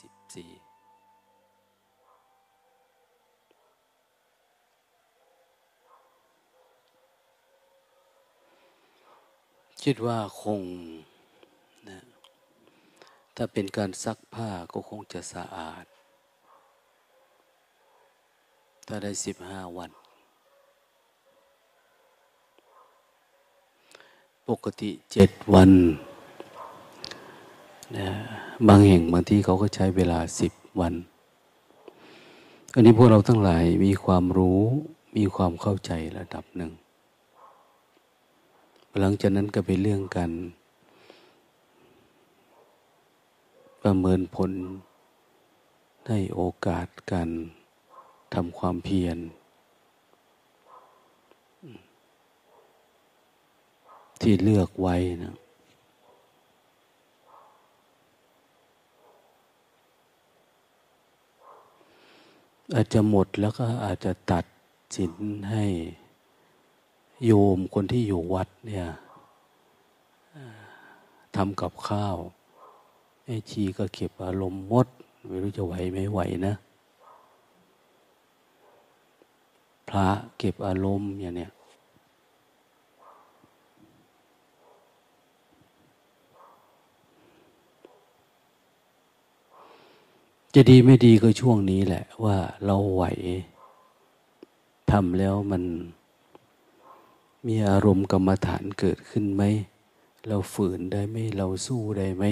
[0.00, 0.50] สิบสี่
[9.82, 10.62] คิดว่าคง
[11.88, 11.98] นะ
[13.36, 15.84] ถ้าเป็นการซักผ้าก็คงจะสะอาด
[18.86, 19.90] ถ้าได้สิบห้าวัน
[24.48, 25.70] ปกติเจ็ดวัน
[27.96, 28.08] นะ
[28.68, 30.94] บางแห่งบางที่เขาก็ใช้เวลาสิบวัน
[32.74, 34.60] อันนี้พวกเราทั้งหลายมีความรู้
[35.16, 36.72] มีความเข้าใจระดับหนึ่ง
[39.00, 40.30] หลังจากนั้นก็เป็นเรื่องกัน
[43.82, 44.52] ประเมินผล
[46.08, 47.28] ให้โอกาสการ
[48.34, 49.18] ทำความเพียร
[54.20, 55.34] ที่เลือกไว้นะ
[62.72, 64.44] อาจจะหมดแล้วก็อาจจะตัด
[64.96, 65.12] สิน
[65.50, 65.64] ให้
[67.24, 68.86] โยมคนที่อยู่วัดเนี่ย
[71.36, 72.16] ทำกับข้าว
[73.24, 74.86] ไอ้ชีก็เก็บอารมณ์มด
[75.26, 76.54] ไม่รู้จะไหวไม่ไหวนะ
[79.88, 81.52] พระเก็บอารมณ์อย่างเนี้ย
[90.56, 93.04] จะดีไม่ดีก็ช่วงนี้แหละ ว่าเราไหว
[94.90, 95.62] ทำแล้วมัน
[97.46, 99.42] มีอารมณ์กรรมฐานเกิดขึ้นไหม
[100.28, 102.24] เราฝืนได้ไหม เราสู้ได้ไหม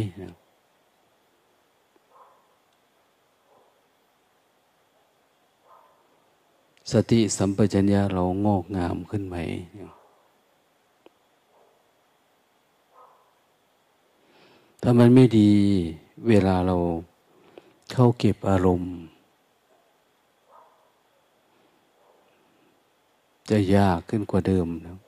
[6.93, 9.37] สติสัมปชัญญะเรางอกงามขึ้นไหม
[14.83, 15.51] ถ้ามันไม่ดี
[16.29, 16.77] เวลาเรา
[17.91, 18.95] เข้าเก็บอารมณ์
[23.51, 24.99] จะยากขึ้นกว่าเดิมนะ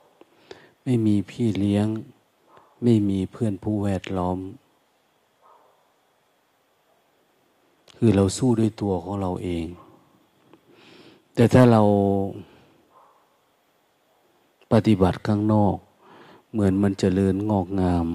[0.85, 1.87] ไม่มีพี่เลี้ยง
[2.83, 4.39] ไม่มีเพื่อนผู้แวดล้อม
[7.97, 9.67] คือเราสู้ด้วยตัวของเราเอง
[11.35, 11.83] แต่ถ้าเรา
[14.73, 15.77] ปฏิบัติข้างนอก
[16.53, 18.07] เหมือนมันจเจริญงอกงาม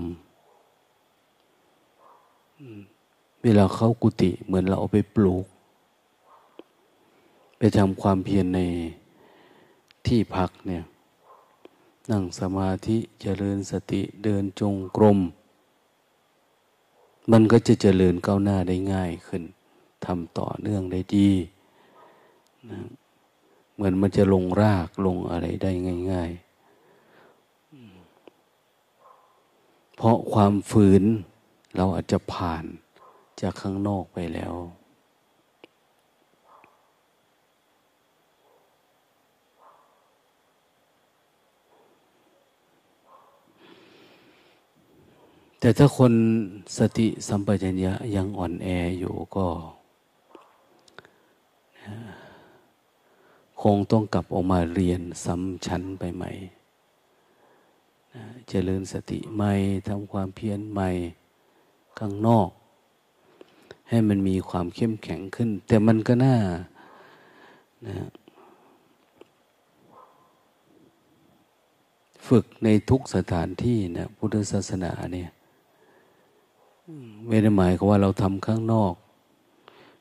[3.44, 5.46] เวลาเข้ากุฏิเหมือนเราเอาไปปลูก
[7.58, 8.60] ไปทำความเพียรใน
[10.06, 10.84] ที่พักเนี่ย
[12.12, 15.20] นั่งสมาธิเจริญสติเดินจงกรม
[17.32, 19.44] มันก็จะเจริญก้าวหน้าได้ง่ายขึ้น
[20.06, 21.30] ทำต่อเนื่องได้ดี
[22.70, 22.80] นะ
[23.74, 25.72] เหมือนมันจะลงรากลงอะไรได้
[26.12, 26.50] ง่าย ๆ
[29.96, 31.04] เพราะความฝืน
[31.76, 32.66] เราอาจจะผ่าน
[33.42, 34.56] จากข้างนอกไปแล้ว
[45.60, 46.14] แต่ถ้าคน
[46.78, 48.68] สติสัมปชัญญะยังอ่อนแอ
[49.00, 49.48] อยู่ก็
[53.62, 56.32] คงต้องกลับออกมาเรียนซ้ำชั้นไปใหม่
[58.50, 59.52] เจริญสติใหม่
[59.88, 60.90] ทำความเพียรใหม่
[62.00, 62.50] ข้างนอก
[63.90, 66.36] ให้มันมีความเข้มแข็งขึ้น แต่มันก็น่า
[67.88, 67.96] นะ
[72.28, 75.30] ฝึกในทุกสถานที่นะพุทธศาสนาเนี่ย
[77.28, 78.94] ไม่ได้หมายความว่าเราทำข้างนอก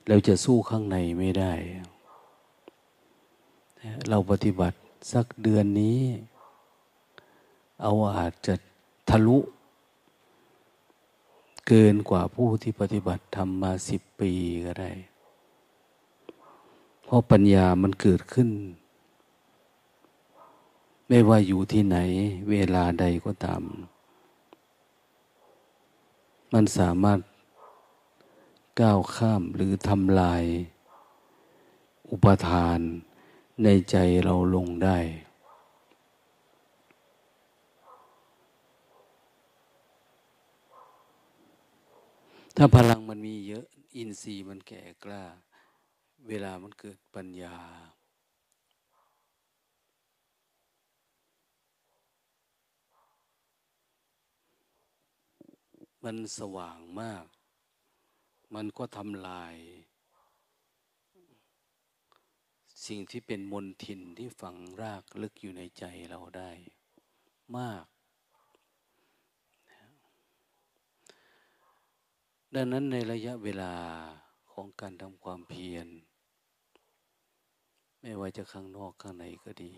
[0.08, 1.52] เราจะสู้ข้างในไม่ได้
[4.10, 4.78] เราปฏิบัติ
[5.12, 6.00] สักเดือนนี้
[7.82, 8.54] เอาอาจจะ
[9.08, 9.38] ทะลุ
[11.68, 14.32] เกินกว่าผู้ที่ปฏิบัติทำมาสิบปี
[14.64, 14.92] ก็ได้
[17.04, 18.50] เพราะปัญญามันเกิดขึ้น
[21.08, 21.96] ไม่ว่าอยู่ที่ไหน
[22.50, 23.62] เวลาใดก็ตาม
[26.52, 27.20] มันสามารถ
[28.80, 30.42] ก้าวข้ามหรือทำลาย
[32.10, 32.78] อุปทาน
[33.62, 34.98] ในใจเราลงได้
[42.60, 43.66] ถ้าพลังมันมีเยอะ
[43.96, 45.24] อินทรีย์มันแก่กล้า
[46.28, 47.56] เวลามันเกิดปัญญา
[56.04, 57.26] มันสว่างมาก
[58.54, 59.54] มันก็ทำลาย
[62.86, 66.50] สิ่งที่เป็นมนทินที่ฝังรากลึกอยู่ในใจเราได้
[67.56, 67.84] มาก
[72.54, 73.74] ดังนั้นในระยะเวลา
[74.52, 75.86] ของการทำความเพียร
[78.00, 79.72] ไม่ว่าจะข้างนอกข้างในก็ดี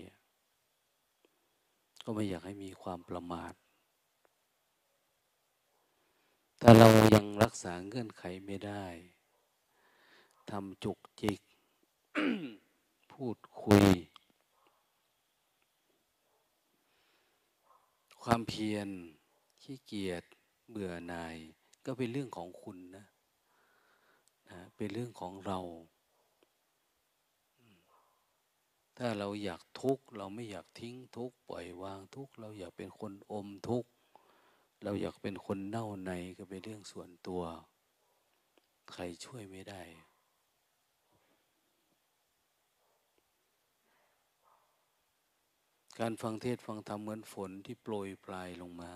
[2.04, 3.54] ก็ไม่อยากให้มีความประมาท
[6.60, 8.84] ถ้าเรายังรักษาเงื่อนไขไม่ได้
[10.50, 11.40] ทำจุกจิก
[13.12, 13.88] พูดคุย
[18.22, 18.88] ความเพียร
[19.62, 20.22] ขี้เกียจ
[20.70, 21.38] เบื่อหน่าย
[21.86, 23.06] ก็เป็นเรื่องของคุณนะ
[24.50, 25.58] นะเป็นเรื่องของเรา
[28.98, 33.90] ถ้าเราอยากทุกข์เราไม่อยากทิ้งทุกข์ปล่อยวางทุกข์เราอยากเป็นคนอมทุกข์
[34.84, 37.42] เราอยากเป็นคนเน่าในก็เป็นเรื่องส่วนตัว
[38.92, 39.82] ใครช่วยไม่ได้
[45.98, 48.92] การฟังเทศฟังธรรมเหมือนฝนที่โปรยปลายลงมา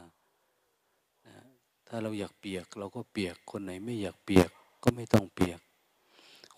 [1.95, 4.49] าเราอยากเปียก เราก็เปียก คนไหนไม่อยากเปียก
[4.83, 5.59] ก็ไม่ต้องเปียก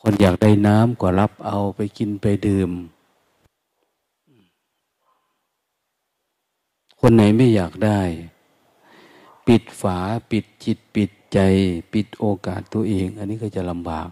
[0.01, 2.71] คนอยากได้น้ำก็รับเอาไปกินไปดื่ม
[7.01, 8.01] คนไหนไม่อยากได้
[9.47, 9.99] ปิดฝา
[10.31, 11.39] ปิดจิตปิดใจ
[11.93, 14.09] ปิดโอกาสตัวเอง อันนี้ก็จะลำบาก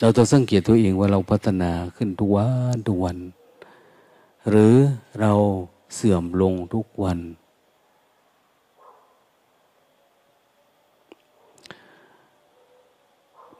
[0.00, 3.18] เราต้องสังเกตตัวเองว่าเราพัฒนาขึ้นทุกวันทุกวัน
[4.48, 4.74] หรือ
[5.20, 5.32] เรา
[5.94, 7.18] เสื่อมลงทุกวัน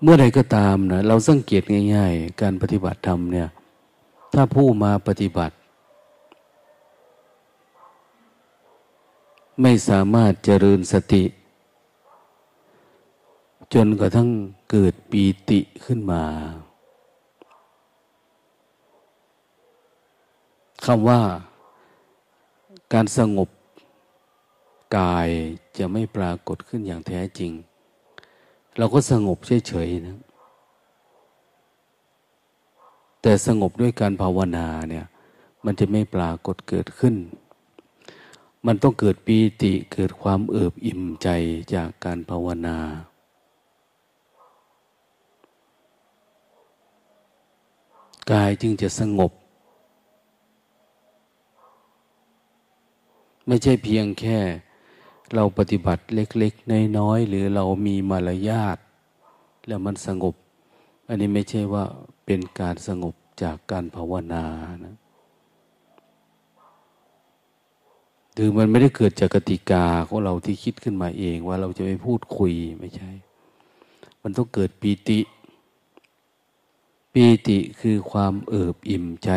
[0.02, 1.62] เมื่อใดก็ตามนะเราสังเกต
[1.94, 3.48] ง่าย ๆ การปฏิบัติธรรมเนี่ย
[4.32, 5.54] ถ้าผู้มาปฏิบัติ
[9.62, 11.24] ไม่สามารถเจริญสติ
[13.74, 14.28] จนกระทั่ง
[14.70, 16.24] เกิดปีติขึ้นมา
[20.84, 21.20] คำว่า
[22.92, 23.48] การสงบ
[24.98, 25.28] กาย
[25.78, 27.52] จะไม่ปรากฏขึ้นอย่างแท้จริง
[28.76, 29.38] เราก็สงบ
[29.68, 30.18] เฉยๆนะ
[33.22, 35.06] แต่สงบด้วยการภาวนาเนี่ย
[35.64, 37.14] มันจะไม่ปรากฏเกิดขึ้น
[38.66, 41.28] มันต้องเกิดปีติเกิดความเอิบอิ่มใจ
[41.74, 42.78] จากการภาวนา
[48.32, 49.32] กายจึงจะสงบ
[53.46, 54.38] ไม่ใช่เพียงแค่
[55.34, 58.78] เราปฏิบัติเล็กๆ น้อยๆ หรือเรามีมารยาท
[59.66, 60.34] แล้วมันสงบ
[61.08, 61.84] อันนี้ไม่ใช่ว่า
[62.26, 64.44] เป็นการสงบจากการภาวนา
[64.84, 64.96] นะ
[68.34, 73.10] หรือมันไม่ได้เกิดจากกติกาของเราที่คิดขึ้นมาเอง ว่าเราจะไปพูดคุยไม่ใช่
[74.22, 75.20] มันต้องเกิดปีติ
[77.12, 79.30] ปีติคือความเอิบอิ่มใจ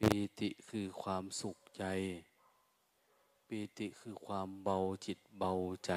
[0.00, 1.84] ปีติคือความสุข ใจ
[3.48, 5.52] ปีติคือความเบาจิตเบา
[5.86, 5.92] ใจ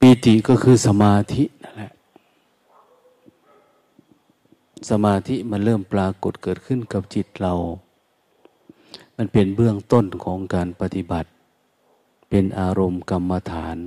[0.00, 1.92] ปีติก็คือสมาธินั่นแหละ
[4.90, 7.54] สมาธิมันเริ่มปรากฏเกิดขึ้นกับจิตเรา
[9.16, 11.28] มันเป็นเบื้องต้นของการปฏิบัติ
[12.30, 13.78] เป็นอารมณ์กรรมฐาน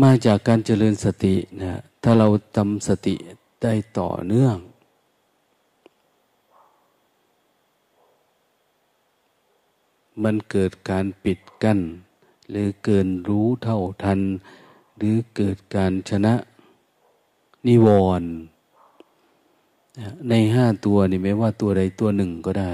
[0.00, 3.14] มาจากการเจริญสตินะถ้าเราทำสติ
[3.62, 4.56] ได้ต่อเนื่อง
[10.22, 11.78] มันเกิดการปิดกัน้น
[12.50, 14.20] หรือเกินรู้เท่าทัน
[14.96, 16.34] หรือเกิดการชนะ
[17.66, 17.88] นิว
[18.20, 18.30] รณ์
[20.28, 22.72] ในห้าตัวนี่ไม่ว่าตัวใดตัวหนึ่งก็ได้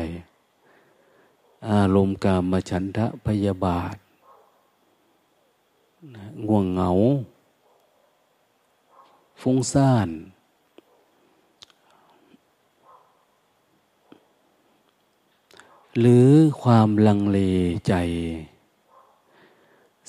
[1.71, 3.97] อารมณ์กามมาฉันทะพยาบาท
[6.47, 6.91] ง่วงเหงา
[9.41, 10.09] ฟุ้งซ่าน
[15.99, 16.29] หรือ
[16.63, 17.39] ความลังเล
[17.89, 17.95] ใจ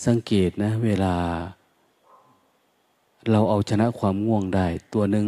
[0.06, 1.16] สังเกตนะ เวลา
[3.32, 5.28] เราเอาชนะความง่วงได้ ตัวหนึ่ง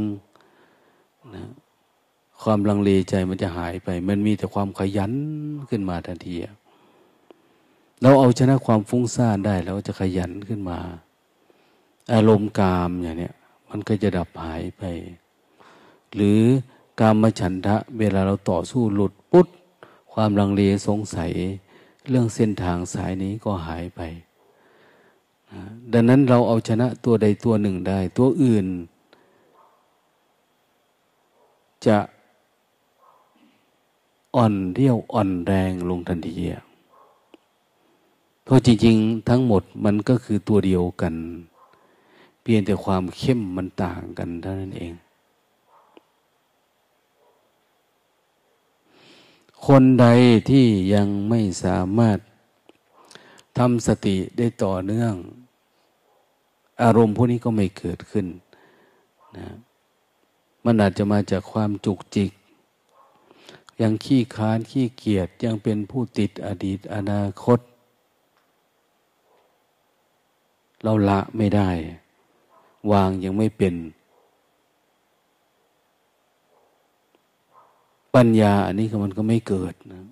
[1.36, 1.44] นะ
[2.42, 5.14] ความลังเลใจมันจะหายไป มันมีแต่ความขยัน
[5.70, 6.36] ขึ้นมาทันที
[8.02, 10.80] เราเอาชนะความฟุ้งซ่านได้เราจะขยันขึ้นมา
[12.14, 13.34] อารมณ์กามอย่างเนี้ย
[13.70, 14.84] มันก็จะดับหายไป
[16.16, 16.40] หรือ
[17.00, 19.48] กามฉันทะ เวลาเราต่อสู้หลุดปุ๊บ
[20.14, 21.32] ความลังเลสงสัย
[22.10, 24.02] เรื่องเส้นทางสายนี้ก็หายไป
[25.94, 28.68] ดังนั้นเราเอาชนะตัวใดตัวหนึ่งได้ ตัวอื่น
[31.86, 31.98] จะ
[34.36, 36.36] อ่อนเรี่ยวอ่อนแรงลงทันที
[38.44, 41.16] เพราะจริง ๆ ทั้งหมดมันก็คือตัวเดียวกัน
[42.42, 44.94] เพียงแต่ความเข้มมันต่างกันเท่านั้นเอง
[49.66, 50.08] คนใด
[50.50, 52.20] ที่ยังไม่สามารถ
[53.58, 55.14] ทำสติได้ต่อเนื่อง
[56.82, 58.26] อารมณ์พวกนี้ก็ไม่เกิดขึ้น
[59.38, 59.48] นะ
[60.66, 62.32] มันอาจจะมาจากความจุกจิก
[63.82, 67.60] ยังขี้ค้านขี้เกียจยังเป็นผู้ติดอดีตอนาคต
[70.84, 71.70] เราละไม่ได้
[72.92, 73.76] วางยังไม่เป็น
[78.16, 80.06] ปัญญาอันนี้ก็มันก็ไม่เกิดนะ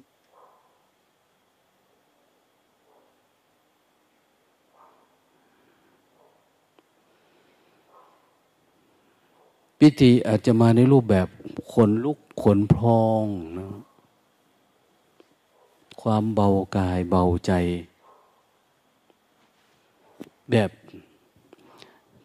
[9.80, 11.28] พิธีอาจจะมาในรูปแบบ
[11.74, 13.24] ขนลุกขนพอง
[13.58, 13.68] นะ
[16.02, 17.52] ความเบากายเบาใจ
[20.52, 20.70] แบบ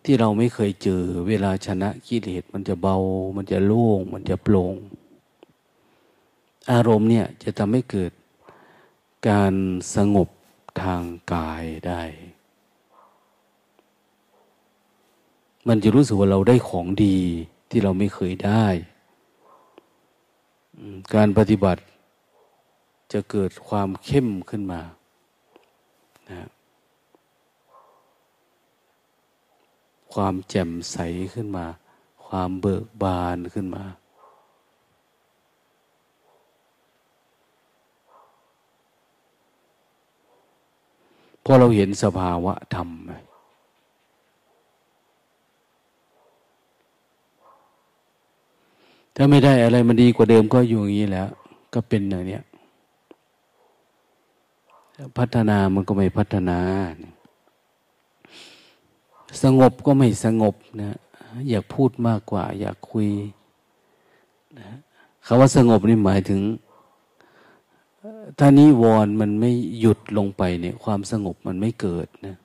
[0.04, 2.96] ที่เราไม่เคยเจอ เวลาชนะกิเลสมันจะเบา
[3.36, 4.74] มันจะโล่ง มันจะโปร่ง
[6.72, 8.12] อารมณ์เนี่ยจะทำให้เกิด
[9.28, 9.54] การ
[9.94, 10.28] สงบ
[10.82, 11.02] ทาง
[11.32, 12.02] กายได้
[15.68, 17.18] มันจะรู้สึกว่าเราได้ของดี
[17.70, 18.66] ที่เราไม่เคยได้
[21.14, 21.82] การปฏิบัติ
[23.12, 24.80] จะเกิดความเข้มขึ้นมา
[26.30, 26.48] นะ
[30.14, 30.96] ความแจ่มใส
[31.34, 31.66] ขึ้นมา
[32.26, 33.84] ความเบิกบานขึ้นมา
[41.44, 42.88] พอเราเห็นสภาวะธรรม
[49.16, 51.28] ถ้าไม่ได้อะไรมันดีกว่าเดิมก็อยู่อย่างนี้แล้ว
[51.74, 52.38] ก็เป็นอย่างนี้
[55.18, 56.58] พัฒนามันก็ไม่พัฒนา
[59.42, 60.96] สงบก็ไม่สงบนะ
[61.48, 63.08] อยากพูดมากกว่า อยากคุย
[64.60, 64.70] นะ
[65.26, 66.40] คำว่าสงบนี่หมายถึง
[68.38, 69.50] ถ้านิวรณ์มันไม่
[69.80, 72.36] หยุดลงไปเนี่ย ความสงบมันไม่เกิดนะ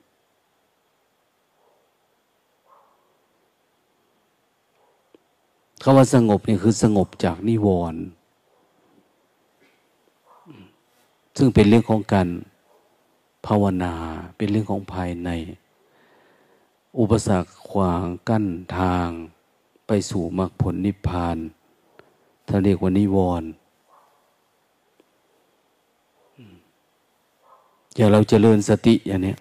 [5.82, 8.02] คำว่าสงบนี่คือสงบจากนิวรณ์
[11.36, 12.28] ซึ่งเป็นเรื่องของการ
[13.46, 13.94] ภาวนา
[14.36, 15.30] เป็นเรื่องของภายใน
[16.98, 18.46] อุปสรรคขวางกั้น
[18.78, 19.08] ทาง
[19.86, 21.36] ไปสู่มรรคผลนิพพาน
[22.48, 23.50] ถ้านเรียกว่านิวรณ์
[27.96, 29.34] อย่าเราจเจริญสติอย่างนี้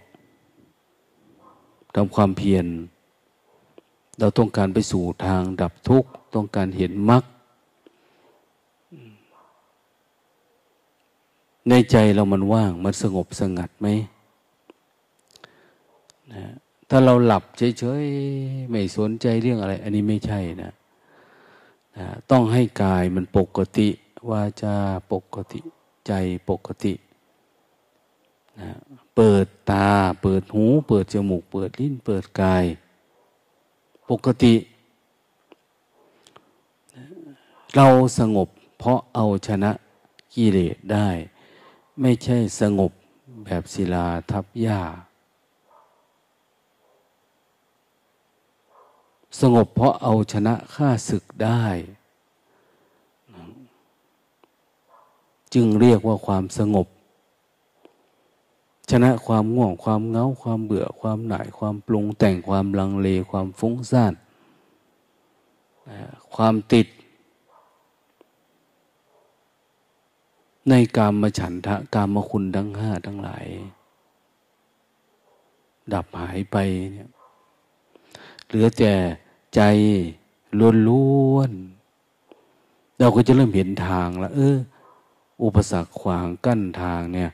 [1.95, 2.65] ทำความเพียร
[4.19, 7.23] เราต้องการไปสู่ทางดับทุกข์ต้องการเห็นมรรค
[11.69, 13.87] ในใจเรามันว่าง มันสงบสงัดไหม
[16.33, 16.43] นะ
[16.89, 17.43] ถ้าเราหลับ
[17.79, 20.71] เฉยๆไม่สนใจเรื่องอะไร อันนี้ไม่ใช่นะ
[21.97, 23.87] นะ ต้องให้กายมันปกติ
[24.29, 24.75] วาจา
[25.11, 25.59] ปกติ
[26.07, 26.11] ใจ
[26.49, 26.93] ปกติ
[28.59, 28.69] นะ
[29.15, 29.89] เปิดตา
[30.21, 32.65] เปิดหู เปิดจมูก เปิดลิ้น เปิดกาย
[34.09, 34.53] ปกติ
[37.75, 37.87] เรา
[38.19, 39.71] สงบเพราะเอาชนะ
[40.33, 41.07] กิเลสได้
[42.01, 42.91] ไม่ใช่สงบ
[43.45, 44.79] แบบศิลาทับหญ้า
[49.39, 51.63] สงบเพราะเอาชนะข้าศึกได้
[55.53, 56.87] จึงเรียกว่าความสงบ
[58.91, 64.13] ชนะความง่วงความเงาความเบื่อความหน่าย ความปรุงแต่งความลังเลความฟุ้งซ่าน
[66.35, 66.87] ความติด
[70.69, 73.45] ในกามมาฉันทะกามมาคุณทั้งห้าทั้งหลาย
[75.93, 76.57] ดับหายไป
[76.93, 77.09] เนี่ย
[78.49, 78.93] เหลือแต่
[79.55, 79.61] ใจ
[80.87, 84.57] ล้วนๆเราก็จะเริ่มเห็นทางแล้วเออ
[85.43, 87.31] อุปสรรคขวางกั้นทางเนี่ย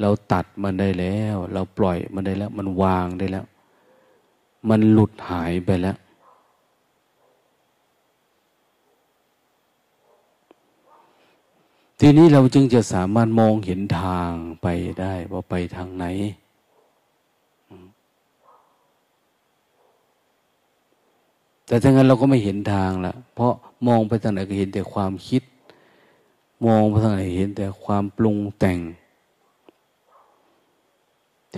[0.00, 3.44] เราตัดมันได้แล้ว เราปล่อยมันได้แล้ว มันวางได้แล้ว
[4.68, 5.96] มันหลุดหายไปแล้ว
[12.00, 14.30] ทีนี้เราจึงจะสามารถมองเห็นทาง
[14.62, 14.66] ไป
[15.00, 16.04] ได้ว่าไปทางไหน
[21.68, 23.52] แต่ถ้างั้นเราก็ไม่เห็นทางละเพราะ
[23.86, 25.42] มองไปทางไหนก็เห็นแต่ความคิด
[26.66, 28.78] มองไปทางไหนเห็นแต่ความปรุงแต่ง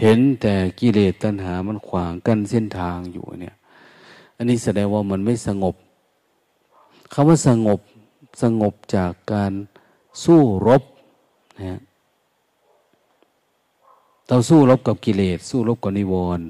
[0.02, 3.56] เห็นแต่กิเลสตัณหามันขวางกั้นเส้นทางอยู่เนี่ย
[4.36, 5.74] อันนี้แสดงว่ามันไม่สงบ
[7.12, 7.80] คำว่าสงบ
[8.42, 9.52] สงบจากการ
[10.24, 10.82] สู้รบ
[11.58, 11.80] นะ
[14.28, 16.46] เราสู้รบกับกิเลส สู้รบกับนิวรณ์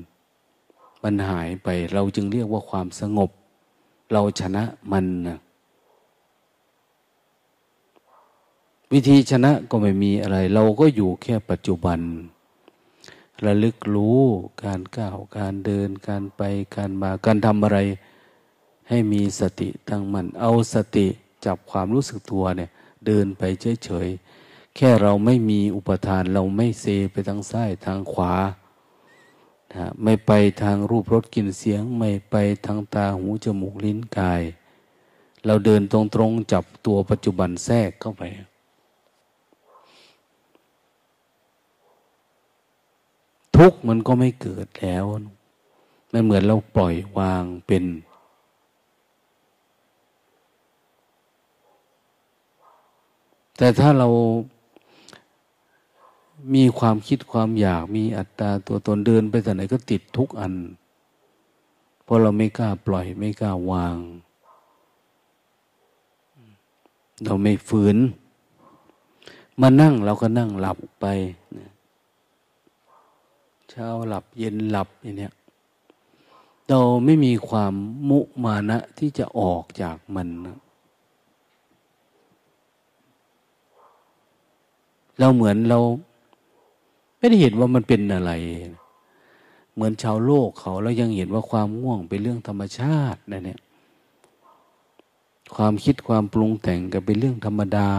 [1.03, 3.31] มันหายไปเราจึงเรียกว่าความสงบ
[4.13, 5.39] เราชนะมันนะ
[8.93, 12.01] วิธีชนะก็ไม่มีอะไร เราก็อยู่แค่ปัจจุบัน
[13.45, 14.21] ระลึกรู้
[14.65, 16.43] การก้าวการเดินการไป
[16.77, 17.79] การมาการทำอะไร
[18.89, 21.07] ให้มีสติตั้งมัน่นเอาสติ
[21.45, 22.71] จับความรู้สึกตัวเนี่ย
[23.07, 23.43] เดินไป
[23.85, 28.33] เฉยๆแค่เราไม่มีอุปทานเราไม่เซไปทางซ้ายทางขวา
[29.75, 32.35] นะไม่ไปทางรูปรสกลิ่นเสียง ไม่ไป
[32.67, 34.43] ทางตาหูจมูกลิ้นกาย
[35.47, 38.23] เราเดินตรงๆจับตัวปัจจุบันแทรกเข้าไป
[43.57, 45.05] ทุกมันก็ไม่เกิดแล้ว
[46.13, 47.85] มันเหมือนเราปล่อยวางเป็น
[53.57, 54.09] แต่ถ้าเรา
[56.55, 60.55] มีความคิดความอยากมีอัตตาตัวตนเดินไปแต่ไหนก็ติดทุกอัน
[62.05, 63.97] เพราะเราไม่กล้าปล่อยไม่กล้าวาง
[67.25, 67.97] เราไม่ฝืน
[69.61, 71.07] มานั่งเราก็นั่งหลับไป
[73.71, 75.33] เช้าหลับเย็นหลับอย่างเนี้ย
[76.69, 77.75] เราไม่มีความ
[78.09, 80.59] มุมานะที่จะออกจากมันนะ
[85.19, 85.79] เราเหมือนเรา
[87.21, 88.33] ไม่ได้เห็นว่ามันเป็นอะไร
[89.75, 93.61] เหมือนชาวโลกเขาเรายังเห็นว่าความง่วงเป็นเรื่องธรรมชาตินะเนี่ย
[95.57, 97.91] ความคิดความปรุงแต่งก็เป็นเรื่องธรรมดา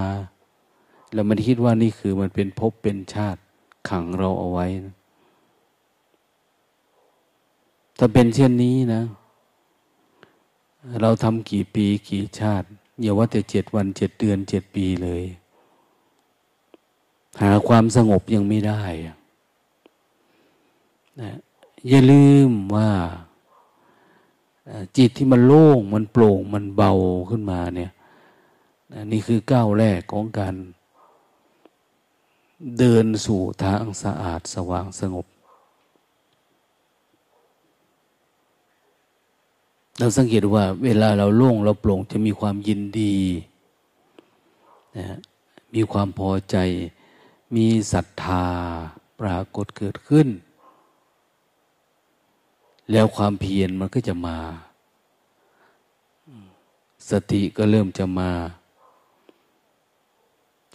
[1.13, 3.39] แล้วมันคิดว่านี่คือมันเป็นภพเป็นชาติ
[3.89, 4.95] ขังเราเอาไว้นะ
[7.97, 9.01] ถ้าเป็นเช่นนี้นะ
[11.01, 12.67] เราทำกี่ปีกี่ชาติ
[13.01, 15.23] อย่าว่าแต่เจ็ดวันเจ็ดเดือนเจ็ดปีเลย
[17.41, 18.81] หาความสงบยังไม่ได้
[21.19, 21.31] นะ
[21.87, 22.89] อย่าลืมว่า
[24.97, 26.91] จิตที่มันโล่งมันโปร่งมันเบา
[27.29, 27.91] ขึ้นมาเนี่ย
[29.11, 30.55] นี่คือก้าวแรกของการ
[32.77, 35.25] เดินสู่ทางสะอาดสว่างสงบ
[39.99, 43.15] เราสังเกตว่า เวลาเราโล่งเราโปร่งจะมีความยินดี
[44.97, 45.17] นะ
[45.73, 46.57] มีความพอใจ
[47.55, 48.45] มีศรัทธา
[49.19, 50.27] ปรากฏเกิดขึ้น
[52.91, 54.37] แล้วความเพียรมันก็จะมา
[57.09, 58.31] สติก็เริ่มจะมา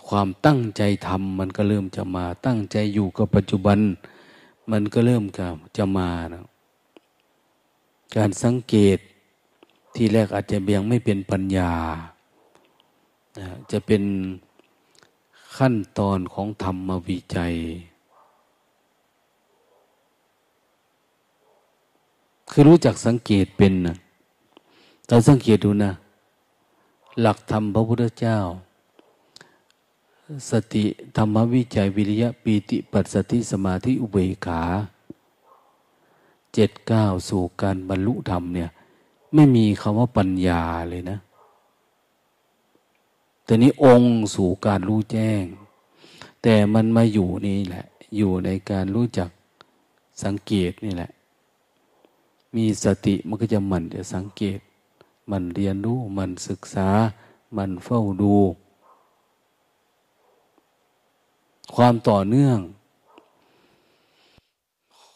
[0.08, 3.78] ความตั้งใจทำมันก็เริ่มจะมา ตั้งใจอยู่กับปัจจุบัน
[4.70, 5.24] มันก็เริ่ม
[5.76, 6.44] จะมานะ
[8.16, 8.98] การสังเกต
[9.94, 11.72] ที่แรกอาจจะยังไม่เป็นปัญญา
[13.70, 14.02] จะเป็น
[15.56, 17.54] ขั้นตอนของธรรมวิจัย
[22.50, 23.96] คือรู้จักสังเกตเป็นนะ
[25.08, 25.92] เราสังเกตดูนะ
[27.20, 28.38] หลักธรรมพระพุทธเจ้า
[30.50, 30.84] สติ
[31.16, 34.62] ธรรมวิจัยวิริยะปีติปัสสติสมาธิอุเบกขา
[36.54, 38.70] เจ็ดเก้าสู่การบรรลุธรรมเนี่ย
[39.34, 41.18] ไม่มีคำว่าปัญญาเลยนะ
[43.44, 45.44] แต่นี้องค์สู่การรู้แจ้ง
[46.42, 49.30] แต่มันมาอยู่นี่แหละ อยู่ในการรู้จัก
[50.22, 51.10] สังเกตนี่แหละ
[52.56, 54.58] มีสติมันก็จะมันจะสังเกต
[55.30, 56.88] มันเรียนรู้ มันศึกษา
[57.56, 58.34] มันเฝ้าดู
[61.74, 62.58] ความต่อเนื่อง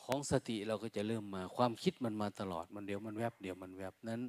[0.04, 4.20] ของสติเราก็จะเริ่มมา ความคิดมันมาตลอด มันเดี๋ยวมันแวบเดี๋ยวมันแวบนั้น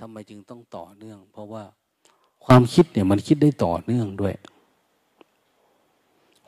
[0.00, 1.64] ทำไมจึงต้องต่อเนื่อง เพราะว่า
[2.44, 4.34] ความคิดเนี่ยมันคิดได้ต่อเนื่องด้วย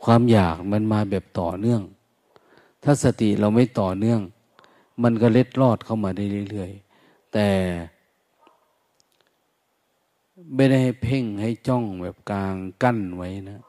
[0.04, 1.82] ความอยากมันมาแบบต่อเนื่อง
[2.82, 4.20] ถ้าสติเราไม่ต่อเนื่อง
[5.02, 7.48] มันก็เล็ดลอดเข้ามาได้เรื่อยๆ แต่
[10.54, 13.60] ไม่ได้ให้เพ่งให้จ้องแบบกลางกั้นไว้นะ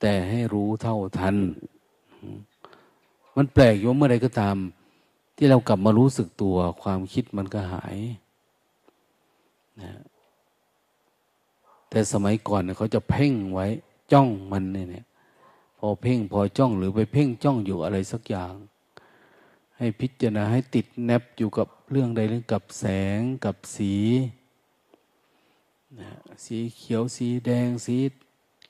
[0.00, 1.36] แต่ให้รู้เท่าทัน
[3.36, 4.56] มันแปลกอยู่เมื่อไรก็ตาม
[5.36, 7.98] ที่เรากลับมารู้สึกตัวความคิดมันก็หาย
[9.80, 9.92] นะ
[11.90, 13.66] แต่สมัยก่อนเขาจะเพ่งไว้
[14.12, 15.06] จ้องมันเนี่ย
[15.78, 18.54] พอเพ่งพอจ้องหรือไปเพ่งจ้องอยู่อะไรสักอย่าง
[19.84, 22.84] ให้พิจารณาให้ติดแนบอยู่กับเรื่องใดเรื่องกับแส
[23.18, 23.94] งกับสี
[25.98, 26.10] นะ
[26.44, 27.96] สีเขียวสีแดงสี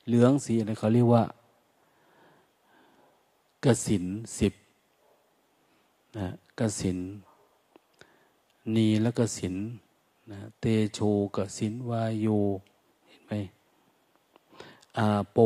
[0.07, 1.23] เหลืองสีอะไรเขาเรียกว่า
[3.65, 4.05] กสิน
[4.39, 4.53] สิบ
[6.17, 6.27] นะ
[6.59, 6.99] กสิน
[8.75, 9.55] นีและกสิน
[10.31, 10.99] นะเตโช
[11.35, 12.27] กสินวายโย
[13.07, 13.31] เห็นไหม
[14.97, 15.37] อาโป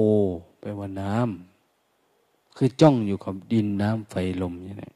[0.59, 4.91] แปว่าน้ำคือจ้องอยู่กับดินน้ำไฟลมอย่างนี้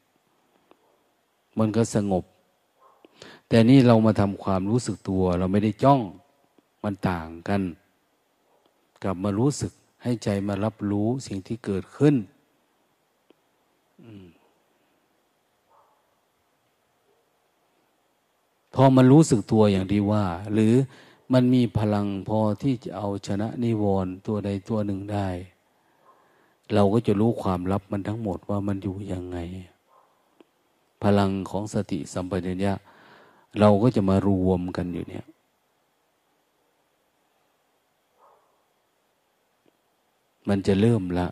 [1.58, 2.24] มันก็สงบ
[3.48, 6.00] แต่นี่เรามาทำความรู้สึกตัว เราไม่ได้จ้อง
[6.84, 7.62] มันต่างกัน
[9.02, 12.14] กลับมารู้สึกให้ใจมารับรู้สิ่งที่เกิดขึ้น
[18.74, 20.74] พอมันรู้สึกตัวอย่างที่ว่า หรือ
[21.32, 25.28] มันมีพลังพอที่จะเอาชนะนิวรณ์ตัวใดตัวหนึ่งได้
[26.74, 29.38] เราก็จะรู้ความลับมันทั้งหมดว่ามันอยู่ยังไง
[31.02, 32.72] พลังของสติสัมปชัญญะ
[33.58, 35.24] เราก็จะมารวมกันอยู่เนี่ย
[40.48, 41.28] มันจะเริ่มละ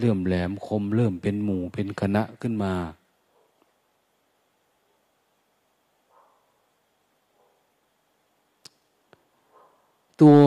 [0.00, 2.72] เริ่มแหลมคม เริ่มเป็นหมู่เป็นคณะขึ้นมา
[10.20, 10.42] ตัว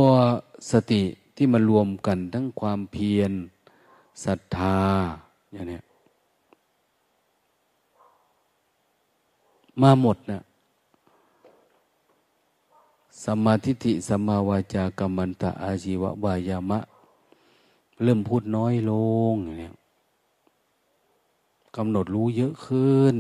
[0.72, 1.04] สติ
[1.36, 3.32] ที่มารวมกันทั้งความเพียร
[4.26, 4.80] ศรัทธา
[5.54, 5.80] อย่างนี้
[9.82, 10.42] มาหมดนะ
[13.24, 16.80] สัมมาทิฏฐิสัมมาวาจากรรมันตะอาชีวะวายามะ
[18.04, 18.92] เริ่มพูดน้อยล
[19.32, 19.72] งอย่างนี้
[21.76, 23.16] กำหนดรู้เยอะขึ้น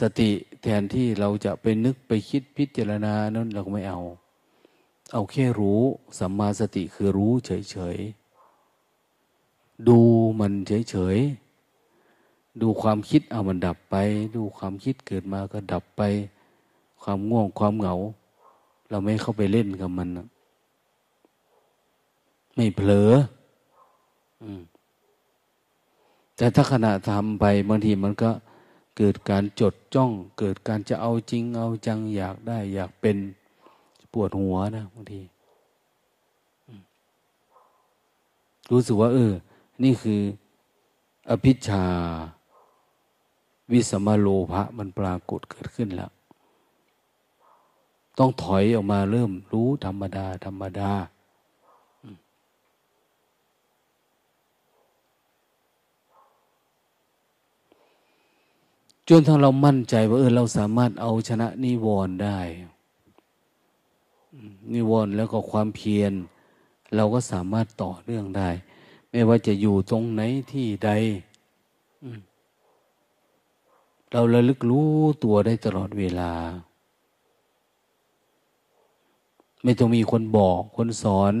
[0.00, 0.30] สติ
[0.62, 4.00] แทนที่เราจะไปนึกไปคิดพิจารณานั้นเราไม่เอา
[5.12, 5.80] เอาแค่รู้
[6.18, 9.98] สัมมาสติคือรู้เฉยๆ ดู
[10.40, 10.52] มัน
[10.90, 11.49] เฉยๆ
[12.60, 13.96] ดูความคิดเอามันดับไป
[14.36, 16.02] ดูความคิดเกิดมาก็ดับไป
[17.02, 17.94] ความง่วงความเหงา
[18.90, 20.08] เราไม่เข้าไปเล่นกับมัน
[22.54, 23.10] ไม่เผลอ
[26.36, 28.30] แต่ถ้าขณะทำไปบางทีมันก็
[28.96, 33.16] เกิดการจดจ้อง เกิดการจะเอาจริง เอาจังอยากได้ อยากเป็น
[34.12, 35.20] ปวดหัวนะบางที
[38.70, 39.32] รู้สึกว่า เออ
[39.82, 40.20] นี่คือ
[41.30, 41.84] อภิชา
[43.72, 46.10] วิสมาโลภะมันปรากฏเกิดขึ้นแล้ว
[48.18, 50.92] ต้องถอยออกมาเริ่มรู้ธรรมดา ธรรมดา
[59.08, 62.38] จนทั้งเรามั่นใจว่าเออเราสามารถเอาชนะนิวรณ์ได้
[64.72, 66.12] นิวรณ์แล้วก็ความเพียร
[66.96, 68.48] เราก็สามารถต่อเรื่องได้
[69.10, 70.90] ไม่ว่าจะอยู่ตรงไหนที่ใด
[74.12, 74.90] เราระลึกรู้
[75.24, 76.32] ตัวได้ตลอดเวลา
[79.62, 81.34] ไม่ต้องมีคนบอกคนสอน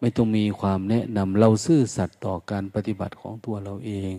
[0.00, 4.14] ไม่ต้องมีความแนะนำเราซื่อสัตย์ต่อการปฏิบัติของตัวเราเอง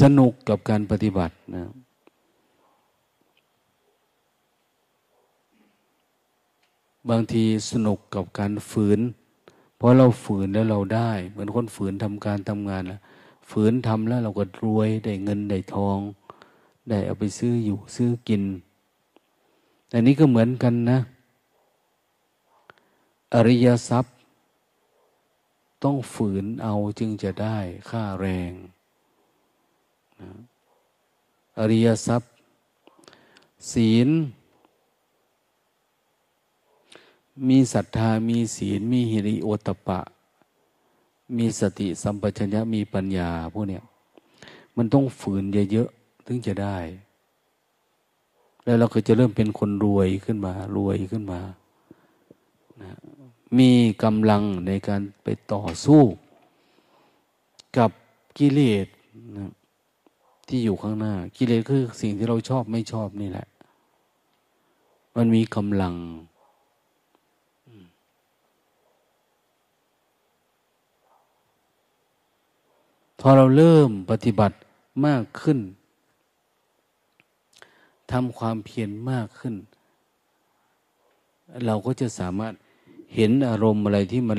[0.00, 1.64] สนุกกับการปฏิบัตินะ
[7.08, 9.00] บางทีสนุกกับการฝืน
[9.82, 13.00] พราะเราฝืนแล้วเราได้ เหมือนคนฝืนทำการทำงานแล้ว
[13.50, 15.98] ฝืนทำแล้วเราก็รวยได้เงินได้ทอง
[16.88, 18.42] ได้เอาไปซื้ออยู่ซื้อกิน
[19.88, 20.98] แต่นี้ก็เหมือนกันนะ
[23.34, 24.14] อริยทรัพย์
[25.84, 27.58] ต้องฝืนเอาจึงจะได้
[27.90, 28.52] ค่าแรง
[31.58, 32.30] อริยทรัพย์
[33.72, 34.08] ศีล
[37.48, 40.00] มีศรัทธามีศีล มีหิริโอตปะ
[41.36, 43.84] มีสติสัมปชัญญะมีปัญญาพวกเนี้ย
[44.76, 46.76] มันต้องฝืนเยอะๆถึงจะได้
[48.64, 51.40] แล้วเราก็จะเริ่มเป็นคนรวยขึ้นมา รวยขึ้นมา
[52.82, 52.92] นะ
[53.58, 53.70] มี
[54.02, 56.02] กำลังในการไปต่อสู้
[57.76, 57.90] กับ
[58.38, 58.86] กิเลส
[59.38, 59.50] นะ
[60.48, 63.46] ที่อยู่ข้างหน้า กิเลสคือสิ่งที่เราชอบไม่ชอบนี่แหละ
[65.16, 65.94] มันมีกำลัง
[73.20, 74.56] พอเราเริ่มปฏิบัติ
[75.06, 75.58] มากขึ้น
[78.12, 79.54] ทำความเพียรมากขึ้น
[81.66, 82.54] เราก็จะสามารถ
[83.14, 84.38] เห็นอารมณ์อะไรที่มัน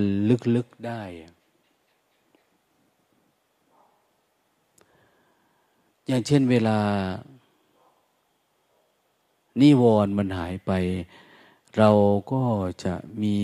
[0.55, 1.01] ลึกๆได้
[6.07, 6.79] อย่างเช่นเวลา
[9.61, 10.71] นิวรณ์มันหายไป
[11.77, 11.89] เรา
[12.31, 12.43] ก็
[12.83, 13.37] จะมี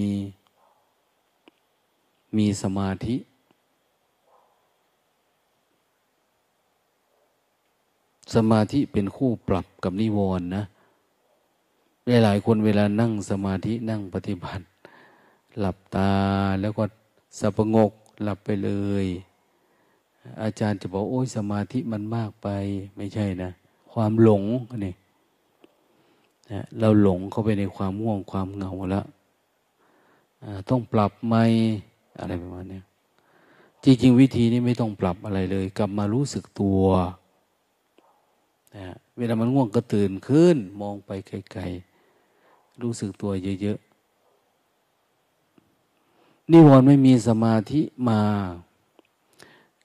[2.37, 3.15] มีสมาธิ
[8.35, 10.63] สมาธิเป็นคู่ปรับกับนิวรณ์นะ
[12.23, 14.63] หลายคนเวลานั่งสมาธินั่งปฏิบัติ
[15.59, 16.11] หลับตา
[16.61, 16.83] แล้วก็
[17.39, 17.91] สับงก
[18.23, 18.71] หลับไปเล
[19.03, 19.05] ย
[20.41, 22.47] อาจารย์จะบอกโอ้ยสมาธิมันมากไป
[22.95, 23.51] ไม่ใช่นะ
[23.93, 24.43] ความหลง
[24.85, 24.93] นี่
[26.51, 29.05] นะเราหลงเข้าไปในความง่วงความเหงาแล้ว
[30.69, 31.43] ต้องปรับใหม่
[32.19, 32.81] อะไรประมาณนี้
[33.83, 36.81] จริงๆวิธีนี้ไม่ต้องปรับอะไรเลย กลับมารู้สึกตัว
[39.17, 48.21] เวลามันง่วงก็ตื่นขึ้น มองไปไกลๆ รู้สึกตัวเยอะๆ นิวรณ์ไม่มีสมาธิมา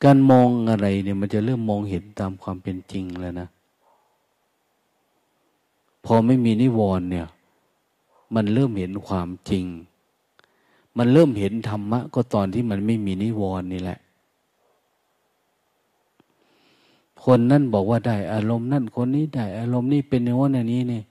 [0.04, 3.48] การมองอะไรเนี่ยมันจะเริ่มมองเห็นตามความเป็นจริงแล้วนะ
[6.04, 7.26] พอไม่มีนิวรณ์เนี่ย
[8.34, 9.64] มันเริ่มเห็นความจริง
[10.98, 13.98] มันเริ่มเห็นธรรมะ ก็ตอนที่มันไม่มีนิวรณ์นี่แหละ
[17.24, 21.02] คนนั่นบอกว่าได้ อารมณ์นั่นคนนี้ได้ อารมณ์นี้เป็นอย่างนั้นอย่างนี้นี่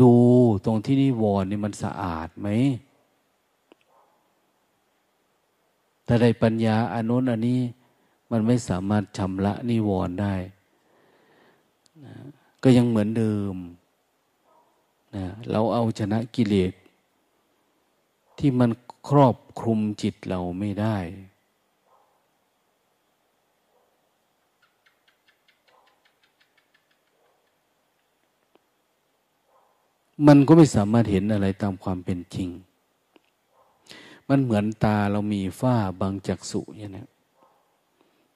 [0.00, 0.12] ดู
[0.64, 2.48] ตรงที่นิวรณ์นี่มันสะอาดไหม
[6.06, 7.60] ถ้าได้ปัญญาอนุนอันนี้
[8.30, 10.34] มันไม่สามารถชำระนิวรณ์ได้
[12.04, 12.14] นะ
[12.62, 13.54] ก็ยังเหมือนเดิม
[15.16, 16.72] นะเราเอาชนะกิเลส
[18.38, 18.70] ที่มัน
[19.08, 20.96] ครอบคลุมจิตเราไม่ได้
[30.26, 32.48] มันก็ไม่สามารถเห็นอะไรตามความเป็นจริง
[34.28, 37.04] มันเหมือนตาเรามีฝ้าบางจักษุอย่างนี้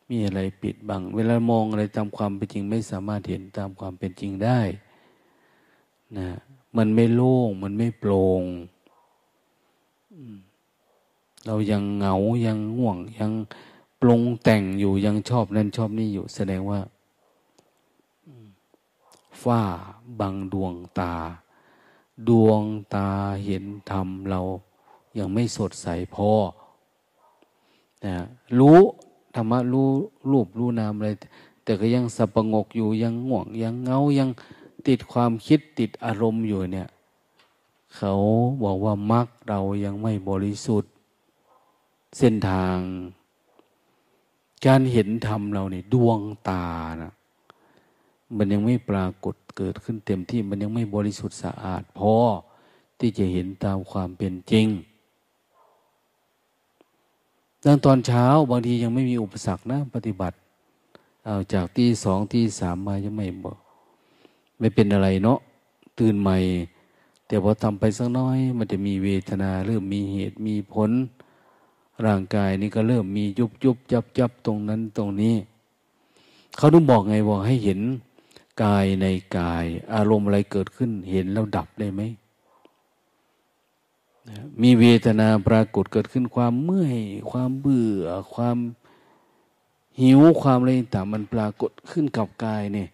[0.08, 4.60] มีอะไรปิดบัง เวลามองอะไรตามความเป็นจริง ไม่สามารถเห็นตามความเป็นจริงได้
[6.18, 6.28] นะ
[6.76, 8.44] มันไม่โล่ง มันไม่โปร่ง
[11.46, 12.14] เรายังเหงา
[12.46, 13.32] ยังห่วง ยัง
[14.00, 16.80] ปรุงแต่งอยู่ยังชอบนั่นชอบนี่อยู่ แสดงว่า
[19.42, 19.60] ฝ้า
[20.20, 21.14] บังดวงตา
[22.28, 22.62] ดวง
[22.94, 23.08] ตา
[23.44, 24.40] เห็นธรรมเรา
[25.18, 26.30] ยังไม่สดใสพอ
[28.04, 28.16] นะ
[28.58, 28.78] รู้
[29.34, 29.88] ธรรมะรู้
[30.30, 31.10] รูปรู้นามอะไร
[31.64, 34.28] แต่ก็ยังสับประงกอยู่ยังง่วงยังเงายัง
[34.86, 36.88] ติดความคิดติดอารมณ์อยู่เนี่ย
[37.96, 38.12] เขา
[38.62, 40.92] บอกว่ามรรคเรายังไม่บริสุทธิ์
[42.18, 42.78] เส้นทาง
[44.66, 46.64] การเห็นธรรมเราเนี่ยดวงตา
[47.02, 47.12] นะ
[48.36, 52.14] มันยังไม่ปรากฏ เกิดขึ้นเต็มที่มันยังไม่บริสุทธิ์สะอาดพอ
[52.98, 54.66] ที่จะเห็นตามความเป็นจริง
[57.64, 60.36] ดังตอนเช้าบางทียังไม่มีอุปสรรคนะปฏิบัติ
[61.24, 63.58] เอาจากตีสองตีสามมายังไม่บอก
[64.58, 65.38] ไม่เป็นอะไรเนาะ
[65.98, 66.36] ตื่นใหม่
[67.26, 70.90] แต่พอทำไปสักน้อย มันจะมีเวทนา เริ่มมีเหตุมีผล
[72.06, 75.34] ร่างกายนี่ก็เริ่มมียุบยุบยับยับตรงนั้นตรงนี้
[76.56, 77.80] เขาต้องบอกไงบอกให้เห็น
[78.62, 79.06] กายใน
[79.38, 82.02] กาย อารมณ์อะไรเกิดขึ้น เห็นแล้วดับได้ไหม
[84.62, 86.98] มีเวทนาปรากฏเกิดขึ้นความเมื่อย
[87.30, 88.56] ความเบื่อ ความ
[90.00, 92.88] หิวความอะไรต่างมันปรากฏขึ้นกับกายเนี่ย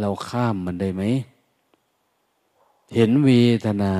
[0.00, 1.02] เราข้ามมันได้ไหม
[2.94, 3.30] เห็นเว
[3.66, 3.94] ทนา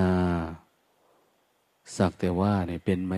[1.96, 3.14] สักแต่ว่าเนี่ยเป็นไหม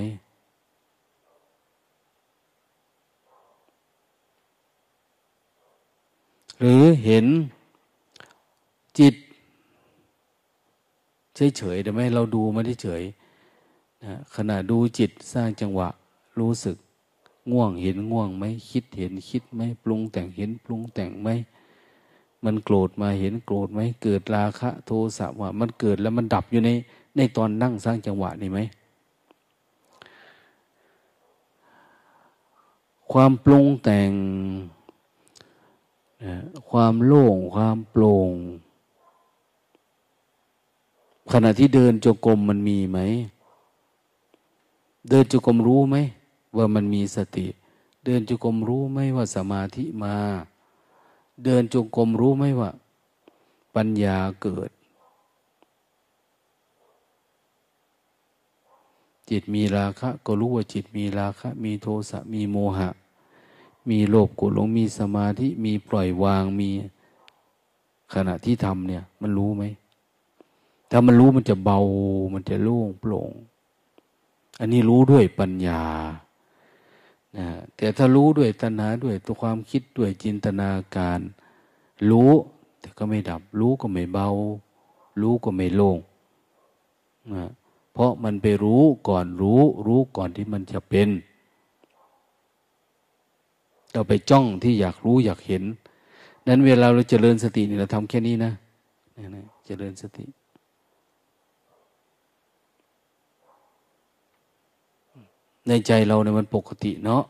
[6.64, 7.26] หรือเห็น
[8.98, 9.14] จิต
[11.56, 13.02] เฉยๆแต่ไหมเราดูมันเฉย
[14.04, 15.88] นะขณะดูจิตสร้างจังหวะ
[16.38, 16.76] รู้สึก
[17.52, 21.28] ง่วงเห็นง่วงไหมคิดเห็นคิดไหมปรุงแต่งเห็นปรุงแต่งไหม
[22.44, 26.70] มันโกรธมาเห็นโกรธไหมเกิดราคะ โทสะว่า มันเกิดแล้วมันดับอยู่ใน
[27.16, 28.60] ในตอนนั่งสร้างจังหวะนี่ไหม
[33.12, 34.10] ความปรุงแต่ง
[36.70, 38.32] ความโล่งความโปร่ง
[41.32, 42.98] ขณะที่เดินจงกรมมันมีไหม
[45.08, 45.96] เดินจงกรมรู้ไหม
[46.56, 47.46] ว่ามันมีสติ
[48.04, 50.16] เดินจงกรมรู้ไหมว่าสมาธิมา
[51.44, 52.70] เดินจงกรมรู้ไหมว่า
[53.74, 54.70] ปัญญาเกิด
[59.30, 62.88] จิตมีราคะ ก็รู้ว่าจิตมีราคะ มีโทสะมีโมหะ
[63.90, 66.70] มีโลภกุหลงมีสมาธิมีปล่อยวางมี
[68.14, 69.64] ขณะที่ทำเนี่ย มันรู้ไหม
[70.90, 71.80] ถ้ามันรู้มันจะเบา
[72.34, 73.30] มันจะโล่งโปร่ง
[74.60, 75.82] อันนี้รู้ด้วยปัญญา
[77.38, 81.20] นะแต่ถ้ารู้ด้วยตัณหาด้วยตัวความคิดด้วยจินตนาการ
[82.10, 82.30] รู้
[82.80, 84.28] แต่ก็ไม่ดับ รู้ก็ไม่เบา
[85.20, 85.98] รู้ก็ไม่โล่ง
[87.34, 87.48] นะ
[87.92, 91.08] เพราะมันไปรู้ก่อนรู้ รู้ก่อนที่มันจะเป็น
[93.92, 95.62] เราไปจ้องที่อยากรู้อยากเห็น
[96.48, 98.52] นั้นเวลาเราเจริญสตินี่เราทำแค่นี้นะ
[99.36, 100.26] นะเจริญสติ
[105.68, 107.22] ในใจเราเนี่ยมันปกติเนาะ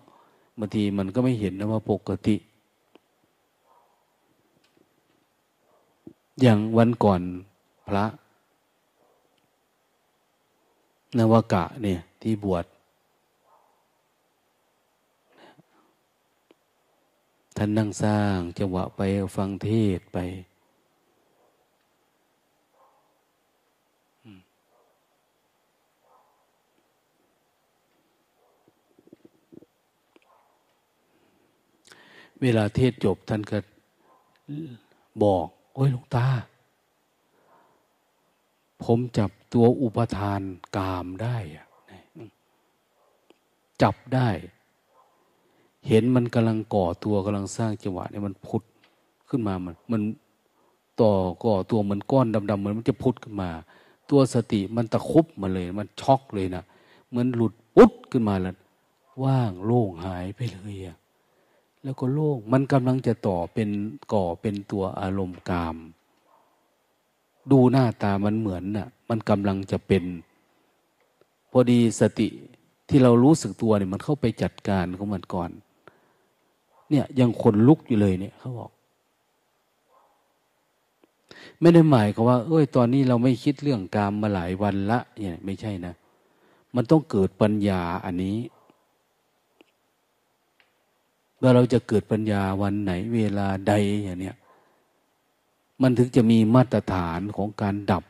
[0.58, 2.36] บางทีมันก็ไม่เห็นนะว่าปกติ
[6.40, 7.20] อย่างวันก่อน
[7.86, 8.04] พระ
[11.18, 12.64] นวากะเนี่ยที่บวช
[17.56, 19.00] ท่านนั่งสร้างจังหวะไป
[19.36, 20.18] ฟังเทศไป
[32.40, 33.58] เวลาเทศจบท่านก็
[35.22, 36.28] บอก โอ้ยหลวงตา
[38.82, 40.40] ผมจับตัวอุปทาน
[40.76, 41.36] กามได้
[43.82, 44.28] จับได้
[45.88, 48.62] เห็นมันกำลังก่อตัวกำลังสร้างจังหวะเนี่ยมันพุด
[49.28, 50.02] ขึ้นมามัน มัน
[51.00, 51.12] ต่อ
[51.44, 53.50] ก่อตัวเหมือนก้อนดำๆเหมือนมันจะพุดขึ้นมา
[54.10, 56.62] ตัวสติมันตะคุบมาเลย มันช็อกเลยนะ
[57.08, 58.56] เหมือนหลุดปุ๊ดขึ้นมาแล้ว
[59.24, 60.96] ว่างโล่งหายไปเลยอะ
[61.82, 63.68] แล้วก็โล่งมันกำลังจะต่อเป็น
[64.12, 65.76] ก่อเป็นตัวอารมณ์กาม
[67.50, 70.04] ดูหน้าตามันเหมือนน่ะ มันกำลังจะเป็น
[71.50, 72.28] พอดีสติ
[72.88, 75.50] ที่เรารู้สึกตัวเนี่ยมันเข้าไปจัดการของมันก่อน
[76.92, 78.70] เนี่ยยังคนลุกอยู่เลยเนี่ยเขาบอก
[81.60, 85.94] ไม่ได้หมายก็ว่า เอ้ย ตอนนี้เราไม่คิดเรื่องกามมาหลายวันละเนี่ยไม่ใช่นะ
[86.74, 88.36] มันต้องเกิดปัญญาอันนี้
[91.40, 93.72] ว่าเราจะเกิดปัญญาวันไหนเวลาใด
[94.04, 94.36] อย่างเนี้ย
[95.82, 98.04] มันถึงจะมีมาตรฐานของการดับ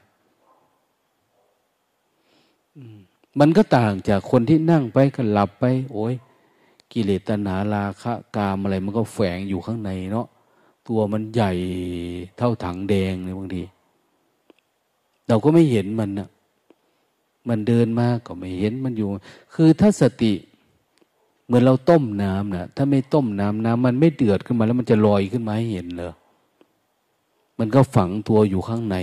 [3.41, 6.15] มันก็ต่างจากคนที่นั่งไปก็หลับไป โอ้ย
[6.93, 10.27] กิเลสตนาราคะกามอะไรมันก็แฝงอยู่ข้างในเนาะ
[10.89, 11.53] ตัวมันใหญ่
[12.37, 13.63] เท่าถังแดงเลยบางที
[15.29, 16.29] เราก็ไม่เห็นมันนะ
[17.49, 19.09] มันเดินมาก็ไม่เห็นมันอยู่
[19.55, 20.33] คือถ้าสติ
[21.45, 26.09] เหมือนเราต้มน้ำนะถ้าไม่ต้มน้ำน้ำมันไม่เดือดขึ้นมา แล้วมันจะลอยขึ้นมาให้เห็นเลย
[27.59, 28.97] มันก็ฝังตัวอยู่ข้างใน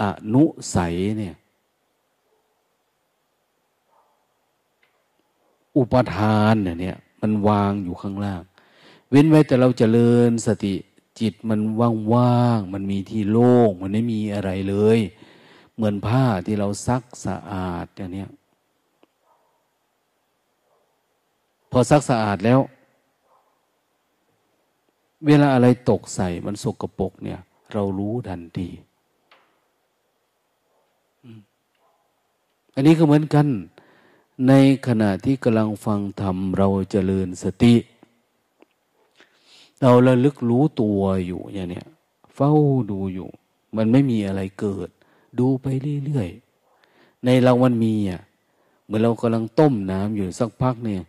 [0.00, 0.02] อ
[0.34, 0.76] นุใส
[1.18, 1.34] เนี่ย
[5.78, 8.42] อุปทานเนี่ยมันวางอยู่ข้างล่าง
[9.10, 10.74] เว้นไว้แต่เราจเจริญสติ
[11.20, 11.60] จิตมัน
[12.14, 14.98] ว่างๆมันมีที่โล่งมันไม่มีอะไรเลย
[15.74, 18.24] เหมือนผ้าที่เราซักสะอาดอย่างนี้
[21.70, 22.60] พอซักสะอาดแล้ว
[25.26, 27.40] เวลาอะไรตกใส่มันสกปรกเนี่ย
[27.72, 28.68] เรารู้ทันที
[32.74, 33.46] อันนี้ก็เหมือนกัน
[34.46, 34.52] ใน
[34.86, 37.74] ขณะที่กำลังฟังธรรมเราเจริญสติ
[39.80, 41.86] เราระลึกรู้ตัวอยู่อย่างเนี้ย
[42.34, 42.52] เฝ้า
[42.90, 43.28] ดูอยู่
[43.76, 44.88] มันไม่มีอะไรเกิด
[45.38, 45.66] ดูไป
[46.04, 48.20] เรื่อยๆ ในเรามันมีอะ
[48.84, 51.02] เหมือนเรากำลังต้มน้ำอยู่สักพักเนี่ย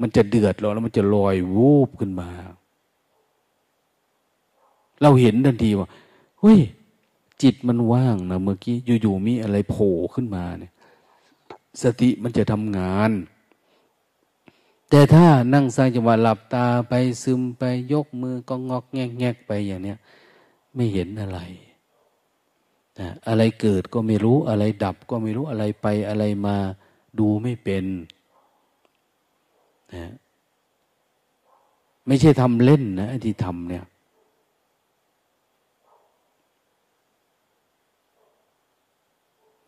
[0.00, 2.30] มันจะเดือดแล้วแล้วมันจะลอยวูบขึ้นมา
[5.02, 5.88] เราเห็นทันทีว่า
[6.40, 6.60] เฮ้ย
[7.42, 10.72] จิตมันว่างนะเมื่อกี้อยู่ๆมีอะไรโผล่ขึ้นมาเนี่ย
[11.82, 13.10] สติมันจะทำงาน
[14.90, 17.62] แต่ถ้านั่งสร้างจังหวะหลับตาไปซึมไป
[17.92, 19.98] ยกมือก็งอกแงกแงกไปอย่างเนี้ย
[20.74, 21.40] ไม่เห็นอะไร
[22.98, 26.56] นะอะไรเกิดก็ไม่รู้อะไรดับก็ไม่รู้อะไรไปอะไรมา
[27.18, 27.84] ดูไม่เป็น
[29.94, 30.12] นะ
[32.06, 33.84] ไม่ใช่ทำเล่นนะที่ทำเนี่ย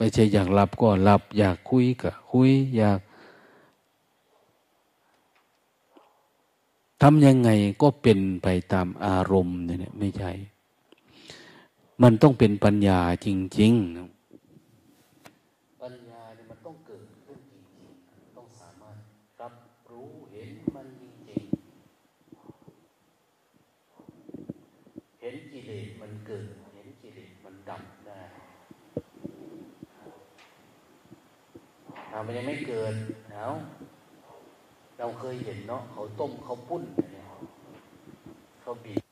[0.09, 3.01] ไม่ใช่อยากหลับก็หลับ อยากคุยก็คุย อยาก
[7.03, 7.51] ทำยังไง
[7.83, 10.31] ก็เป็นไปตามอารมณ์เนี่ยไม่ใช่
[12.03, 13.73] มันต้องเป็นปัญญาจริง
[14.99, 18.97] ๆปัญญาเนี่ยมันต้องเกิดขึ้นจริงๆต้องสามารถ
[19.41, 19.55] รับ
[19.91, 26.59] รู้เห็นมันจริงๆเห็นกิเลสมันเกิด
[32.27, 32.95] มันยังไม่เกิด
[33.31, 33.49] เอา
[34.99, 36.83] เราเคยเห็นเนาะเขาต้มเขาปุ้น
[37.13, 37.27] เนี่ย
[38.61, 39.08] เขาบีบ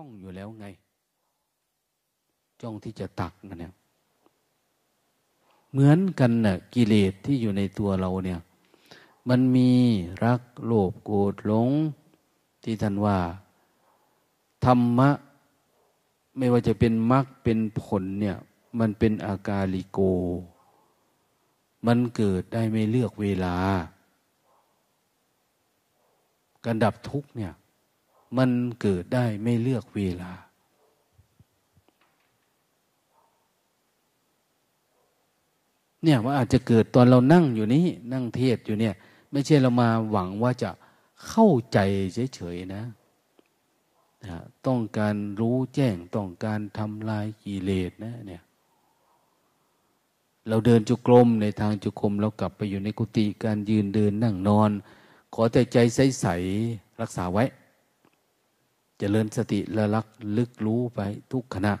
[0.00, 0.66] จ้องอยู่แล้วไง
[2.60, 3.72] จ้องที่จะตักนั่นเนี่ย
[5.70, 8.40] เหมือนกันน่ะกิเลสที่อยู่ในตัวเราเนี่ย
[9.28, 9.70] มันมี
[10.24, 11.68] รักโลภโกรธหลง
[12.62, 13.18] ที่ท่านว่า
[14.64, 15.10] ธรรมะ
[16.36, 18.36] ไม่ว่าจะเป็นมรรคเป็นผลเนี่ย
[18.78, 19.98] มันเป็นอากาลิโก
[21.86, 23.56] มันเกิดได้ไม่เลือกเวลา
[26.64, 27.52] การดับทุกเนี่ย
[28.36, 28.50] มัน
[28.80, 30.32] เกิดได้ไม่เลือกเวลา
[36.04, 38.94] เนี่ยว่าอาจจะเกิดตอนเรานั่งอยู่นี้ นั่งเทศอยู่เนี่ย
[39.30, 40.70] ไม่ใช่เรามาหวังว่าจะ
[41.28, 41.78] เข้าใจ
[42.34, 42.82] เฉยๆนะ
[44.26, 48.42] นะต้องการรู้แจ้งต้องการทำลายกิเลสนะเนี่ย
[50.48, 54.70] เราเดินจุกรมในทางจุกรมเรากลับไปอยู่ในกุฏิการยืนเดินนั่งนอน
[55.34, 57.44] ขอแต่ใจใสๆรักษาไว้
[59.02, 61.00] เจริญสติระลักลึกรู้ไป
[61.32, 61.74] ทุกขณะ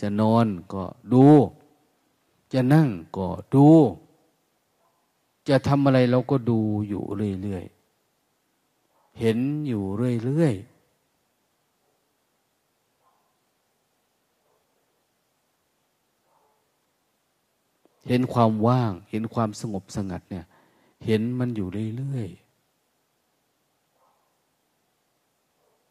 [0.00, 1.24] จะนอนก็ดู
[2.52, 3.66] จะนั่งก็ดู
[5.48, 6.58] จะทำอะไรเราก็ดู
[6.88, 7.02] อยู่
[7.42, 9.82] เรื่อยๆ เห็นอยู่
[10.24, 10.80] เรื่อยๆ
[18.08, 20.44] เห็นความว่าง เห็นความสงบสงัดเนี่ย
[21.06, 22.49] เห็นมันอยู่เรื่อยๆ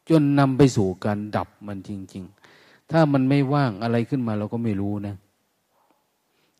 [0.09, 2.23] จนนำไปสู่การดับมันจริง
[2.57, 5.15] ๆ ถ้ามันไม่ว่างอะไรขึ้นมาเราก็ไม่รู้นะ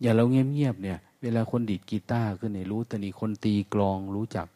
[0.02, 4.48] อย่าเราเงียบๆเนี่ย เวลาคนดีดกีตาร์ขึ้นเนี่ยรู้แต่นี่คนตีกลองรู้จัก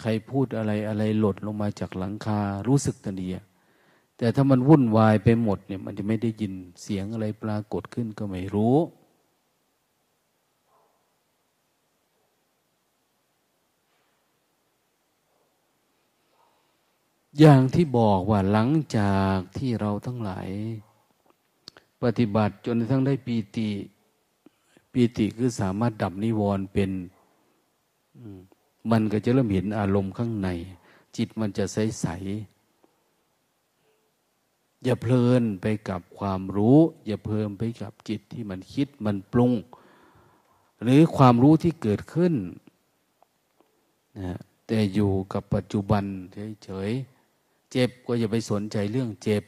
[0.00, 3.28] ใครพูดอะไรอะไรหล่นลงมาจากหลังคารู้สึกตันดี
[4.18, 6.52] แต่ถ้ามันวุ่นวายไปหมดเนี่ย มันจะไม่ได้ยิน
[6.82, 8.76] เสียงอะไรปรากฏขึ้นก็ไม่รู้
[17.36, 20.48] อย่างที่บอกว่าหลังจากที่เราทั้งหลาย
[22.02, 23.70] ปฏิบัติจนทั้งได้ปีติ
[24.92, 26.90] ปีติคือสามารถดับนิวรณ์เป็น
[28.90, 30.48] มันก็จะเริ่มเห็นอารมณ์ข้างใน
[31.16, 32.06] จิตมันจะใสใส
[34.84, 39.52] อย่าเพลินไปกับความรู้ อย่าเพลินไปกับจิตที่มันคิดมันปรุง
[40.82, 42.34] หรือความรู้ที่เกิดขึ้น
[44.18, 46.04] นะแต่อยู่กับปัจจุบัน
[46.64, 47.17] เฉยๆ
[47.72, 49.44] เจ็บก็อย่าไปสนใจเรื่องเจ็บ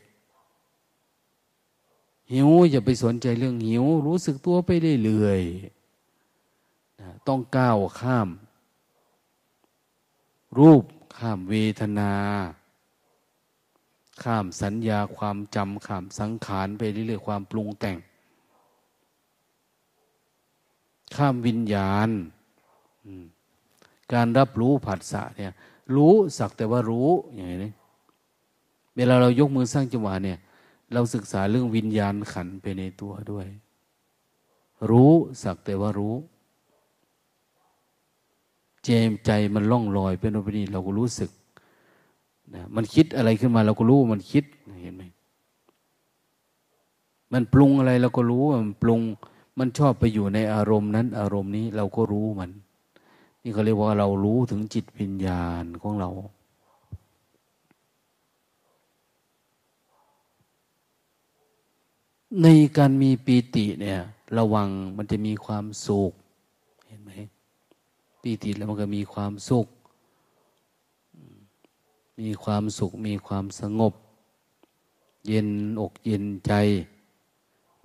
[2.33, 4.71] หิวอย่าไปสนใจเรื่องหิว รู้สึกตัวไป
[5.05, 8.29] เรื่อยๆต้องก้าวข้าม
[10.59, 10.85] รูป
[11.19, 12.13] ข้ามเวทนา
[14.23, 17.97] ข้ามสัญญาความจำข้ามสังขารไปเรื่อยๆความปรุงแต่ง
[21.17, 22.09] ข้ามวิญญาณ
[24.13, 25.53] การรับรู้ผัสสะเนี่ย
[25.97, 27.73] รู้สักแต่ว่ารู้อย่างนี้
[28.97, 30.39] เวลาเรายกมือสร้างจังหวะเนี่ย
[30.93, 33.47] เราศึกษาเรื่องวิญญาณขันไปในตัวด้วย
[34.91, 35.13] รู้
[35.43, 36.15] สักแต่ว่ารู้
[38.85, 41.31] เจมใจมันล่องลอยเป็นโอปนีเราก็รู้สึก
[42.55, 44.45] นะมันคิดอะไรขึ้นมาเราก็รู้มันคิด
[44.83, 45.03] เห็นไหม
[47.33, 49.01] มันปรุงอะไรเราก็รู้มันปรุง
[49.59, 52.51] มันชอบไปอยู่ในอารมณ์นั้น อารมณ์นี้เราก็รู้มัน
[53.43, 56.11] นี่เขาเรียกว่าเรารู้ถึงจิตวิญญาณของเรา
[62.43, 62.47] ใน
[62.79, 63.99] การมีปีติเนี่ย
[64.39, 66.13] ระวังมันจะมีความสุข
[66.87, 67.11] เห็นไหม
[68.23, 69.67] ปีติแล้วมันก็มีความสุข
[72.21, 73.95] มีความสุข มีความสงบ
[75.27, 75.49] เย็น
[75.81, 76.53] อกเย็นใจ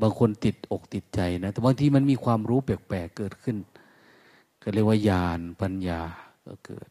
[0.02, 3.58] บางคนติดอกติดใจนะ แต่บางทีมันมีความรู้แปลกๆเกิดขึ้น
[4.62, 6.02] ก็เรียกว่าญาณปัญญา
[6.46, 6.90] ก็เกิด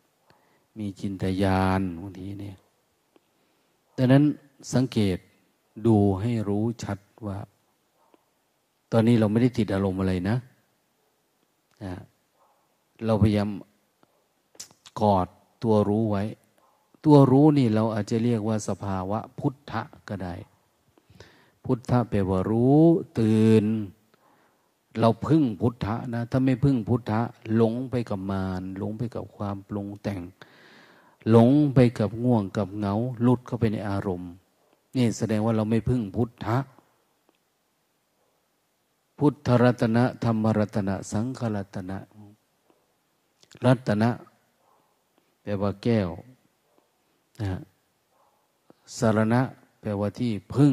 [0.78, 2.56] มีจินตญาณบางทีเนี่ย
[3.96, 4.24] ดังนั้น
[4.72, 5.18] สังเกต
[5.86, 7.38] ดูให้รู้ชัด ว่า
[8.92, 10.36] ตอนนี้เราไม่ได้ติดอารมณ์อะไรนะ
[11.84, 11.94] นะ
[13.06, 13.50] เราพยายาม
[15.00, 15.28] กอด
[15.62, 16.24] ตัวรู้ไว้
[17.04, 20.34] ตัวรู้นี่เราอาจจะเรียกว่าสภาวะพุทธะก็ได้
[21.64, 22.82] พุทธะแปลว่ารู้
[23.20, 23.64] ตื่น
[25.00, 27.20] เราพึ่งพุทธะนะ ถ้าไม่พึ่งพุทธะ
[27.54, 30.20] หลงไปกับมารหลงไปกับความปรุงแต่ง
[31.30, 32.94] หลงไปกับง่วงกับเหงา
[33.26, 34.32] ลุดเข้าไปในอารมณ์
[34.96, 36.56] นี่แสดงว่าเราไม่พึ่งพุทธะ
[39.18, 41.98] พุทธรัตนะธรรมรัตนะสังฆรัตนะ
[43.64, 44.10] รัตนะ
[45.42, 46.08] แปลว่าแก้ว
[47.40, 47.60] นะ
[48.98, 49.40] สารณะ
[49.80, 50.72] แปลว่าที่พึ่ง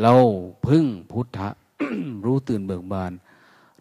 [0.00, 0.14] เรา
[0.66, 1.48] พึ่งพุทธะ
[2.24, 3.12] รู้ตื่นเบิกบาน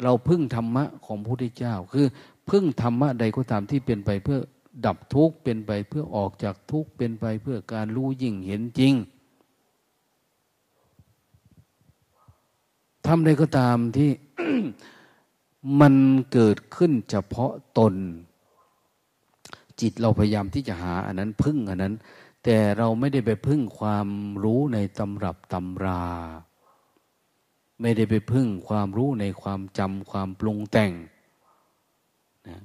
[0.04, 2.06] เราพึ่งธรรมะของพระพุทธเจ้า คือ
[2.50, 4.40] พึ่งธรรมะใดก็ตามที่เป็นไปเพื่อ
[4.86, 8.94] ดับทุกข์เป็นไปเพื่อออกจากทุกข์เป็นไปเพื่อการรู้ยิ่งเห็นจริง
[13.06, 14.10] ทำใดก็ตามที่
[15.82, 15.96] มัน
[16.34, 17.96] เกิดขึ้นเฉพาะตน
[19.82, 21.96] จิตเราพยายามที่จะหาอันนั้นพึ่งอันนั้น
[22.44, 24.08] แต่เราไม่ได้ไปพึ่งความ
[24.44, 26.04] รู้ในตำรับตำรา
[27.82, 30.92] ไม่ได้ไปพึ่งความรู้ในความจำความปรุงแต่ง
[32.48, 32.62] นะ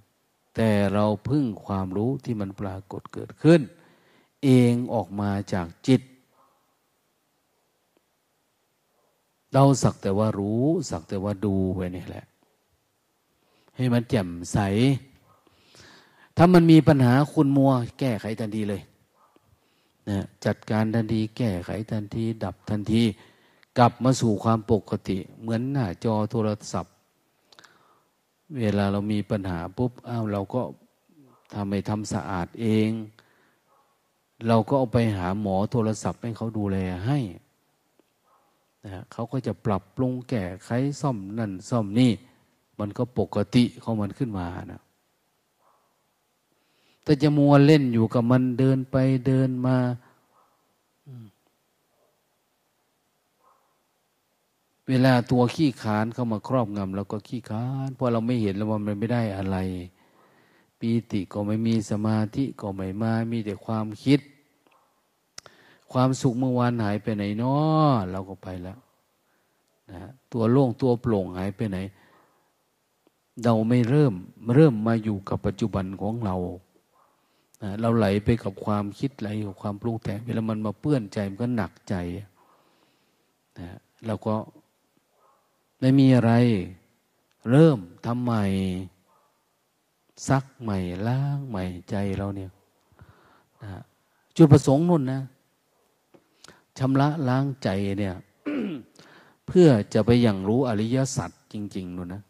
[0.55, 3.61] แต่เราพึ่งความรู้ที่มันปรากฏเกิดขึ้น
[4.45, 6.03] เองออกมาจากจิต
[9.55, 12.24] เราสักแต่ว่ารู้ สักแต่ว่าดูไปนี่แหละ
[13.76, 14.59] ให้มันแจ่มใส
[16.36, 18.82] ถ้ามันมีปัญหาคุณมัว แก้ไขทันทีเลย
[20.09, 23.02] นะจัดการทันที แก้ไขทันที ดับทันที
[23.78, 26.92] กลับมาสู่ความปกติ เหมือนหน้าจอโทรศัพท์
[28.61, 30.62] เวลาเรามีปัญหาปุ๊บอ้าวเราก็
[31.55, 32.90] ทำให้ทำสะอาดเอง
[34.46, 37.18] เราก็เอาไปหาหมอโทรศัพท์ให้เขาดูแลให้
[38.85, 40.70] นะเขาก็จะปรับปรุงแก้ไข
[41.01, 42.12] ซ่อมนั่นซ่อมนี่
[42.78, 44.80] มันก็ปกติของมันขึ้นมานะ
[47.03, 49.76] แต่จะมัวเล่นอยู่กับมันเดินไปเดินมา
[54.89, 59.57] เวลาตัวขี้ขานเข้ามาครอบงำเราก็ขี้ขานเพราะเราไม่เห็นแล้วว่ามันไม่ได้อะไร
[60.78, 64.20] ปีติก็ไม่มีสมาธิก็ไม่มา มีแต่ความคิด
[65.95, 68.78] ความสุขเมื่อวานหายไปไหนเนาะเราก็ไปแล้ว
[69.90, 71.78] นะตัวโล่งตัวโปร่งหายไปไหน
[73.45, 74.14] เราไม่เริ่ม
[74.55, 76.36] เริ่มมาอยู่กับปัจจุบันของเรา
[77.80, 81.95] เราไหลไปกับความคิดไหลกับความปรุงแต่งเวลามันมาเปื้อนใจมันก็หนักใจ
[83.59, 84.34] นะเราก็
[85.80, 86.32] ไม่มีอะไร
[87.51, 88.45] เริ่มทำใหม่
[90.28, 92.51] ซักใหม่ล้างใหม่ใจเราเนี่ย
[93.62, 93.82] นะ
[94.36, 95.22] จุดประสงค์นุ่นนะ
[96.79, 97.68] ชำระล้างใจ
[97.99, 98.16] เนี่ย
[99.47, 102.22] เพื่อจะไปอย่างรู้อริยสัจจริงๆนู่นนะ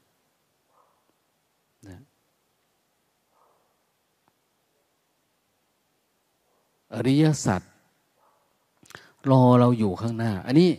[6.94, 7.62] อริยสัจ
[9.30, 10.70] รอเราอยู่ข้างหน้า อันนี้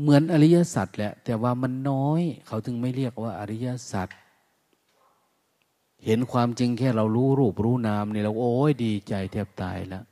[0.00, 4.08] เหมือนอริยสัจแหละ แต่ว่ามันน้อย เขาถึงไม่เรียกว่าอริยสัจ
[6.04, 10.04] เห็นความจริงแค่เรารู้รูปรู้นามเนี่ยเราโอ้ยดีใจแทบตายแล้ว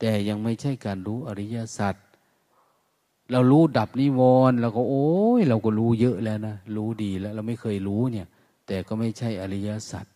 [0.00, 1.94] แต่ยังไม่ใช่การรู้อริยสัจ
[3.32, 4.20] เรารู้ดับนิว
[4.50, 8.26] รณ์เราก็โอ้ยเราก็รู้เยอะแล้วนะรู้ดีแล้ว เราไม่เคยรู้เนี่ย
[8.66, 10.06] แต่ก็ไม่ใช่อริยสัจ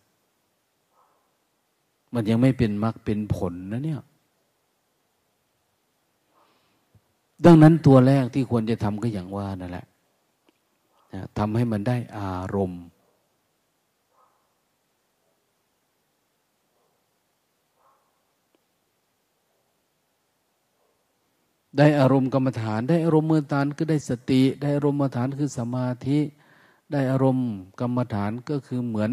[2.15, 4.01] มันยังไม่เป็นมรรคเป็นผลนะเนี่ย
[7.45, 9.87] ดังนั้นตัวแรกที่ควรจะทำก็อย่างว่านั่นแหละ
[11.39, 12.83] ทำให้มันได้อารมณ์
[21.79, 26.19] ได้อารมณ์กรรมฐาน ได้อารมณ์มือฐานก็ได้สติ ได้อารมณ์มฐานคือสมาธิ
[26.93, 27.49] ได้อารมณ์
[27.81, 29.13] กรรมฐานก็คือเหมือน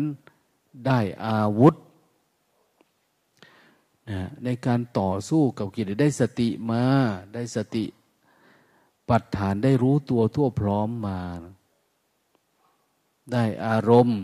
[0.87, 1.75] ได้อาวุธ
[4.43, 6.83] ในการต่อสู้กับกิเลสได้สติมา
[7.33, 7.85] ได้สติ
[9.09, 11.19] ปัฏฐานได้รู้ตัวทั่วพร้อมมา
[13.31, 14.19] ได้อารมณ์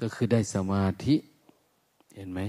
[0.00, 1.14] ก็คือได้สมาธิ
[2.14, 2.40] เห็นไหม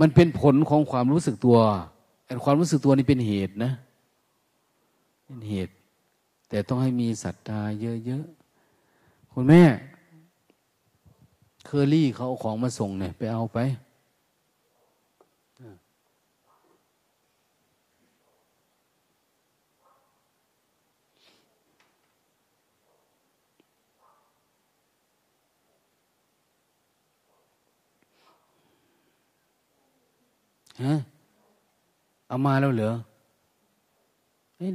[0.00, 1.58] มันเป็นผลของความรู้สึกตัว
[2.44, 3.72] ความรู้สึกตัวนี่เป็นเหตุนะ
[5.24, 5.72] เป็นเหตุ
[6.48, 7.60] แต่ต้องให้มีศรัทธา
[8.06, 9.62] เยอะๆคุณแม่
[11.64, 13.58] เคอรี่เขาเอาของมาส่งเนี่ย ไปเอาไป
[30.82, 30.94] ฮะ
[32.26, 32.90] เอามาแล้วเหรอ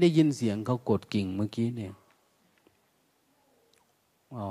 [0.02, 1.94] ได้ยินเสียงเขากดกิ่งเมื่อกี้เนี่ย
[4.32, 4.46] เอา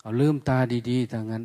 [0.00, 0.58] เอาลืมตา
[0.88, 1.42] ดีๆทางนั้น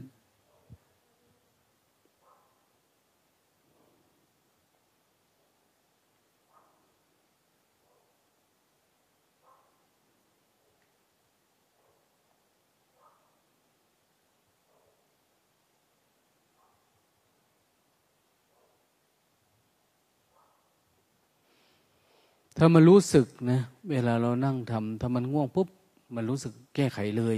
[22.61, 23.59] ถ้ามันรู้สึกนะ
[23.91, 25.67] เวลาเรานั่งทำถ้ามันง่วงปุ๊บ
[26.15, 27.37] มันรู้สึกแก้ไขเลย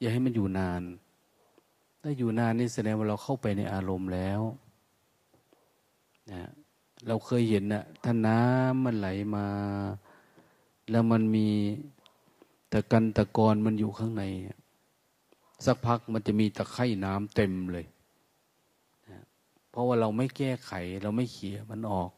[0.00, 0.82] อย่าให้มันอยู่นาน
[2.02, 4.40] ถ้าอยู่นานนี่แสดงว่าเราเข้าไปในอารมณ์แล้ว
[6.30, 6.42] นะ
[7.06, 9.46] เราเคยเห็นนะถ้าน้ำมันไหลมา
[10.90, 11.48] แล้วมันมี
[12.72, 14.24] ตะกันตะกอนมันอยู่ข้างใน
[15.64, 17.86] สักพักมันจะมีตะไคร่น้ำเต็มเลย
[19.08, 19.18] นะ
[19.70, 22.10] เพราะว่าเราไม่แก้ไข เราไม่เขี่ยมันออก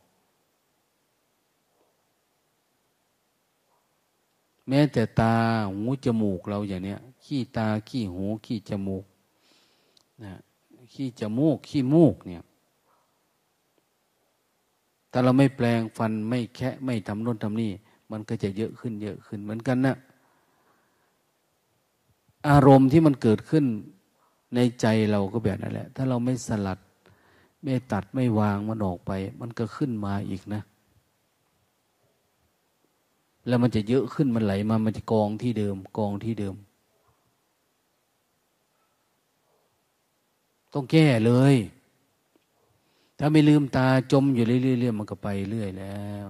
[4.68, 5.32] แม้แต่ตา
[5.74, 9.04] หูจมูกเราอย่างเนี้ยขี้ตาขี้หูขี้จมูก
[10.24, 10.32] นะ
[10.92, 12.42] ขี้จมูกขี้มูกเนี่ย
[15.10, 17.72] ถ้าเราไม่แปลงฟันไม่แคะไม่ทำน่นทำนี่
[18.10, 19.96] มันก็จะเยอะขึ้นเยอะขึ้นเหมือนกันนะ
[22.48, 23.64] อารมณ์ที่มันเกิดขึ้น
[24.54, 26.78] ในใจเราก็แบบนั้นแหละ ถ้าเราไม่สลัด
[27.62, 29.10] ไม่ตัดไม่วางมันออกไป
[29.40, 30.62] มันก็ขึ้นมาอีกนะ
[33.46, 36.54] แล้วมันจะเยอะขึ้นมันไหลมา มันจะกองที่เดิม กองที่เดิม
[40.72, 41.56] ต้องแก้เลย
[43.18, 46.28] ถ้าไม่ลืมตาจมอยู่เรื่อยๆมันก็ไปเรื่อยแล้ว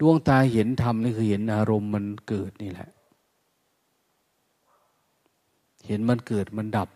[0.00, 2.88] ดวงตาเห็นธรรมนี่คือเห็นอารมณ์มันเกิดนี่แหละ
[5.86, 6.88] เห็นมันเกิดมันดับ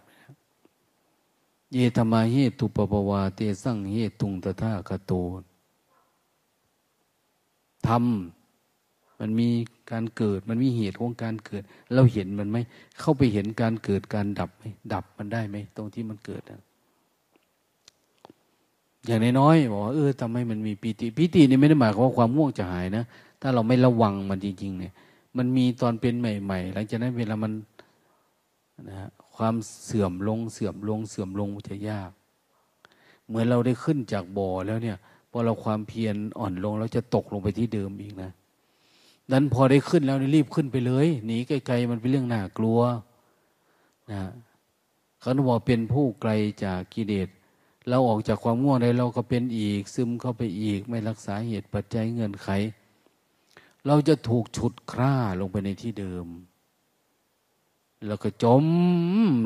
[1.73, 5.13] เยธมาเหตุปปวาเตสั่งเหตุตุงตถาคโต
[7.87, 8.05] ธรรม
[9.21, 9.49] มันมี
[9.91, 11.63] การเกิด มันมีเหตุของการเกิด
[11.95, 12.57] เราเห็นมันไหม
[13.01, 16.61] เข้าไปเห็นการเกิดการดับไหมดับมันได้ไหมตรงที่มันเกิดนะ
[19.07, 23.05] อย่างน้อยๆบอกว่าเออทำให้มันมีปีติปีตินี่ไม่ได้หมายความว่าความง่วงจะหายนะ
[23.41, 24.93] ถ้าเราไม่ระวังมันจริงๆเนี่ย
[25.37, 27.53] มันมีตอนเป็นใหม่ ๆ หลังจากนั้นเวลามัน
[28.89, 29.55] นะความ
[29.85, 32.11] เสื่อมลงเสื่อมลงเสื่อมลงจะยาก
[33.27, 34.97] เหมือนเราได้ขึ้นจากบ่อแล้วเนี่ย
[35.31, 38.31] พอเราความเพียรอ่อนลงเราจะตกลงไปที่เดิมอีกนะ
[39.33, 42.81] นั้นพอได้ขึ้นแล้วนี่รีบขึ้นไปเลยหนีไกลๆมันเป็นเรื่องน่ากลัว
[44.13, 44.23] นะ
[45.21, 46.31] เขาบอกเป็นผู้ไกล
[46.65, 47.29] จากกิเลส
[47.89, 52.49] เราออกจากความง่วงได้เราก็เป็นอีก ซึมเข้าไปอีก ไม่รักษาเหตุปัจจัยเงื่อนไข
[53.87, 56.27] เราจะถูกฉุดคร่าลงไปในที่เดิม
[58.07, 58.65] แล้วก็จม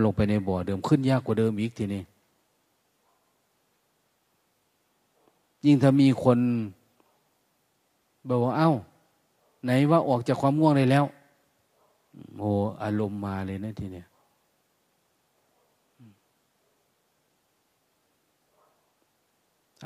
[0.04, 2.02] ลงไปในบ่อเดิมขึ้นยากกว่าเดิมอีกทีนี้
[5.64, 6.38] ยิ่งถ้ามีคน
[8.28, 8.72] บอกว่าเอา้า
[9.64, 11.04] ไหนว่าออกจากความง่วงได้แล้ว
[12.38, 12.50] โอ้
[12.82, 14.06] อารมณ์มาเลยนะทีเนี้ย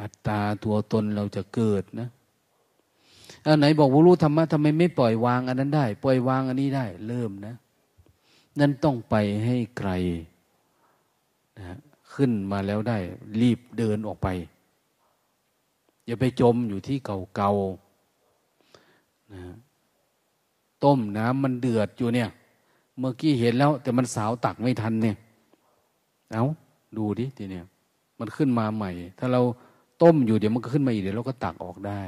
[0.00, 2.08] อัตตาตัวตนเราจะเกิดนะ
[3.46, 7.54] อันไหนบอกว่ารู้ธรรมะทำไมไม่ปล่อยวางอันนั้นได้ ปล่อยวางอันนี้ได้ เริ่มนะ
[8.58, 9.90] นั่นต้องไปให้ไกล
[11.58, 11.76] นะ
[12.14, 12.98] ขึ้นมาแล้วได้
[13.40, 14.28] รีบเดินออกไป
[16.06, 16.96] อย่าไปจมอยู่ที่
[17.34, 19.42] เก่าๆนะ
[20.84, 22.30] ต้มน้ำมันเดือดอยู่เนี่ย
[22.98, 25.16] เมื่อกี้เห็นแล้ว แต่มันสาวตักไม่ทันเนี่ย
[26.32, 26.44] เอา
[26.96, 27.64] ดูดิทีเนี่ย
[28.18, 29.42] มันขึ้นมาใหม่ ถ้าเรา
[30.02, 32.02] ต้มอยู่เดี๋ยวมันก็ขึ้นมาอีกเดี๋ยวเราก็ตักออกได้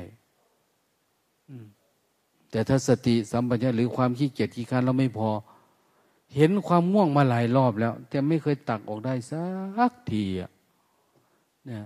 [2.51, 5.29] แต่ถ้าสติสัมปชัญญะหรือความขี้เกียจขี้ค้านเราไม่พอ
[6.35, 10.51] เห็นความม่วงมาหลายรอบแล้ว แต่ไม่เคยตักออกได้สักทีอะ
[11.67, 11.85] เนี่ย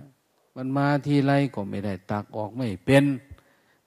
[0.55, 3.05] มันมาทีไรก็ไม่ได้ ตักออกไม่เป็น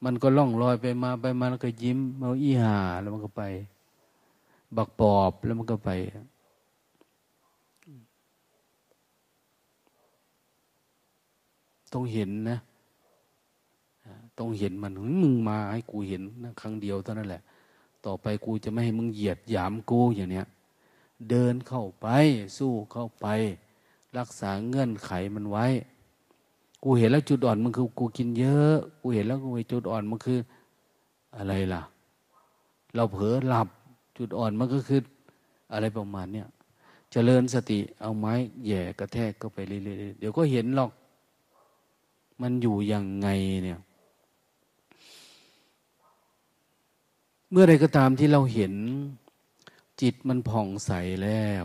[0.04, 3.42] มันก็ล่องลอยไปมาไปมาแล้วก็ยิ้มมาอีหาแล้วมันก็ไป
[4.76, 5.90] บักปอบแล้วมันก็ไป
[11.92, 12.58] ต้องเห็นนะ
[14.38, 14.92] ต้องเห็นมัน
[15.22, 17.42] มึงมาให้กูเห็นนะครั้งเดียวเท่านั้นแหละ
[18.06, 20.46] ต่อไปกูจะไม่ให้มึงเหยียดหยามกูอย่างเนี้ย
[21.30, 22.06] เดินเข้าไป
[22.58, 23.26] สู้เข้าไป
[24.18, 25.66] รักษาเงื่อนไขมันไว้
[26.82, 30.38] กูเห็นแล้วจุดอ่อนมันคือ กูกินเยอะ กูเห็นแล้วกูจุดอ่อนมันคือ
[31.36, 31.82] อะไรล่ะ
[32.94, 33.68] เราเผลอหลับ
[34.18, 35.00] จุดอ่อนมันก็คือ
[35.72, 36.48] อะไรประมาณเนี้ยจ
[37.12, 38.32] เจริญสติเอาไม้
[38.66, 40.90] แย่กระแทกก็ไปเรื่อยๆเดี๋ยวก็เห็นหรอก
[42.40, 43.28] มันอยู่ยังไง
[43.64, 43.78] เนี่ย
[47.50, 48.74] เมื่อใดก็ตามที่เราเห็น
[50.00, 50.90] จิตมันผ่องใส
[51.22, 51.64] แล้ว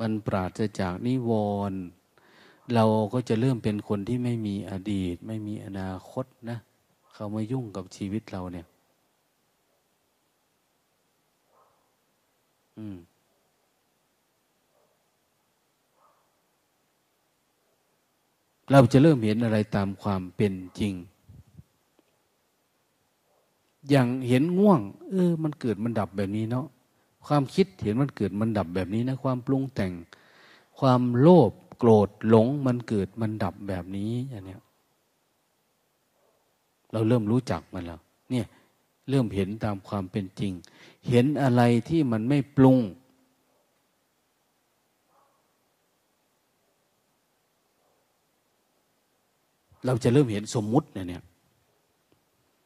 [0.00, 1.30] มันปราศจากนิว
[1.70, 1.80] รณ์
[2.74, 6.58] เราก็จะเริ่มเป็นคนที่ไม่มีอดีต ไม่มีอนาคตนะ
[7.12, 8.66] เขามายุ่งกับชีวิตเราเนี่ย
[12.78, 12.96] อืม
[18.72, 20.94] เราจะเริ่มเห็นอะไรตามความเป็นจริง
[23.88, 26.66] อย่างเห็นง่วง เออ มันเกิดมันดับแบบนี้เนาะ
[27.26, 29.92] ความคิดเห็นมันเกิดมันดับแบบนี้นะ ความปรุงแต่ง
[30.78, 34.62] ความโลภโกรธหลงมันเกิดมันดับแบบนี้อย่างเนี้ย
[36.92, 38.00] เราเริ่มรู้จักมันแล้ว
[38.30, 38.46] เนี่ย
[39.10, 40.52] เริ่มเห็นตามความเป็นจริง
[41.08, 42.78] เห็นอะไรที่มันไม่ปรุง
[49.86, 51.22] เราจะเริ่มเห็นสมมุติเนี่ย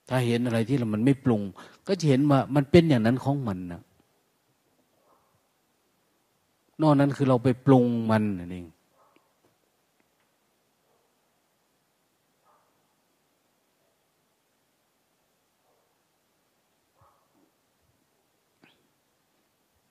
[0.08, 1.42] ถ้าเห็นอะไรที่เรามันไม่ปรุง
[1.86, 3.82] ก็จะเห็นว่ามันเป็นอย่างนั้นของมันนะ
[6.80, 8.66] นอกนั้นคือเราไปปรุงมันนั่นเอง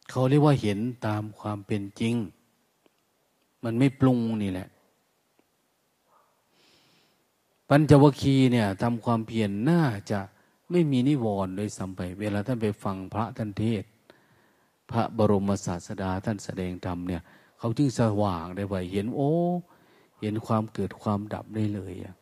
[0.10, 2.16] เขาเรียกว่าเห็นตามความเป็นจริง
[3.64, 4.68] มันไม่ปรุงนี่แหละ
[7.70, 10.20] ปัญจวคีเนี่ยทำความเพียรน่าจะ
[10.72, 13.84] ไม่มีนิวรณ์โดยสัมไป เวลาท่านไปฟังพระท่านเทศ
[14.92, 17.22] พระบรมศาสดาท่านแสดงธรรมเนี่ย
[17.60, 19.32] เขาจึงสว่างได้ไวเห็นโอ้
[20.22, 22.16] เห็นความเกิดความดับได้เลยอะ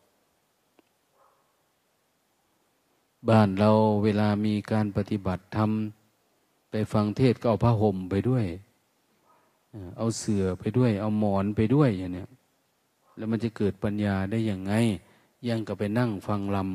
[3.28, 3.70] บ้านเรา
[4.04, 5.70] เวลามีการปฏิบัติธรรม
[6.70, 8.44] ไปฟังเทศก็เอาผ้าห่มไปด้วย
[9.96, 12.28] เอาเสื่อไปด้วย เอาหมอนไปด้วยอย่างเนี้ย
[13.16, 14.72] แล้วมันจะเกิดปัญญาได้อย่างไง
[15.48, 16.68] ยังกับไปนั่งฟังลำ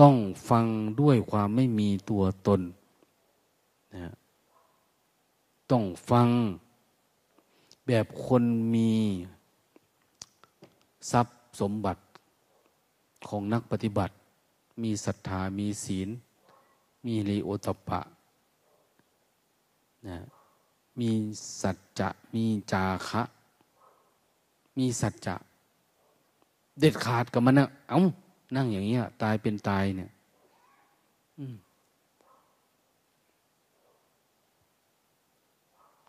[0.00, 0.16] ต้อง
[0.48, 0.66] ฟัง
[1.00, 2.60] ด้วยความไม่มีตัวตน
[3.94, 4.12] นะ
[5.70, 6.28] ต้องฟัง
[7.86, 8.44] แบบคน
[8.74, 8.92] มี
[11.10, 12.02] ทรัพย์สมบัติ
[13.28, 14.14] ของนักปฏิบัติ
[14.82, 16.08] มีศรัทธามีศีล
[17.04, 18.00] มีรีโอตปะ
[20.08, 20.18] นะ
[21.00, 21.10] มี
[21.60, 23.22] สัจจะ มีจาคะ
[24.78, 25.36] มีสัจจะ
[26.78, 28.02] เด็ดขาดกับมันนะเอา้า
[28.56, 30.10] นั่งอย่างเงี้ย ตายเป็นตายเนี่ย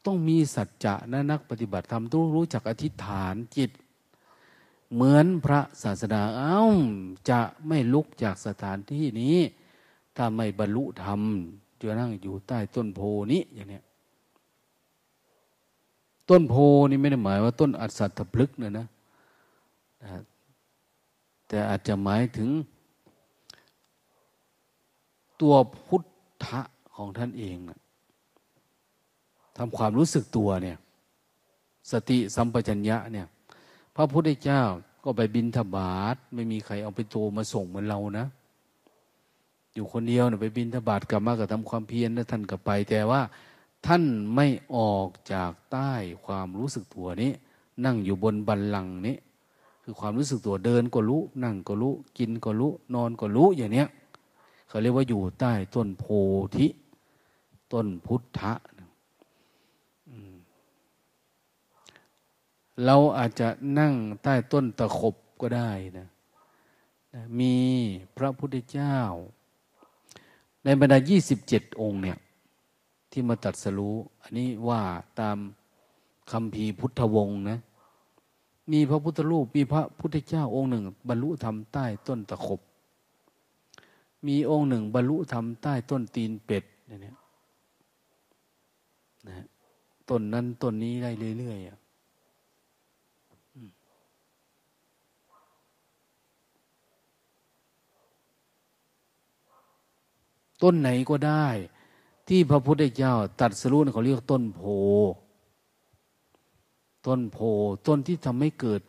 [0.05, 3.71] ต้องมีสัจจะนะนักปฏิบัติธรรมต้องรู้จักอธิษฐานจิต
[4.93, 6.61] เหมือนพระศาสดาเอา้า
[7.29, 9.37] จะไม่ลุกจากสถานที่นี้
[10.15, 11.21] ถ้าไม่บรรลุธรรม
[11.79, 12.99] จะนั่งอยู่ใต้ต้นโพ
[13.31, 13.83] นี้อย่างเนี้ย
[16.29, 16.55] ต้นโพ
[16.89, 18.87] นี่ไม่ได้หมายว่าต้นอัศทพฤกนะนะ
[21.47, 22.49] แต่อาจจะหมายถึง
[25.41, 25.55] ตัว
[25.85, 26.03] พุท
[26.45, 26.61] ธะ
[26.95, 27.57] ของท่านเอง
[29.57, 30.77] ทำความรู้สึกตัวเนี่ย
[31.91, 33.27] สติสัมปชัญญะเนี่ย
[33.95, 34.61] พระพุทธเจ้า
[35.03, 38.27] ก็ไปบินทบาทไม่มีใครเอาไปโตมาส่งเหมือนเรานะ
[39.73, 43.21] อยู่คนเดียวเนี่ยไปบินทบาทกลับมาก็ทำความเพียรแล้วท่านก็ไป แต่ว่า
[43.87, 45.93] ท่านไม่ออกจากใต้
[46.25, 47.31] ความรู้สึกตัวนี้
[47.85, 49.17] นั่งอยู่บนบันลังนี้
[49.83, 53.87] คือความรู้สึกตัวเดินก็รู้ นั่งก็รู้ กินก็รู้ นอนก็รู้อย่างเนี้ย
[54.67, 56.05] เขาเรียกว่าอยู่ใต้ต้นโพ
[56.55, 56.67] ธิ
[57.73, 58.53] ต้นพุทธะ
[62.85, 63.47] เราอาจจะ
[63.79, 66.07] นั่งใต้ต้นตะขบก็ได้นะ
[67.39, 67.53] มี
[68.17, 68.97] พระพุทธเจ้า
[70.63, 72.17] ในบรรดายี่สิบเจ็ดองค์เนี่ย
[73.19, 74.81] ที่มาตัดสรู้ อันนี้ว่า
[75.19, 75.37] ตาม
[76.31, 77.59] คำพีพุทธวงศ์นะ
[78.71, 82.61] มีพระพุทธรูปมีพระพุทธเจ้าองค์หนึ่ง บรรลุธรรมใต้ต้นตะขบ
[84.27, 87.15] มีองค์หนึ่ง บรรลุธรรมใต้ต้นตีนเป็ดเนี่ยนะ
[90.09, 91.67] ต้นนั้นต้นนี้ได้เรื่อยๆ
[100.61, 101.47] ต้นไหนก็ได้
[102.27, 104.61] ที่พระพุทธเจ้าตัดสรุปเขาเรียกต้นโพ
[107.07, 107.37] ต้นโพ
[107.87, 108.81] ต้นที่ทำให้เกิด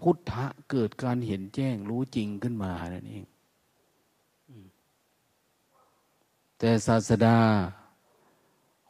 [0.00, 3.24] พุทธะเกิดการเห็นแจ้งรู้จริงขึ้นมานั่นเอง
[6.58, 7.38] แต่ศาสดา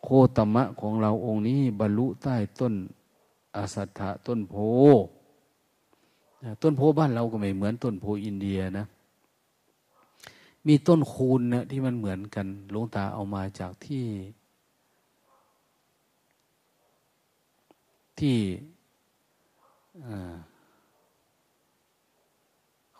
[0.03, 2.75] โคตมะของเราองค์นี้ บรรลุใต้ต้น
[3.57, 4.55] อสัทธะต้นโพ
[6.63, 8.87] ต้นโพบ้านเราก็ไม่เหมือนต้นโพอินเดียนะ
[10.67, 14.07] มีต้นคูณนะที่มันเหมือนกันหลวงตาเอามาจากที่
[18.19, 18.37] ที่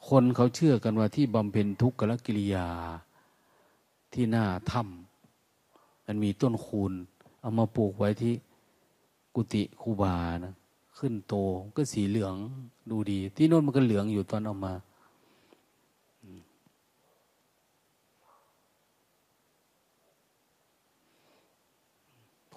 [0.09, 2.69] คนเขาเชื่อกันว่าที่บำเพ็ญทุกขลกิริยา
[4.13, 6.93] ที่หน้าถ้ำมันมีต้นคูณ
[7.41, 8.35] เอามาปลูกไว้ที่
[9.35, 10.55] กุฏิคูบานะ
[10.99, 11.35] ขึ้นโต
[11.77, 12.35] ก็สีเหลือง
[12.91, 14.73] ดูดี ที่โน้นมันก็เหลืองอยู่ตอนเอามา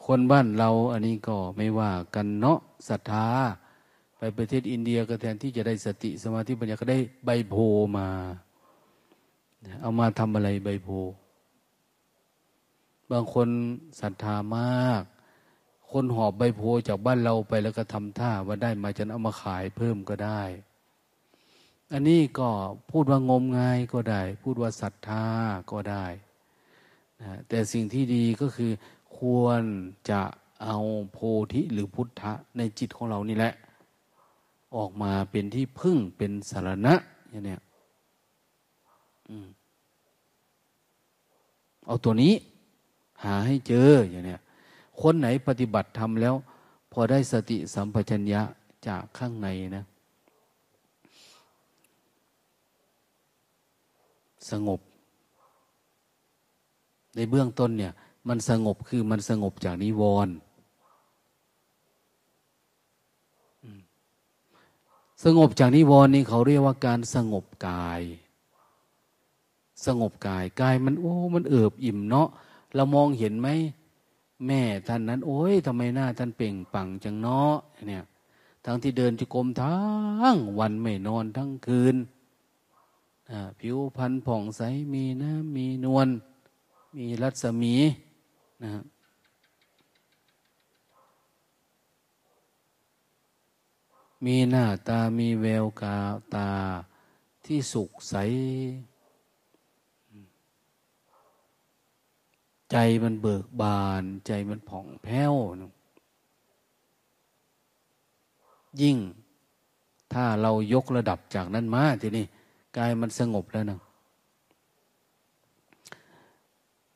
[0.06, 3.28] คนบ้านเราอันนี้ก็ไม่ว่ากันเนาะศรัทธา
[4.18, 7.56] ไปประเทศอินเดียก็แทนที่จะได้สติสมาธิปัญญาก็ได้ใบโพ
[7.98, 8.08] มา
[9.82, 10.90] เอามาทำอะไรใบโพ
[13.12, 13.48] บางคน
[14.02, 15.04] ศรัทธามาก
[15.92, 20.42] คนหอบใบโพจากบ้านเราไปแล้วก็ทำท่าว่าได้มาจะเอามาขายเพิ่มก็ได้
[21.92, 22.50] อันนี้ก็
[22.92, 25.26] พูดว่างมงายก็ได้ พูดว่าศรัทธา
[25.72, 26.06] ก็ได้
[27.50, 28.72] แต่สิ่งที่ดีก็คือ
[29.18, 29.64] ควร
[30.10, 30.22] จะ
[30.64, 30.78] เอา
[31.12, 31.18] โพ
[31.54, 33.54] ธิหรือพุทธะในจิตของเรานี่แหละ
[34.76, 36.94] ออกมาเป็นที่พึ่งเป็นสารณะ
[37.30, 37.62] อย่างเนี้ย
[41.88, 42.34] เอาตัวนี้
[43.24, 44.42] หาให้เจออย่างเนี้ย
[45.02, 46.36] คนไหนปฏิบัติทำแล้ว
[46.92, 48.42] พอได้สติสัมปชัญญะ
[48.88, 49.48] จากข้างใน
[49.78, 49.86] นะ
[54.50, 54.80] สงบ
[57.16, 57.94] ในเบื้องต้นเนี่ย
[58.28, 60.36] มันสงบคือมันสงบจากนิวรณ์
[65.24, 68.02] สงบจากนิวรณ์นี่เขาเรียกว่าการสงบกาย
[69.86, 72.28] สงบกายกายมันโอ้ มันเอิบอิ่มเนาะ
[72.76, 73.48] เรามองเห็นไหม
[74.46, 77.54] แม่ท่านนั้น โอ้ยทำไมหน้าท่านเป่งปังจังเนาะ
[77.88, 78.04] เนี่ย
[78.66, 79.80] ทั้งที่เดินจุกรมทั้
[80.34, 81.96] งวันไม่นอนทั้งคืน
[83.60, 84.62] ผิวพรรณผ่องใส
[84.94, 86.08] มีน้ำมีนวล
[86.98, 87.76] มีรัศมี
[88.64, 88.84] นะ
[94.26, 95.98] มีหน้าตามีแววกา
[96.36, 96.50] ตา
[97.46, 98.16] ที่สุขใส
[102.72, 105.34] ใจมันเบิกบาน ใจมันผ่องแผ้ว
[108.82, 108.98] ยิ่ง
[110.14, 112.26] ถ้าเรายกระดับจากนั้นมาทีนี้
[112.78, 113.80] กายมันสงบแล้วนะ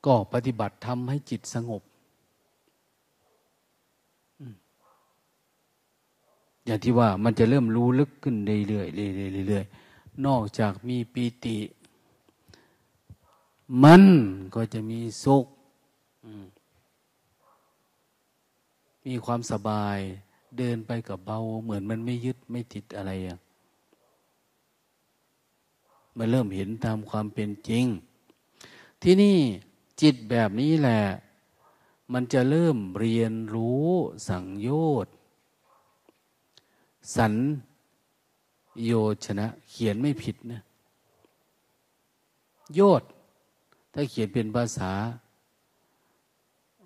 [0.06, 1.82] ก็ปฏิบัติทำให้จิตสงบ
[6.66, 8.36] อย่างที่ว่ามันจะเริ่มรู้ลึกขึ้น
[8.68, 11.58] เรื่อยๆเรื่อยๆนอกจากมีปีติ
[13.84, 14.04] มัน
[14.56, 15.46] ก็จะมีสุข
[19.06, 19.98] มีความสบาย
[20.58, 23.38] เดินไปกับเบา เหมือนมันไม่ยึดไม่ติดอะไรอะ
[26.18, 27.86] มันเริ่มเห็นตามความเป็นจริง
[29.02, 29.38] ที่นี่
[30.02, 31.02] จิตแบบนี้แหละ
[32.14, 33.88] มันจะเริ่มเรียนรู้
[34.30, 34.70] สังโย
[35.06, 35.14] ชน์
[37.16, 37.34] สัน
[38.86, 38.92] โย
[39.26, 40.62] ชนะ เขียนไม่ผิดนะ
[42.76, 43.04] โยช
[43.94, 44.92] ถ้าเขียนเป็นภาษา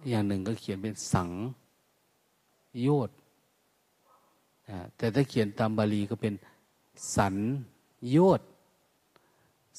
[0.10, 1.30] อย่างหนึ่งก็เขียนเป็นสัง
[2.82, 3.10] โยช
[4.98, 6.34] แต่ถ้าเขียนตามบาลีก็เป็น
[7.16, 7.36] สัน
[8.12, 8.42] โยช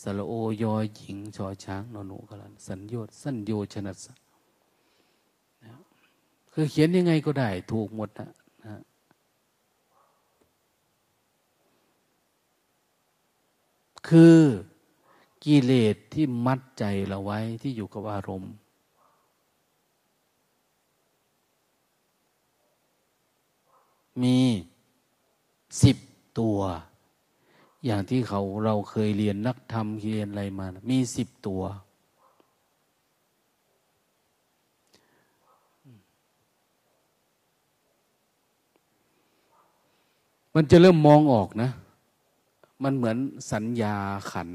[0.00, 0.32] สระโอ
[0.62, 4.06] ยอหญิงชอช้างนอนูกลันสัญโยชสัญโยชนะส
[6.52, 8.30] คือเขียนยังไงก็ได้ ถูกหมดนะ
[8.64, 8.82] นะ
[14.08, 14.38] คือ
[15.44, 18.54] กิเลสที่มัดใจเราไว้ที่อยู่กับอารมณ์
[24.22, 24.38] มี
[25.82, 25.96] สิบ
[26.38, 26.58] ตัว
[27.84, 31.62] อย่างที่เขาเราเคยเรียนนักธรรมเรียนอะไรมา มีสิบตัว
[40.54, 41.70] มันจะเริ่มมองออกนะ
[42.82, 43.16] มันเหมือน
[43.52, 43.94] สัญญา
[44.32, 44.50] ขัน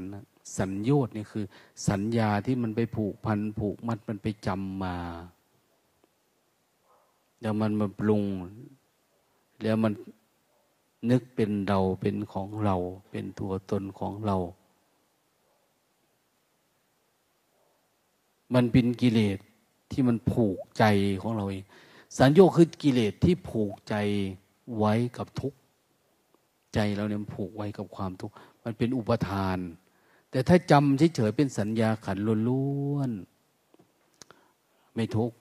[0.58, 1.44] สัญญโยชน์นี่คือ
[1.88, 4.96] สัญญาที่มันไปผูกพัน ผูกมัดมันไปจำมา
[7.40, 8.24] แล้วมันมาปรุง
[9.62, 9.92] แล้วมัน
[11.10, 12.76] นึกเป็นเราเป็นของเรา
[13.10, 14.36] เป็นตัวตนของเรา
[18.54, 19.38] มันเป็นกิเลส
[19.90, 20.84] ที่มันผูกใจ
[21.22, 21.64] ของเราเอง
[22.18, 23.94] สัญญาคือกิเลสที่ผูกใจ
[24.78, 25.58] ไว้กับทุกข์
[26.74, 28.34] ใจเราเนี่ยผูกไว้กับความทุกข์
[28.64, 29.58] มันเป็นอุปทาน
[30.30, 35.36] แต่ถ้าจำเฉยๆเป็นสัญญาขันล้วนๆไม่ทุกข์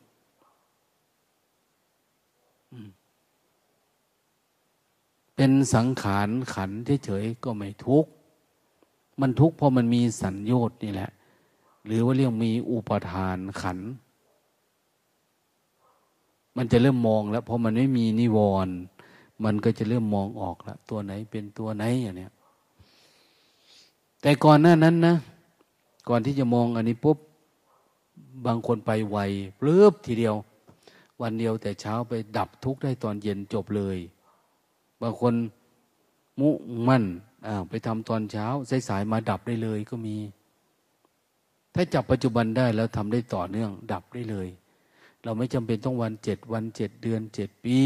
[5.41, 6.71] เป็นสังขารขัน
[7.05, 8.11] เฉยๆก็ไม่ทุกข์
[9.21, 11.11] มันทุกข์เพราะมันมีสัญญชน์นี่แหละ
[11.85, 13.79] หรือว่าเรียกมีอุปทานขัน
[16.57, 18.75] มันจะเริ่มมองแล้วพอมันไม่มีนิวรณ์
[19.43, 22.31] มันก็จะเริ่มมองออกแล้วตัวไหนเป็นตัวไหนอย่างเนี้ย
[24.21, 25.15] แต่ก่อนหน้านั้นนะ
[26.09, 27.17] ก่อนที่จะมองอันนี้ปุ๊บ
[28.45, 29.17] บางคนไปไว
[29.61, 30.35] เลือบทีเดียว
[31.21, 33.99] วันเดียวแต่เช้าไปดับทุกข์ได้ตอนเย็นจบเลย
[35.01, 35.33] บางคน
[36.39, 36.49] มุ
[36.87, 37.03] มั่น
[37.69, 38.45] ไปทำตอนเช้า
[38.87, 40.17] สายๆมาดับได้เลยก็มี
[41.75, 44.47] ถ้าจับปัจจุบันได้แล้วทำได้ต่อเนื่องดับได้เลย
[45.23, 47.79] เราไม่จำเป็นต้องวันเจ็ดวันเจ็ดเดือนเจ็ดปี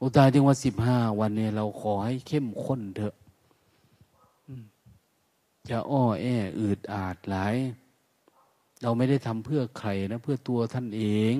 [0.00, 3.14] อุตายจึงว่าสิบห้าวันเนี่ยเราขอให้เข้มข้นเถอะ
[5.70, 6.26] จะอ้อแอ
[6.60, 7.56] อืดอาดหลาย
[8.82, 11.36] เราไม่ได้ทำเพื่อใครนะ เพื่อตัวท่านเอง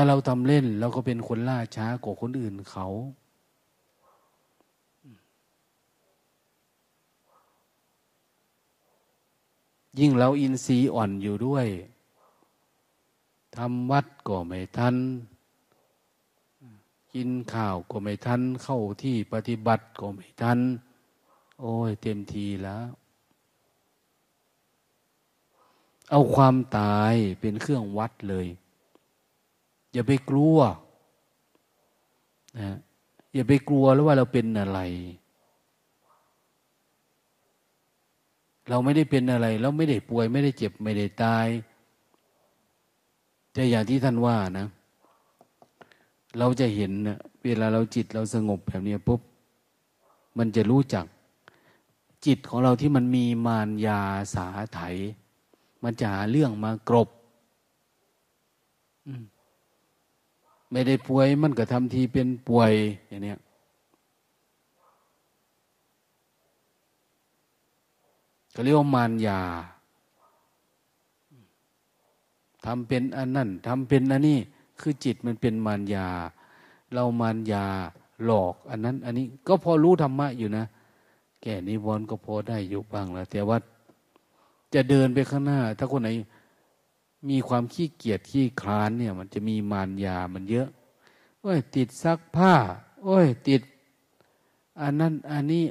[0.00, 2.86] ถ้าเราทำเล่นเราก็เป็นคนล่าช้ากว่าคนอื่นเขา
[9.98, 11.66] ยิ่งเราอินทรีย์อ่อนอยู่ด้วย
[13.56, 14.96] ทำวัดก็ไม่ทัน
[17.14, 20.58] กินข้าวก็ไม่ทัน เข้าที่ปฏิบัติก็ไม่ทัน
[21.60, 22.86] โอ้ยเต็มทีแล้ว
[26.10, 28.48] เอาความตายเป็นเครื่องวัดเลย
[29.92, 30.58] อย่าไปกลัว
[32.58, 32.76] นะ
[33.34, 34.80] อย่าไปกลัวแล้วว่าเราเป็นอะไร
[38.68, 41.46] เราไม่ได้เป็นอะไร เราไม่ได้ป่วย ไม่ได้เจ็บ ไม่ได้ตาย
[43.52, 44.66] แต่อย่างที่ท่านว่านะ
[46.38, 49.20] เราจะเห็นนะเวลาเราจิตเราสงบแบบนี้ปุ๊บ
[50.38, 51.04] มันจะรู้จัก
[52.26, 54.00] จิตของเราที่มันมีมารยา
[54.34, 54.80] สาไถ
[55.82, 57.08] มันจะหาเรื่องมากรบ
[60.70, 62.72] ไม่ได้ป่วยมันก็ทำทีเป็นป่วย
[63.08, 63.34] อย่างนี้
[68.54, 69.40] ก็เรียกว่ามารยา
[72.64, 74.38] ทำเป็นอันนั่นทำเป็นอันนี้
[74.80, 76.06] คือจิตมันเป็นมารยา
[76.92, 77.64] เรามารยา
[78.24, 80.64] หลอก อันนั้น อันนี้ก็พอรู้ธรรมะอยู่นะ
[81.42, 83.58] แก่นิวรณ์ก็พอได้อยู่บ้างแล้วแต่ว่า
[84.74, 86.08] จะเดินไปข้างหน้า ถ้าคนไหน
[87.28, 90.68] มีความขี้เกียจขี้คลานเนี่ย มันจะมีมารยามันเยอะ
[91.40, 92.54] โอ้ย ติดซักผ้า
[93.04, 93.62] โอ้ย ติด
[94.80, 95.64] อันนั้นอันนี้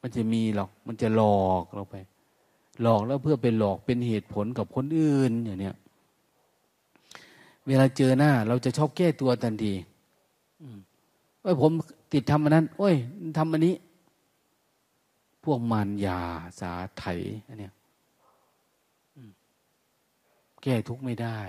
[0.00, 1.96] มันจะมีหรอก มันจะหลอกเราไป
[2.82, 5.76] หลอกแล้วเพื่อเป็นหลอกเป็นเหตุผลกับคนอื่นอย่างเนี้ย
[7.66, 9.74] เวลาเจอหน้า เราจะชอบแก้ตัวทันที
[11.42, 11.72] โอ้ยผม
[12.12, 12.94] ติดทำอันนั้น โอ้ย
[13.38, 13.74] ทำอันนี้
[15.44, 16.18] พวกมารยา
[16.60, 17.04] สาไถ
[17.48, 17.72] อันเนี้ย
[20.62, 21.40] แก้ทุกไม่ได้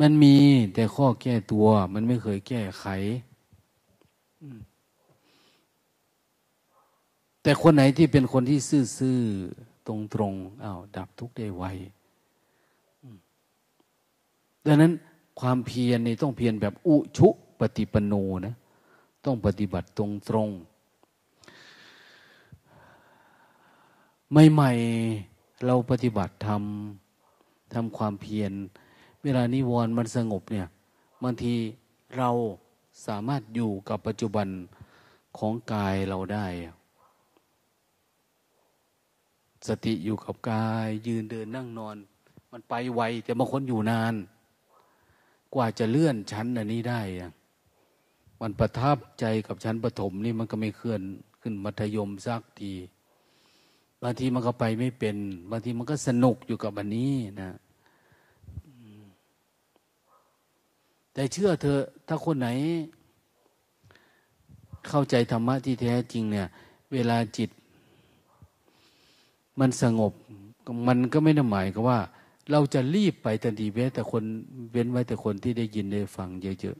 [0.00, 0.36] มันมี
[0.74, 2.86] แต่ข้อแก้ตัว มันไม่เคยแก้ไข
[7.42, 8.58] แต่คนไหนที่เป็นคนที่
[8.98, 9.94] ซื่อๆ ตร
[10.32, 11.64] งๆอา้าวดับทุกข์ได้ไว
[14.66, 14.92] ดังนั้น
[15.40, 17.28] ความเพียรนี่ต้องเพียรแบบอุชุ
[17.60, 18.14] ปฏิปโน
[18.46, 18.54] นะ
[19.24, 20.48] ต้องปฏิบัติตรงตรง
[24.32, 28.52] ใหม่ๆเราปฏิบัติทำทำความเพียร
[29.22, 30.66] เวลานิวรณ์มันสงบเนี่ย
[31.22, 31.54] บางที
[32.16, 32.30] เรา
[33.06, 34.48] สามารถอยู่กับปัจจุบัน
[35.38, 36.46] ของกายเราได้
[39.68, 41.96] สติอยู่กับกาย ยืนเดินนั่งนอน
[42.52, 44.14] มันไปไวแต่บางคนอยู่นาน
[45.54, 47.00] กว่าจะเลื่อนชั้นอันนี้ได้
[48.40, 51.00] มันประทับใจกับชั้นปฐมนี่มันก็ไม่เคลื่อน
[51.40, 52.72] ขึ้นมัธยมสักที
[54.02, 55.16] บางทีมันก็ไปไม่เป็น
[55.50, 57.56] บางทีมันก็สนุกอยู่กับอันนี้นะ
[61.12, 61.78] แต่เชื่อเธอ
[62.08, 62.48] ถ้าคนไหน
[64.88, 66.46] เข้าใจธรรมะที่แท้จริงเนี่ย
[66.92, 67.50] เวลาจิต
[69.60, 70.12] มันสงบ
[70.88, 71.98] มันก็ไม่ได้หมายก็ว่า
[72.50, 74.24] เราจะรีบไปทันทีเว้แต่คน
[74.72, 76.28] เว้นไว้แต่คนที่ได้ยินได้ฟัง
[76.60, 76.76] เยอะ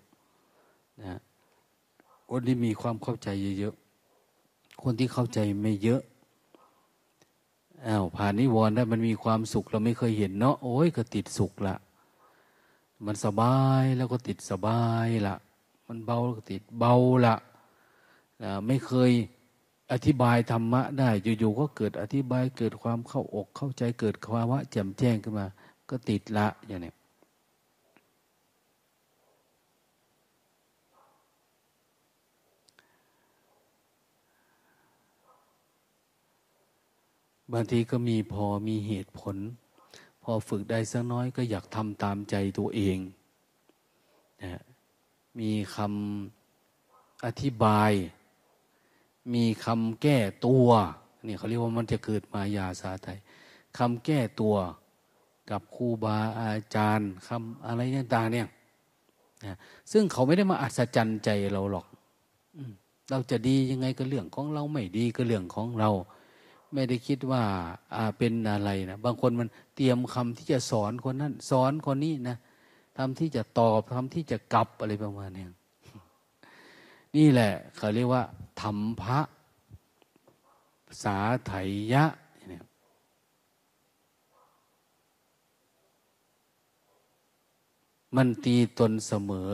[0.49, 1.21] ๆนะ
[2.31, 6.03] คนที่มีความเข้าใจเยอะๆคนที่เข้าใจไม่เยอะ
[7.87, 11.77] อ้าวผ่านนิวรณ์ได้มันมีความสุขเราไม่เคยเห็นเนาะโอ้ยก็ติดสุขละ
[13.07, 15.35] มันสบายแล้วก็ติดสบายละ
[15.87, 16.95] มันเบาแล้วก็ติดเบา
[17.27, 17.35] ละ
[18.67, 19.11] ไม่เคย
[19.93, 21.11] อธิบายธรรมะได้
[21.41, 25.47] อยู่ๆก็เกิดอธิบายเกิดความเข้าอกเข้าใจเกิดภาวะแจ่มแจ้งขึ้นมา
[25.91, 26.93] ก็ติดละอย่างนี้
[37.53, 39.37] บางทีก็มีพอมีเหตุผล
[40.23, 42.99] พอฝึกได้สักน้อยก็อยากทำตามใจตัวเอง
[44.43, 44.61] นะ
[45.41, 47.93] มีคำอธิบาย
[49.35, 50.69] มีคำแก้ตัว
[51.27, 53.19] นี่เขาเรียกว่ามันจะเกิดมายาสาไทย
[53.79, 54.55] คำแก้ตัว
[55.51, 58.49] กับครูบาอาจารย์คำอะไรต่างๆเนี่ย
[59.45, 59.55] นะ
[59.93, 61.87] ซึ่งเขาไม่ได้มาอัศจรรย์ใจเราหรอก
[63.11, 65.91] เราจะดียังไงก็เรื่องของเราไม่ดีก็เรื่องของเรา
[66.73, 67.43] ไม่ได้คิดว่า
[67.95, 72.37] อาเป็นอะไรนะบางคนมันเตรียมคำที่จะสอนคนนั้นสอนคนนี้นะ
[72.97, 75.45] ทำที่จะตอบทำที่จะกลับอะไรประมาณนี้
[77.17, 78.23] นี่แหละเขาเรียกว่า
[78.61, 79.21] ธรรมพระ
[81.03, 81.53] สาไถ
[81.93, 82.05] ยะ
[88.17, 89.51] มันตีตนเสมอ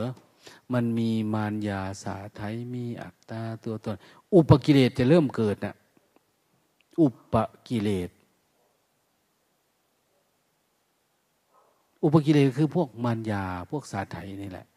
[0.73, 3.97] มันมีมารยาสาไทยมีอัตตาตัวตน
[4.35, 5.75] อุปกิเลสจะเริ่มเกิดนะ่ะ
[6.99, 7.35] อุป
[7.67, 8.09] กิเลส
[12.03, 14.67] อุปกิเลสคือพวกมารยา พวกสาไถนี่แหละ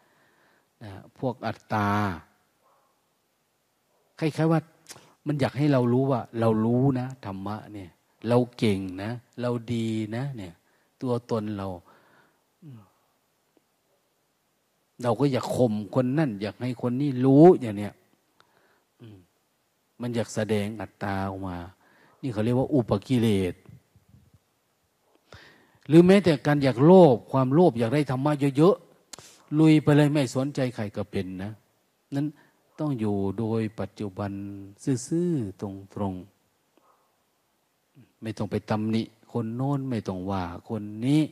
[0.82, 1.88] นะพวกอัตตา
[4.18, 4.60] คล้ายๆว่า
[5.26, 7.90] มันอยากให้เรารู้ว่า เรารู้นะธรรมะเนี่ย
[8.28, 9.10] เราเก่งนะ
[9.40, 10.54] เราดีนะ เนี่ย
[11.02, 11.68] ตัวตนเรา
[15.02, 17.94] เราก็อยากข่มคนนั่น อยากให้คนนี้รู้อย่างเนี้ย
[20.00, 21.56] มันอยากแสดงอัตตาออกมา
[22.22, 23.54] นี่เขาเรียกว่าอุปกิเลส
[25.88, 31.52] หรือแม้แต่การอยากโลภความโลภอยากได้ธรรมะเยอะๆลุยไปเลยไม่สนใจใครก็เป็นนะ
[32.14, 32.26] นั้น
[32.78, 34.32] ต้องอยู่โดยปัจจุบัน
[35.06, 35.62] ซื่อๆต
[36.00, 39.02] รงๆไม่ต้องไปตำหนิ
[39.32, 41.22] คนโน้นไม่ต้องว่าคนนี้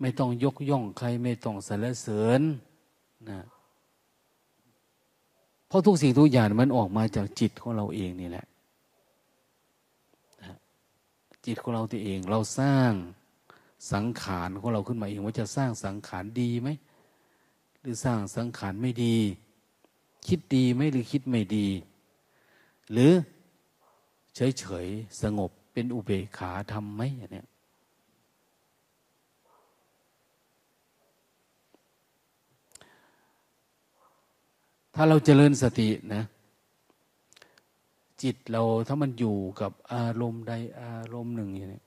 [0.00, 2.40] ไม่ต้องยกย่องใครไม่ต้องสรรเสริญ
[3.28, 3.38] นะ
[5.74, 8.46] ราะทุกสิ่งทุกอย่างมันออกมาจากจิตของเราเองนี่แหละ
[11.46, 12.92] จิตของเราตัวเองเราสร้าง
[13.92, 16.68] สังขารของเราขึ้นมาเอง ว่าจะสร้างสังขารดีไหม
[17.80, 19.16] หรือสร้างสังขารไม่ดี
[20.26, 21.68] คิดดีไหมหรือคิดไม่ดี
[22.92, 23.12] หรือ
[24.34, 24.86] เฉยเฉย
[25.22, 27.44] สงบเป็นอุเบกขาทำไหมอย่างนี้
[34.96, 36.22] ถ้าเราเจริญสตินะ
[38.22, 41.82] จิตเราถ้ามันอยู่กับอารมณ์ใดอารมณ์หนึ่งอย่างนี้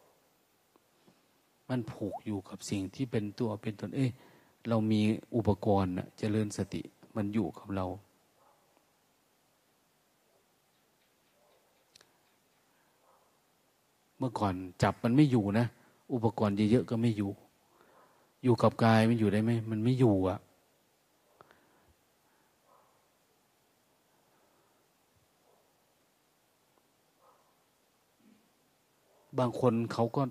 [1.70, 4.08] มันผูกอยู่กับสิ่งที่เป็นตัวเป็นตนเอ้
[4.70, 5.02] เรามี
[5.36, 6.82] อุปกรณ์นะเจริญสติ
[7.16, 7.86] มันอยู่กับเรา
[14.18, 14.54] เมื่อก่อน
[14.84, 15.66] จับมันไม่อยู่นะ
[16.14, 17.32] อุปกรณ์เยอะๆก็ไม่อยู่
[18.44, 20.36] อยู่กับกายมันอยู่ได้ไหมมันไม่อยู่อะ่
[29.40, 30.22] บางคนเขาก็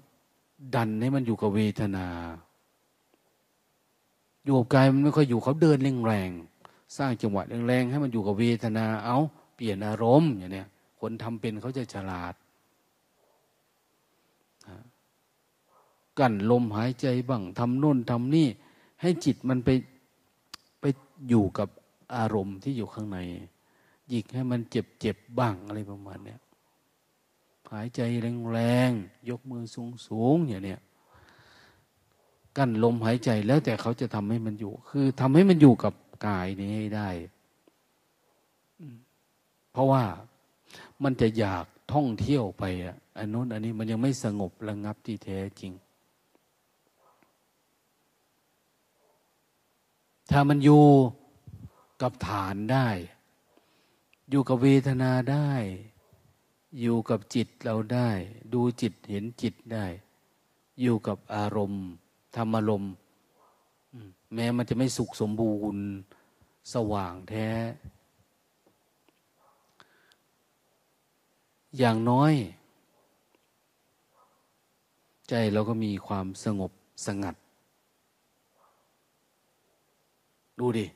[0.75, 2.07] ดันให้มันอยู่กับเวทนา
[4.45, 9.17] อยู่กับกายมันไม่ค่อยอยู่เขาเดินแรงๆสร้างจังหวะแรงๆให้มันอยู่กับเวทนา เอา
[9.55, 10.69] เปลี่ยนอารมณ์อย่างเนี้ย
[11.01, 12.35] คนทำเป็นเขาจะฉลาด
[16.19, 18.49] กั้นลมหายใจบ้างทำโน่นทำนี่
[19.01, 19.71] ให้จิตมันไป
[20.81, 20.85] ไป
[21.29, 21.69] อยู่กับ
[22.17, 23.19] อารมณ์ที่อยู่ข้างใน
[24.09, 26.41] หยิกให้มันเจ็บเจ็บบ้างอะไรประมาณเนี้ย
[27.73, 28.01] หายใจ
[28.53, 28.59] แร
[28.89, 29.65] งๆ ยกมือ
[30.07, 30.81] สูงๆอย่างเนี้ย
[32.57, 35.95] กั้นลมหายใจแล้วแต่เขาจะทำให้มันอยู่ คือทำให้มันอยู่กับ
[36.27, 37.09] กายนี้ให้ได้
[39.73, 40.05] เพราะว่า
[41.03, 45.73] มันจะอยากท่องเที่ยวไปอะอันนู้นอันนี้มันยังไม่สงบระงับที่แท้จริง
[50.31, 50.85] ถ้ามันอยู่
[52.03, 52.89] กับฐานได้
[54.31, 55.51] อยู่กับเวทนาได้
[56.81, 58.09] อยู่กับจิตเราได้
[58.55, 59.87] ดูจิตเห็นจิตได้
[60.81, 61.85] อยู่กับอารมณ์
[62.37, 62.93] ธรรมอารมณ์
[64.35, 65.83] แม้มันจะไม่สุขสมบูรณ์
[66.73, 67.49] สว่างแท้
[71.79, 72.33] อย่างน้อย
[75.29, 76.73] ใจเราก็มีความสงบ
[77.07, 77.35] สงัด
[80.59, 80.87] ดูดิ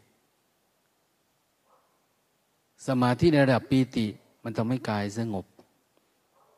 [2.86, 4.06] สมาธิในระดับปีติ
[4.42, 5.44] มันทำให้กายสงบ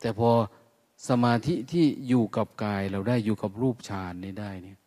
[0.03, 0.31] แต่พอ
[1.09, 4.79] สมาธิที่อยู่กับกายเราได้อยู่กับรูปฌานนี้ได้เนี่ย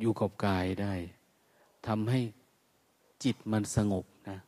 [0.00, 0.94] อยู่กับกายได้
[1.86, 2.20] ทำให้
[3.24, 4.38] จิตมันสงบนะ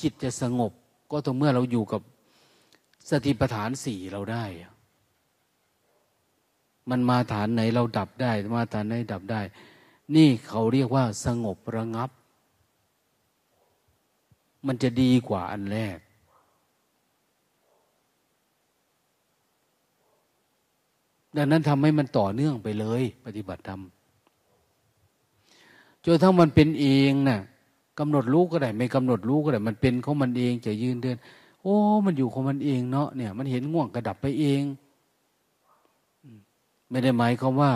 [0.00, 0.72] จิตจะสงบ
[1.10, 2.02] ก็ต่อเมื่อเราอยู่กับ
[3.10, 4.44] สติปัฏฐานสี่เราได้
[6.90, 9.40] มันมาฐานไหนเราดับได้ มาฐานไหนดับได้
[10.16, 12.10] นี่เขาเรียกว่าสงบระงับ
[14.66, 15.98] มันจะดีกว่าอันแรก
[21.36, 23.80] ดังนั้นทำให้มันต่อเนื่องไปเลย ปฏิบัติธรรม
[26.04, 27.40] จนทั้งมันเป็นเองนะ่ะ
[27.98, 31.16] กำหนดรู้ก็ได้ ไม่กำหนดรู้ก็ได้ มันเป็นของมันเองจะยืนเดิน
[31.62, 31.76] โอ้
[32.06, 34.62] มันอยู่ของมันเองเนาะเนี่ย มันเห็นง่วงกระดับไปเอง
[36.90, 37.72] ไม่ได้หมายความว่า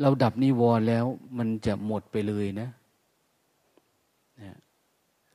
[0.00, 1.04] เราดับนิวรณ์แล้ว
[1.38, 2.68] มันจะหมดไปเลยนะ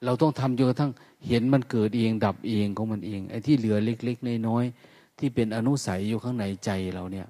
[0.05, 0.91] เราต้องทำจนกระทั่ง
[1.27, 7.27] เห็นมันเกิดเองดับเองของมันเองไอ้ที่เหลือเล็ก ๆ น้อยๆที่เป็นอนุสัยอยู่ข้างในใจเราเนี่ย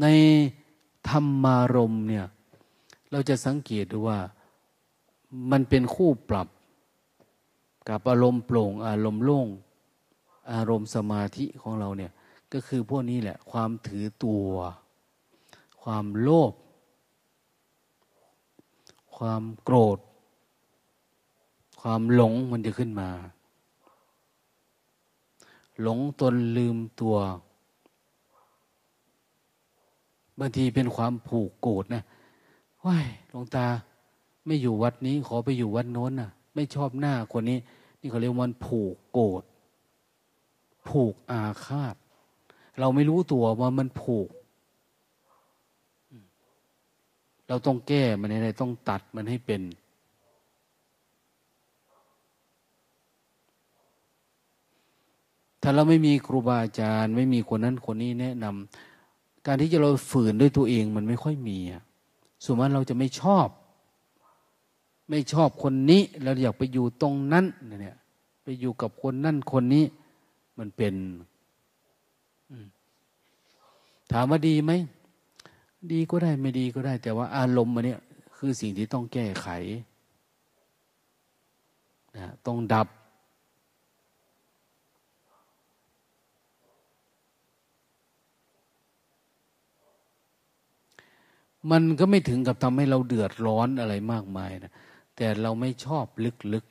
[0.00, 0.06] ใน
[1.08, 2.26] ธรรมารมเนี่ย
[3.10, 4.18] เราจะสังเกตดูว่า
[5.50, 6.48] มันเป็นคู่ปรับ
[7.88, 9.48] กับอารมณ์โปร่ง อารมณ์โล่ง
[10.52, 12.12] อารมณ์สมาธิของเราเนี่ย
[12.52, 14.48] ก็คือพวกนี้แหละ ความถือตัว
[15.82, 16.52] ความโลภ
[19.24, 19.98] ความโกรธ
[21.80, 23.10] ความหลงมันจะขึ้นมา
[25.82, 27.16] หลงตนลืมตัว
[30.38, 32.02] บางทีเป็นความผูกโกรธนะ
[32.84, 33.66] ว้ายหลวงตา
[34.46, 37.58] ไม่อยู่วัดนี้ ขอไปอยู่วัดโน้นนะ่ะ ไม่ชอบหน้าคนนี้
[38.00, 39.42] นี่เขาเรียกมันผูกโกรธ
[40.88, 41.94] ผูกอาฆาต
[42.80, 44.28] เราไม่รู้ตัวว่ามันผูก
[47.50, 49.62] เราต้องแก้มันให้ได้ต้องตัดมันให้เป็น
[55.62, 61.58] ถ้าเราไม่มีครูบาอาจารย์ ไม่มีคนนั้นคนนี้แนะนำการที่จะเราฝืนด้วยตัวเองมันไม่ค่อยมี
[62.44, 63.48] ส่วนมากเราจะไม่ชอบ
[65.10, 67.96] ไม่ชอบคนนี้เราอยากไปอยู่ตรงนั้นเนี่ย
[68.42, 69.84] ไปอยู่กับคนนั่นคนนี้
[70.58, 70.94] มันเป็น
[74.12, 74.72] ถามว่าดีไหม
[75.92, 78.00] ดีก็ได้ไม่ดีก็ได้ แต่ว่าอารมณ์มันเนี่ย
[78.36, 79.48] คือสิ่งที่ต้องแก้ไข
[82.16, 82.88] นะต้องดับ
[91.70, 94.72] มันก็ไม่ถึงกับทำให้เราเดือดร้อนอะไรมากมายนะ
[95.16, 96.06] แต่เราไม่ชอบ
[96.54, 96.64] ลึก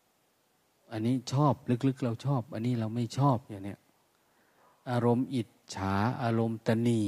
[0.00, 1.54] ๆ อันนี้ชอบ
[1.86, 3.80] ลึกๆ เราชอบ อันนี้เราไม่ชอบอย่างเนี้ย
[4.90, 7.02] อารมณ์อิจฉาอารมณ์ตนี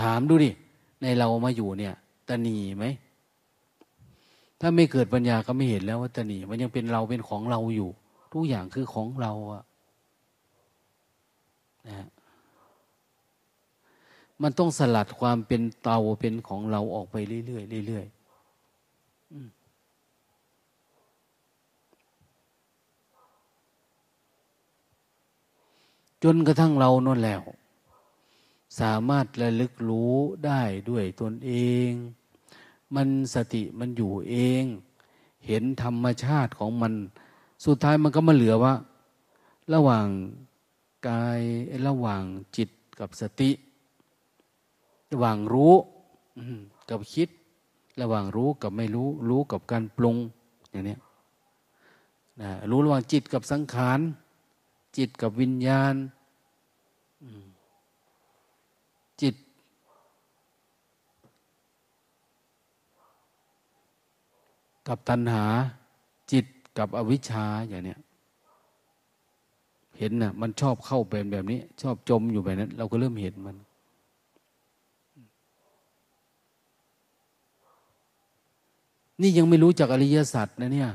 [0.00, 0.50] ถามดูดิ
[1.02, 1.94] ในเรามาอยู่เนี่ย
[2.28, 2.84] ตนีไหม
[4.60, 7.90] ถ้าไม่เกิดปัญญาก็ไม่เห็นแล้วว่าตนีมันยังเป็นเราเป็นของเราอยู่
[8.32, 9.62] ทุกอย่างคือของเราอะ
[11.88, 12.06] นะ
[14.42, 17.16] มันต้องสลัดความเป็นเตาเป็นของเราออกไป
[17.46, 18.24] เรื่อยๆเรื่อยๆ
[26.22, 27.40] จนกระทั่งเรานั่นแล้ว
[28.80, 30.14] สามารถระลึกรู้
[30.46, 31.52] ได้ด้วยตนเอ
[31.88, 31.90] ง
[32.94, 34.64] มันสติมันอยู่เอง
[35.46, 36.92] เห็นธรรมชาติของมัน
[37.64, 38.74] สุดท้ายมันก็มาเหลือว่า
[39.74, 40.06] ระหว่าง
[41.08, 41.40] กาย
[41.86, 42.24] ระหว่าง
[42.56, 42.70] จิต
[43.00, 43.50] กับสติ
[45.12, 45.74] ระหว่างรู้
[46.90, 47.28] กับคิด
[48.00, 50.16] ระหว่างรู้กับไม่รู้ รู้กับการปรุง
[50.70, 50.96] อย่างนี้
[52.40, 54.00] นะรู้ระหว่างจิตกับสังขาร
[54.96, 55.94] จิตกับวิญญาณ
[59.22, 59.34] จิต
[64.88, 65.44] กับตัณหา
[66.32, 66.46] จิต
[66.78, 68.00] กับอวิชชาอย่างเนี้ย
[69.98, 73.56] เห็นนะ่ะมันชอบเข้าเป็นแบบนี้ ชอบจมอยู่แบบนั้น เราก็เริ่มเห็นมัน
[79.20, 80.90] นี่ยังไม่รู้จักอริยสัจนะเนี่ย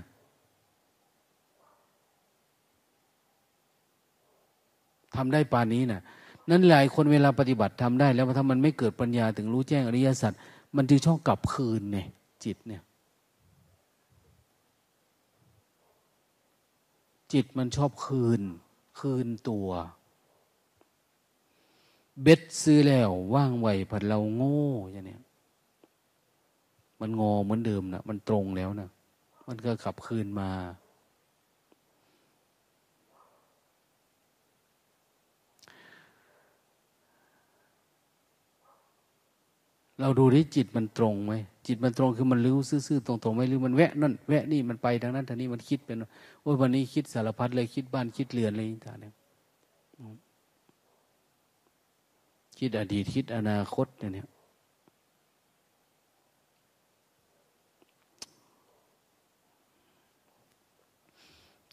[5.15, 6.01] ทำได้ปานนี้นะ่ะ
[6.49, 10.33] นั้นหลายคนเวลาปฏิบัติทำได้ แล้วถ้ามันไม่เกิดปัญญาถึงรู้แจ้งอริยสัจ
[10.75, 12.07] มันจึงชอบกลับคืนเนี่ย
[12.43, 12.81] จิตเนี่ย
[17.33, 18.41] จิตมันชอบคืน
[18.99, 19.69] คืนตัว
[22.21, 24.61] เบ็ดซื้อแล้วว่างไหวผัดเราโง่
[24.91, 25.21] อย่างเนี้ย
[27.01, 28.89] มันงอเหมือนเดิมนะมันตรงแล้วนะ
[29.47, 30.49] มันก็ขับคืนมา
[39.99, 41.33] เราดูที่จิตมันตรงไหม
[41.67, 45.97] จิตมันตรงคือมันรู้ซื่อๆตรงๆไหมหรือมันแวะนั่นแวะนี่มันไปทางนั้นทางนี้มันคิดเป็น
[46.45, 49.13] ว่าวันนี้คิดสารพัดเลยคิดบ้านคิดเรือนอะไรต่างๆเนี่ย
[52.59, 54.27] คิดอดีตคิดอนาคตเนี่ย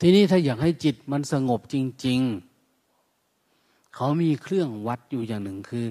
[0.01, 1.77] ทีนี้ถ้าอยากให้จิตมันสงบจ
[2.07, 2.20] ริง
[3.09, 5.86] ๆ เขามีเครื่องวัดอยู่อย่างหนึ่งคือ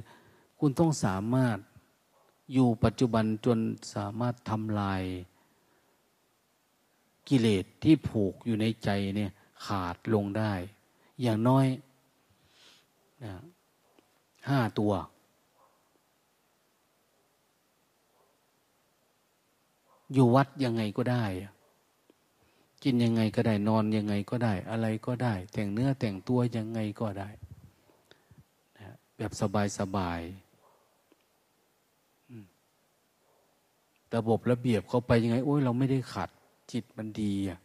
[0.59, 1.57] คุณต้องสามารถ
[2.53, 3.59] อยู่ปัจจุบันจน
[3.93, 5.03] สามารถทำลาย
[7.27, 9.31] กิเลสที่ผูกอยู่ในใจเนี่ย
[9.65, 10.53] ขาดลงได้
[11.21, 11.65] อย่างน้อย
[13.23, 13.33] นะ
[14.49, 14.93] ห้าตัว
[20.13, 21.25] อยู่วัดยังไงก็ได้
[22.83, 27.29] กินยังไงก็ได้นอนยังไงก็ได้ อะไรก็ได้ แต่งเนื้อแต่งตัวยังไงก็ได้
[28.79, 30.21] นะแบบสบายสบาย
[34.15, 36.29] ระบบระเบียบเขาไปยังไง โอ้ยเราไม่ได้ขัด
[36.71, 37.59] จิตมันดีอะ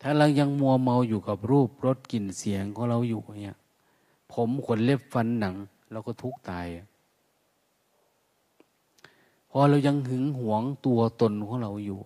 [0.00, 3.56] ถ้าเรายังมัวเมาอยู่กับรูปรสกลิ่นเสียงของเราอยู่เนี่ย
[4.32, 5.54] ผมขนเล็บฟันหนัง
[5.92, 6.66] เราก็ทุกข์ตาย
[9.50, 12.00] พอเรายังหึงหวงตัวตนของเราอยู่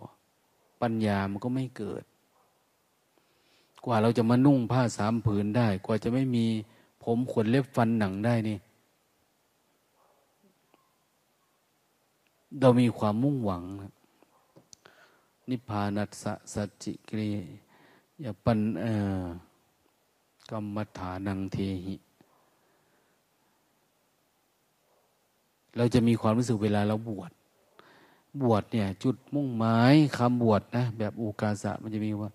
[0.82, 2.02] ปัญญามันก็ไม่เกิด
[3.84, 6.44] กว่าเราจะมานุ่งผ้าสามผืนได้ กว่าจะไม่มี
[7.02, 8.56] ผมขนเล็บฟันหนังได้นี่
[12.60, 13.92] เรามีความมุ่งหวังนะ
[15.50, 17.28] นิพพานัสสัจจิกรี
[18.24, 18.60] ยปัน
[20.50, 21.96] กรรมฐานังเทหิ
[25.76, 27.30] เราจะมีความรู้สึกเวลาเราบวช
[28.42, 32.30] บวชเนี่ย จุดมุ่งหมายคำบวชนะ แบบอุกาสะมันจะมีว่า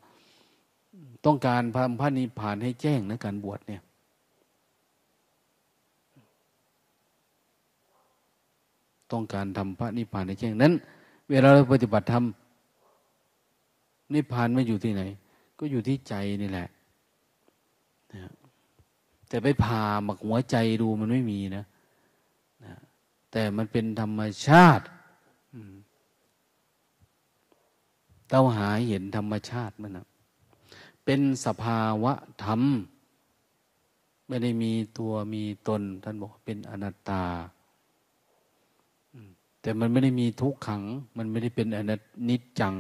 [1.26, 3.82] ต้องการพระพระนิพพานให้แจ้งนะการบวชเนี่ย
[9.12, 10.74] ต้องการทำพระนิพพานในแจ้งนั้น
[11.30, 12.24] เวลาเราปฏิบัติธรรม
[14.14, 15.04] นิพพานไม่อยู่ที่ไหน
[15.58, 16.68] ก็อยู่ที่ใจนี่แหละ
[18.14, 18.32] นะ
[19.28, 21.64] แต่ไปผ่าหมักหัวใจดูมันไม่มีนะ
[22.66, 22.74] นะ
[23.32, 24.86] แต่มันเป็นธรรมชาติ
[28.32, 30.06] เราหาเห็นธรรมชาติมันนะ
[31.06, 32.14] เป็นสภาวะ
[32.44, 32.62] ธรรม
[34.28, 37.24] ไม่ได้มีตัวมีตน ท่านบอกเป็นอนัตตา
[39.62, 40.84] แต่มันไม่ได้มีทุกขัง
[41.18, 42.76] มันไม่ได้เป็นอนัตนิจจัง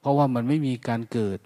[0.00, 1.38] เพราะว่ามันไม่มีการเกิด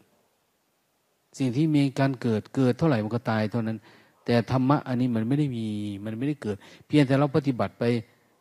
[1.38, 3.78] สิ่งที่มีการเกิดเกิดเท่าไหร่มันก็ตายเท่านั้น
[4.24, 5.66] แต่ธรรมะอันนี้มันไม่ได้มี
[6.04, 6.56] มันไม่ได้เกิด
[6.86, 7.84] เพียงแต่เราปฏิบัติไป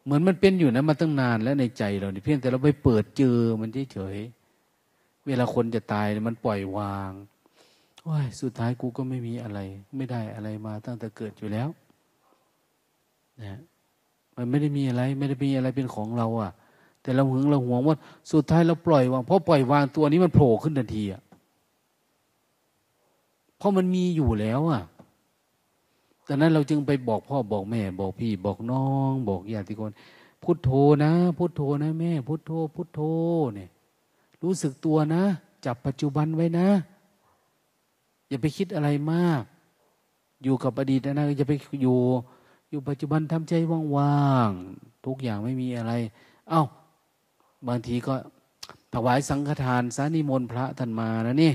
[0.03, 4.17] เหมือนมันเป็นอยู่นะมาตั้งนานแล้วในใจเราเนี่ยเพียงแต่เราไปเปิดเจอมันเฉย
[5.27, 7.11] เวลาคนจะตายมันปล่อยวาง
[8.07, 9.59] ว้ายสุดท้ายกูก็ไม่มีอะไร
[9.95, 11.67] ไม่ได้อะไรมาตั้งแต่เกิดอยู่แล้ว
[13.41, 13.59] นะ
[14.35, 16.51] มันไม่ได้มีอะไร ไม่ได้มีอะไรเป็นของเราอะ
[17.01, 17.97] แต่เราหึงเราหวงว่า
[18.31, 21.21] สุดท้ายเราปล่อยวางเพราะปล่อยวางตัวนี้มันโผล่ขึ้นทันทีอะ
[23.57, 24.81] เพราะมันมีอยู่แล้วอะ
[26.27, 29.93] ดังนั้นเราจึงไปบอกพ่อบอกแม่ บอกพี่ บอกน้อง บอกญาติคน
[30.43, 30.69] พุทโธ
[31.03, 33.01] นะ พุทโธนะแม่ พุทโธ พุทโธ
[33.55, 33.69] เนี่ย
[34.43, 35.23] รู้สึกตัวนะ
[35.65, 36.67] จับปัจจุบันไว้นะ
[38.27, 39.41] อย่าไปคิดอะไรมาก
[40.43, 41.97] อยู่กับอดีตนะอย่าไปอยู่
[42.69, 43.53] อยู่ปัจจุบันทำใจ
[43.97, 45.93] ว่างๆทุกอย่างไม่มีอะไร
[46.49, 46.63] เอา้า
[47.67, 48.13] บางทีก็
[48.93, 51.53] ถวายสังฆทานสานิมนต์พระท่านมานะนี่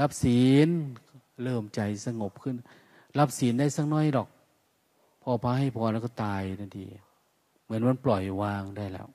[0.00, 0.68] รับศีล
[1.42, 2.56] เริ่มใจสงบขึ้น
[3.18, 4.28] รับศีลได้สักน้อยหรอก
[5.22, 6.86] พอพระให้พอแล้วก็ตายทันที
[7.64, 9.08] เหมือนมันปล่อยวางได้แล้ว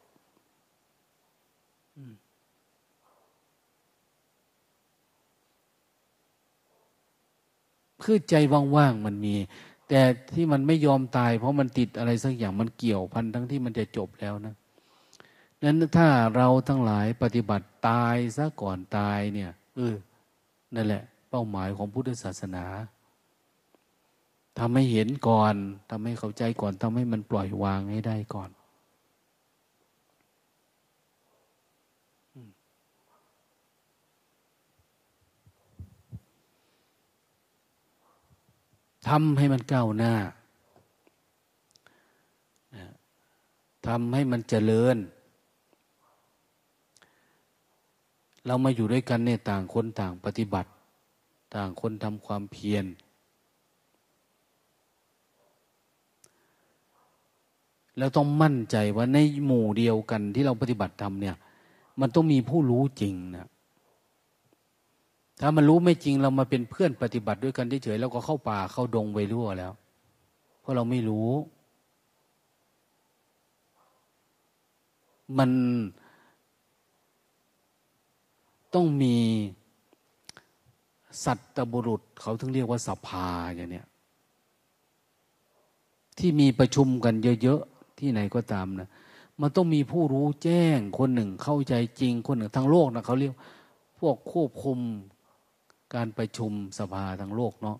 [8.04, 8.36] คือใจ
[8.76, 9.36] ว่างๆมันมี
[9.90, 10.02] แต่
[10.36, 14.56] ที่มันไม่ยอมตาย เพราะมันติดอะไรสักอย่างมันเกี่ยวพันทั้งที่มันจะจบแล้วนะ
[15.64, 19.96] นั้นถ้าเราทั้งหลายปฏิบัติตายซะก่อนตายเนี่ยเออ
[20.76, 22.66] นั่นแหละ เป้าหมายของพุทธศาสนา
[24.60, 25.56] ทำให้เห็นก่อน
[25.90, 28.50] ทำให้เข้าใจก่อนทำให้มันปล่อยวางให้ได้ก่อน
[39.08, 40.14] ทำให้มันก้าวหน้า
[43.88, 44.98] ทำให้มันเจริญ
[48.46, 50.70] เรามาอยู่ด้วยกันเนี่ยต่างคนต่างปฏิบัติ
[51.56, 52.86] ต่างคนทำความเพียร
[57.98, 61.36] แล้วต้องมั่นใจว่าในหมู่เดียวกันที่เราปฏิบัติทำเนี่ย
[62.00, 63.48] มันต้องมีผู้รู้จริงนะ
[65.42, 69.74] ถ้ามันรู้ไม่จริงเรามาเป็นเพื่อนปฏิบัติด้วยกันเฉยๆแล้วก็เข้าป่าเข้าดงไปรั่วแล้ว
[70.62, 71.32] เพราะเราไม่รู้
[75.38, 75.52] มัน
[78.74, 79.16] ต้องมี
[81.24, 83.88] สัตตบุรุษ เขาถึงเรียกว่าสภาอย่างเนี้ย
[86.18, 88.90] ที่มีประชุมกันเยอะๆ ที่ไหนก็ตามนะ
[89.42, 93.34] มันต้องมีผู้รู้แจ้งคนหนึ่งเข้าใจจริงคนหนึ่งทั้งโลกนะเขาเรียก
[94.00, 94.80] พวกควบคุม
[95.96, 97.78] การประชุมสภาทั้งโลกเนาะ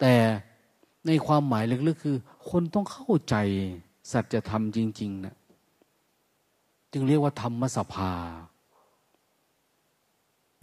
[0.00, 0.14] แต่
[1.06, 2.16] ในความหมายลึกๆคือ
[2.50, 3.36] คนต้องเข้าใจ
[4.12, 5.36] สัจธรรมจริงๆนะ
[6.92, 8.12] จึงเรียกว่าธรรมสภา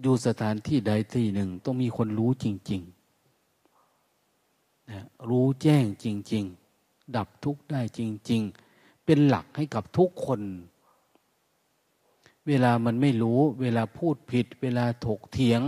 [0.02, 6.44] อยู่สถานที่ใดที่หนึ่ง ต้องมีคนรู้จริงๆนะรู้แจ้งจริง
[6.80, 8.00] ๆ ดับทุกข์ได้จ
[8.32, 8.42] ริง
[8.74, 10.42] ๆ เป็นหลักให้กับทุกคน
[12.48, 15.62] เวลามันไม่รู้ เวลาพูดผิด เวลาถกเถียง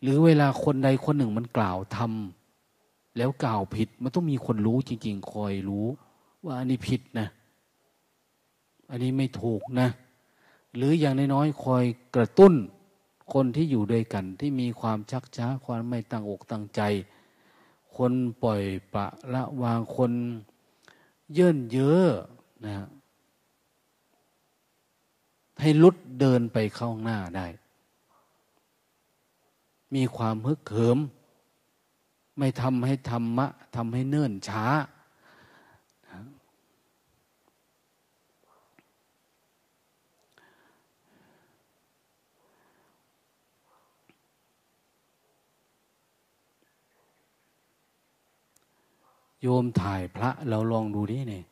[0.00, 5.86] หรือเวลาคนใดคนหนึ่งมันกล่าวทำแล้วกล่าวผิด มันต้องมีคนรู้จริง ๆ คอยรู้
[6.44, 7.28] ว่าอันนี้ผิดนะ
[8.90, 9.88] อันนี้ไม่ถูกนะ
[10.76, 11.84] หรืออย่างน้อยๆคอย
[12.16, 12.54] กระตุ้น
[13.32, 16.80] คนที่อยู่ด้วยกันที่มีความชักช้าความไม่ตั้งอกตั้งใจ
[17.96, 18.12] คน
[18.42, 18.62] ปล่อย
[18.94, 20.12] ปะละวางคน
[21.32, 22.08] เยื่นเยอะ
[22.66, 22.74] นะ
[25.60, 27.46] ให้ลุดเดินไปเข้าหน้าได้
[29.94, 30.98] มีความฮึกเหิม
[32.38, 33.46] ไม่ทำให้ธรรมะ
[33.76, 34.66] ทำให้เนิ่นช้า
[49.42, 51.44] โยมถ่ายพระเราลองดูดิเนี่ย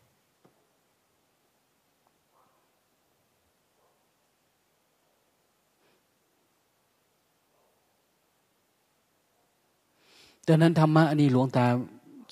[10.46, 11.66] ดังนั้นธรรมะอันนี้หลวงตา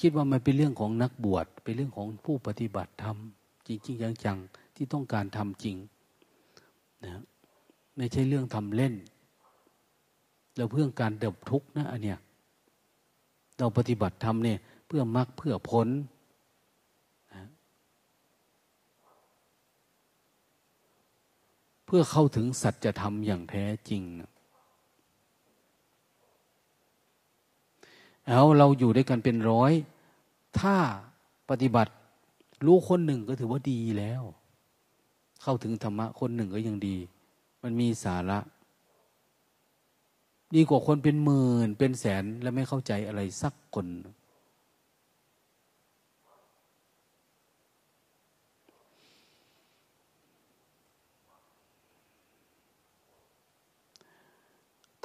[0.00, 3.16] คิดว่ามันเป็นเรื่องของนักบวชเป็นเรื่องของผู้ปฏิบัติธรรม
[3.66, 5.76] จริง ๆ จังๆที่ต้องการทำจริง
[7.04, 7.22] นะ
[7.96, 8.94] ไม่ใช่เรื่องทำเล่น
[10.56, 12.18] เราเพื่อการดับทุกข์นะอันเนี้ย
[13.58, 15.88] เราปฏิบัติธรรมเนี่ยเพื่อมรรคเพื่อพ้น
[21.86, 24.02] เพื่อเข้าถึงสัจธรรมอย่างแท้จริง
[28.28, 29.72] เอาเราอยู่ด้วยกันเป็นร้อย
[30.60, 30.76] ถ้า
[31.50, 31.92] ปฏิบัติ
[32.66, 34.22] รู้คนหนึ่งก็ถือว่าดีแล้ว
[35.42, 36.96] เข้าถึงธรรมะคนหนึ่งก็ยังดี
[37.62, 38.38] มันมีสาระ
[40.54, 43.86] ดีกว่าคนเป็นหมื่นเป็นแสนแล้วไม่เข้าใจอะไรสักคน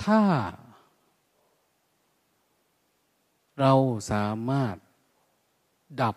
[0.04, 0.20] ถ้า
[3.60, 3.74] เรา
[4.12, 4.76] สามารถ
[6.02, 6.16] ดับ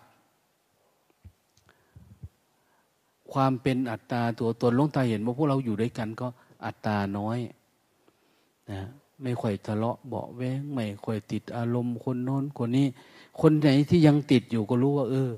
[3.33, 6.27] ความเป็นอัตตาตัวตนลงตาเห็นว่าพวกเราอยู่ด้วยกันก็
[6.65, 7.39] อัตตาน้อย
[8.71, 8.81] นะ
[9.23, 12.87] ไม่ค่อยทะเลาะเบาแวงไม่ค่อยติดอารมณ์คนโน้นคนนี้
[13.41, 15.29] คนไหนที่ยังติดอยู่ก็รู้ว่า เออ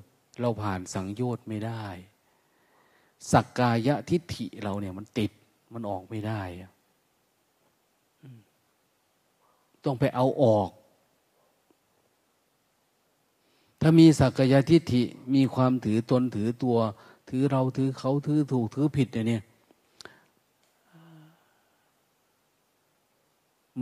[0.42, 1.84] เราผ่านสังโยชน์ไม่ได้
[3.32, 5.32] สักกายะทิฏฐิเราเนี่ยมันติด
[5.74, 6.42] มันออกไม่ได้
[9.86, 10.70] ต้องไปเอาออก
[13.82, 15.02] ถ้ามีสักกายทิฏฐิ
[15.34, 16.78] มีความถือตนถือตัว
[17.30, 19.44] ถือเราถือเขาถือถูกถือผิดเนี่ย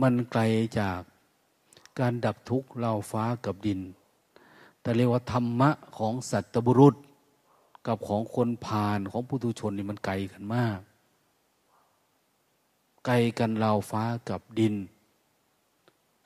[0.00, 0.42] มันไกล
[0.78, 1.00] จาก
[1.98, 3.80] การดับทุกข์เราฟ้ากับดิน
[4.80, 6.94] แต่เรียกว่าธรรมะของสัตบุรุษ
[7.86, 10.80] กับของคนผ่านของปุถุชนนี่มันไกลกันมาก
[13.06, 14.74] ไกลกันเราฟ้ากับดิน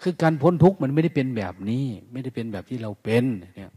[0.03, 3.25] คือการพ้นทุกข์มันไม่ได้เป็นแบบนี้ ไม่ได้เป็นแบบที่เราเป็น
[3.57, 3.73] เนี่ย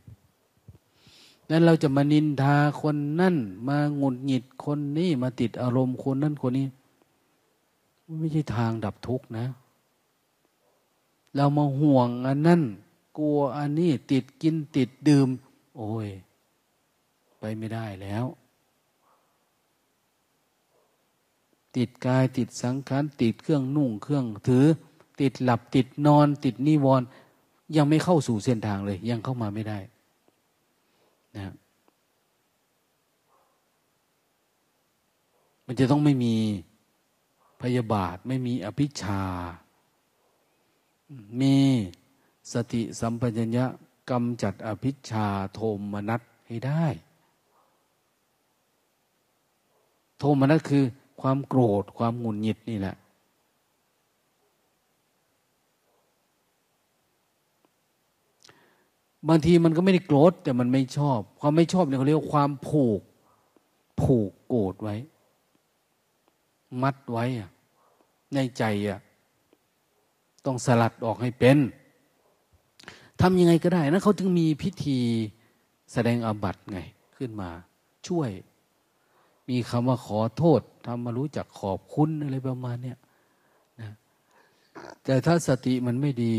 [1.50, 3.36] นั้นเราจะมานินทาคนนั่น
[3.68, 6.68] มาหงุดหงิดคนนี้มาติดอารมณ์คนนั่นคนนี้
[8.20, 9.46] ไม่ใช่ทางดับทุกข์นะ
[11.36, 12.62] เรามาห่วงอันนั้น
[13.18, 15.28] กลัวอันนี้ติดกินติดดื่ม
[15.78, 16.10] โอ้ย
[17.40, 18.26] ไปไม่ได้แล้ว
[21.76, 24.66] ติดกายติดสังขารติดเครื่องนุ่งเครื่องถือ
[25.20, 27.08] ติดหลับติดนอน ติดนิวรณ์
[27.76, 29.80] ยังไม่เข้าสู่เส้นทางเลย ยังเข้ามาไม่ได้
[31.36, 31.54] นะ
[35.66, 36.36] มันจะต้องไม่มี
[37.62, 39.24] พยาบาท ไม่มีอภิชา
[41.42, 41.58] มี
[42.54, 43.66] สติสัมปชัญญะ
[44.10, 45.60] กำจัดอภิชาโท
[45.94, 46.86] มนัสให้ได้
[50.18, 50.84] โทมนัสคือ
[51.22, 52.96] ความโกรธความหงุดหงิดนี่แหละ
[59.30, 63.02] บางทีมันก็ไม่ได้โกรธแต่มันไม่ชอบ ความไม่ชอบเนี่ยเขาเรียกว่าความผูก
[64.02, 64.96] ผูกโกรธไว้
[66.82, 67.26] มัดไว้
[68.34, 69.00] ในใจอะ
[70.46, 71.58] ต้องสลัดออกให้เป็น
[73.22, 75.00] ทำยังไงก็ได้นะเขาถึงมีพิธี
[75.94, 76.80] แสดงอาบัตไง
[77.18, 77.50] ขึ้นมา
[78.08, 78.30] ช่วย
[79.50, 82.98] มีคำว่าขอโทษทำมารู้จักขอบคุณอะไรประมาณเนี้ย
[83.80, 83.92] นะ
[85.04, 86.34] แต่ถ้าสติมันไม่ดี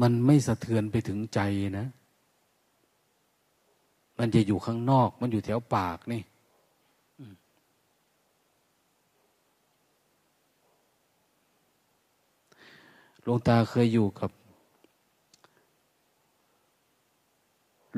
[0.00, 1.40] มันไม่สะเทือนไปถึงใจ
[1.78, 1.86] นะ
[4.18, 6.22] มันจะอยู่ข้างนอก มันอยู่แถวปากนี่
[13.22, 14.30] หลวงตาเคยอยู่กับ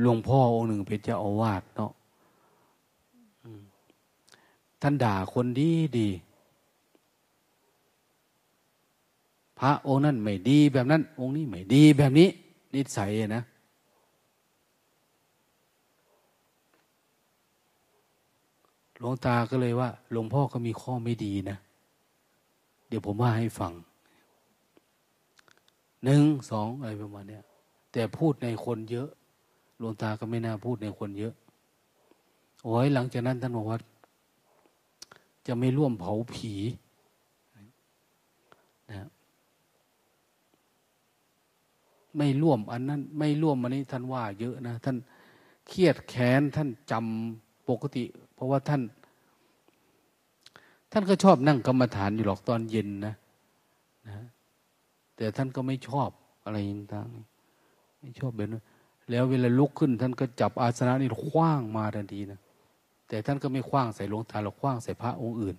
[0.00, 1.92] หลวงพ่อองค์หนึ่งเป็นเจ้าอาวาสเนาะ
[4.80, 6.08] ท่านด่าคนดีดี
[9.62, 12.28] พระองค์นั้นไม่ดีแบบนั้น องค์นี้ไม่ดีแบบนี้
[12.74, 13.42] นิสัยนะ
[18.98, 21.56] หลวงตาก็เลยว่าหลวงพ่อก็มีข้อไม่ดีนะ
[22.88, 23.72] เดี๋ยวผมว่าให้ฟัง
[26.04, 27.38] หนึ่งสองอะไรประมาณนี้
[27.92, 29.08] แต่พูดในคนเยอะ
[29.78, 31.34] หลวงตาก็ไม่น่าพูดในคนเยอะ
[32.64, 33.78] โอ้ยหลังจากนั้นท่านบอกว่า
[35.46, 36.52] จะไม่ร่วมเผาผี
[38.90, 39.08] นะ
[42.16, 44.96] ไม่ร่วมอันนั้น ไม่ร่วมอันนี้ท่านว่าเยอะนะท่าน
[45.68, 48.82] เครียดแค้นท่านจำปกติ เพราะว่าท่าน
[50.92, 53.14] ท่านก็ชอบนั่งกรรมฐานอยู่หรอกตอนเย็นนะ
[54.06, 54.26] นะ
[55.16, 56.10] แต่ท่านก็ไม่ชอบ
[56.44, 56.56] อะไร
[56.94, 58.64] ต่างๆไม่ชอบแบบนั้น
[59.10, 62.40] แล้วเวลาลุกขึ้น ท่านก็จับอาสนะนี่คว้างมาทันทีนะ
[63.08, 65.56] แต่ท่านก็ไม่คว้างใส่หลวงตาหรอกคว้างใส่พระองค์อื่น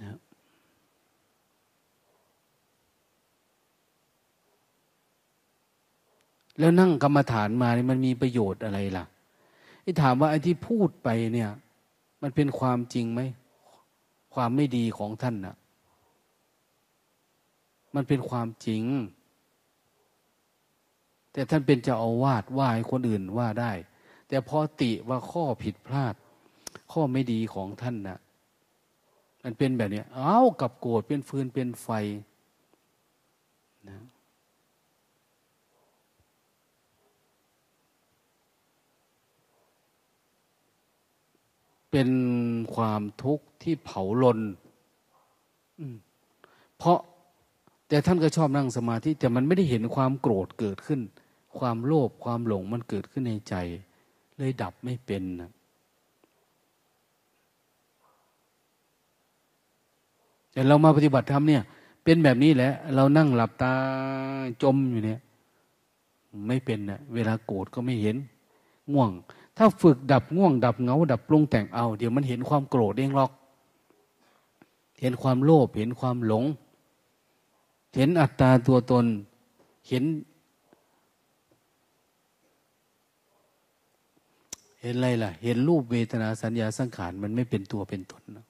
[0.00, 0.16] นะ
[6.58, 9.04] แล้วนั่งกรรมฐานมานี่มันมีประโยชน์อะไรล่ะ
[9.82, 11.50] ไอ้ถามว่าไอ้ที่พูดไปเนี่ย
[12.22, 13.20] มันเป็นความจริงไหม
[14.34, 15.56] ความไม่ดีของท่านนะ่ะ
[17.94, 18.82] มันเป็นความจริง
[21.32, 23.72] แต่ท่านเป็นเจ้าอาวาสว่าให้คนอื่นว่าได้
[24.28, 26.14] แต่พอติว่าข้อผิดพลาด
[26.92, 28.18] ข้อไม่ดีของท่านนะ่ะ
[29.44, 31.88] มันเป็นแบบนี้ เอ้ากับโกรธเป็นฟืนเป็นไฟ
[33.88, 33.96] นะ
[41.98, 42.14] เป็น
[42.76, 44.38] ความทุกข์ที่เผาลน
[46.78, 46.98] เพราะ
[47.88, 51.00] แต่ท่านก็ชอบนั่งสมาธิแต่มันไม่ได้เห็นความโกรธเกิดขึ้น
[51.58, 53.54] ความโลภความหลงมันเกิดขึ้นในใจ
[54.36, 55.50] เลยดับไม่เป็นนะ
[60.52, 61.62] แต่เรามาปฏิบัติธรรมเนี่ย
[62.04, 63.72] เป็นแบบนี้แหละ เรานั่งหลับตา
[64.62, 65.20] จมอยู่เนี่ย
[66.48, 68.16] ไม่เป็นนะเวลาโกรธก็ไม่เห็น
[68.92, 69.12] ง่วง
[69.56, 73.30] ถ้าฝึกดับง่วง ดับเงา ดับปรุงแต่งเอา เดี๋ยวมันเห็นความโกรธเองหรอก
[75.00, 76.44] เห็นความโลภเห็นความหลง
[77.96, 79.04] เห็นอัตตาตัวตน
[79.88, 80.04] เห็น
[84.80, 88.44] เห็นอะไรล่ะ เห็นรูปเวทนาสัญญาสังขารมันไม่เป็นตัวเป็นตนนะ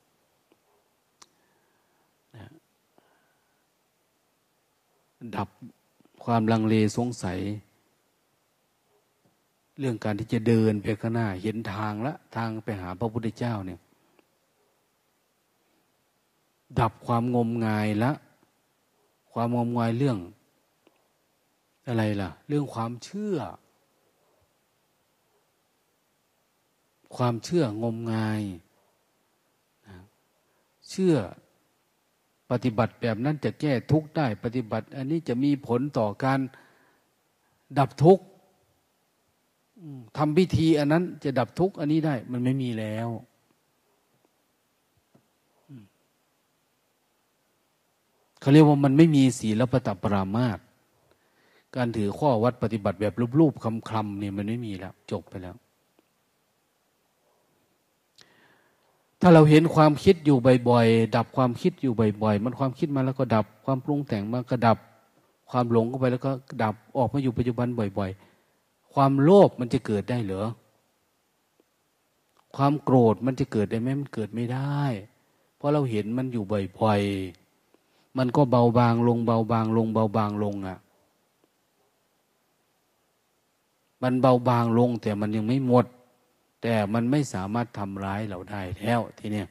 [5.37, 5.49] ดับ
[6.25, 7.39] ความลังเลสงสัย
[9.79, 13.81] เรื่องการที่จะเดินไปข้างหน้า เห็นทางละ ทางไปหาพระพุทธเจ้าเนี่ย
[16.79, 18.13] ดับความงมงายละ
[19.33, 20.19] ความงมงายเรื่อง
[21.87, 23.39] อะไรล่ะ เรื่องความเชื่อ
[27.17, 28.43] ความเชื่องมงาย
[30.91, 31.17] เชื่อ
[32.51, 36.41] ปฏิบัติแบบนั้นจะแก้ทุกข์ได้ ปฏิบัติ อันนี้จะมีผลต่อการ
[37.79, 38.25] ดับทุกข์
[40.17, 43.09] ทำพิธีอันนั้นจะดับทุกข์อันนี้ได้ มันไม่มีแล้ว
[48.41, 50.59] เขาเรียกว่ามันไม่มีศีลปตปรามาต
[51.77, 55.57] การถือข้อวัดปฏิบัติแบบรูปๆคำๆเนี่ยมันไม่มีแล้ว จบไปแล้ว
[59.21, 60.37] ถ้าเราเห็นความคิดอยู่
[60.69, 61.93] บ่อยๆดับความคิดอยู่
[62.23, 64.79] บ่อยๆมันความคิดมาแล้วก็ดับ ความปรุงแต่งมาก็ดับ
[65.51, 66.31] ความหลงเข้าไปแล้วก็
[66.63, 68.36] ดับออกมาอยู่ปัจจุบันบ่อย ๆ
[68.97, 70.47] ความโลภมันจะเกิดได้เหรอ
[72.57, 74.83] ความโกรธมันจะเกิดได้ไหมมันเกิดไม่ได้
[75.57, 76.45] เพราะเราเห็นมันอยู่
[76.79, 80.79] บ่อยๆ มันก็เบาบางลงเบาบางลงเบาบางลงอะ
[84.03, 85.87] มันเบาบางลงแต่มันยังไม่หมด
[86.63, 89.47] แต่มันไม่สามารถทำร้ายเราได้แล้วทีเนี้ย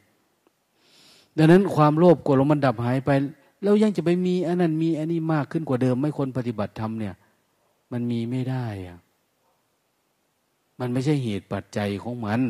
[1.38, 3.12] ดังนั้นความโลภโกรธมันดับหายไป
[3.64, 7.16] เรายังจะไปมีอันนั้นมีอันนี้มากขึ้นกว่าเดิมไม่คนปฏิบัติธรรมเนี่ย
[7.92, 9.00] มันมีไม่ได้อะ
[10.80, 12.42] มันไม่ใช่เหตุปัจจัยของมัน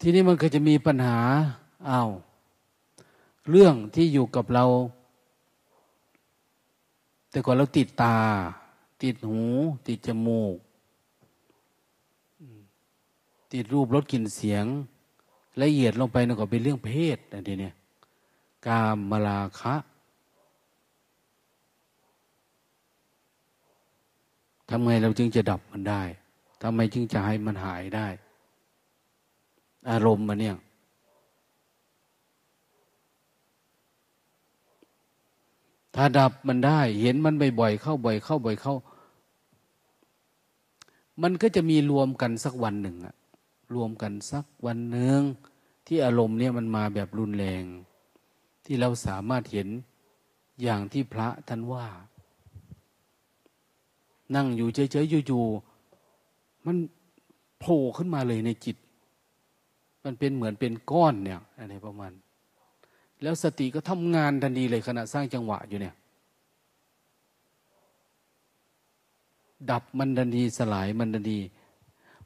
[0.00, 1.18] ทีนี้มันก็จะมีปัญหา
[1.88, 2.10] อา้าว
[3.50, 4.64] เรื่องที่อยู่กับเรา
[7.30, 8.16] แต่ก่อนเราติดตา
[9.02, 9.42] ติดหู
[9.86, 10.56] ติดจมูก
[13.52, 14.64] ติดรูปรสกลิ่นเสียง
[15.62, 17.70] ละเอียดลงไปนั่นก็เป็นเรื่องเพศนะทีนี้
[18.66, 19.74] กามมาลาคะ
[24.68, 26.02] ทำไงเราจึงจะดับมันได้
[26.62, 28.06] ทำไมจึงจะให้มันหายได้
[29.90, 30.56] อารมณ์มันเนี่ย
[35.94, 38.74] ถ้าดับมันได้ เห็นมันบ่อยๆเข้าบ่อยเข้าบ่อยเข้า
[41.22, 43.14] มันก็จะมีรวมกันสักวันหนึ่งอะ
[43.74, 45.20] รวมกันสักวันหนึ่ง
[45.86, 47.64] ที่อารมณ์เนี่ยมันมาแบบรุนแรง
[48.64, 49.68] ที่เราสามารถเห็น
[50.62, 51.86] อย่างที่พระท่านว่า
[54.34, 56.76] นั่งอยู่เฉยๆอยู่ๆมัน
[57.60, 58.76] โผล่ขึ้นมาเลยในจิต
[60.04, 62.12] มันเป็นเหมือนเป็นก้อนเนี่ยอะไรประมาณ
[63.22, 65.94] แล้วสติก็ทำงานทันทีเลยขณะสร้างจังหวะอยู่เนี่ย
[69.70, 71.38] ดับมันทันทีสลายมันทันที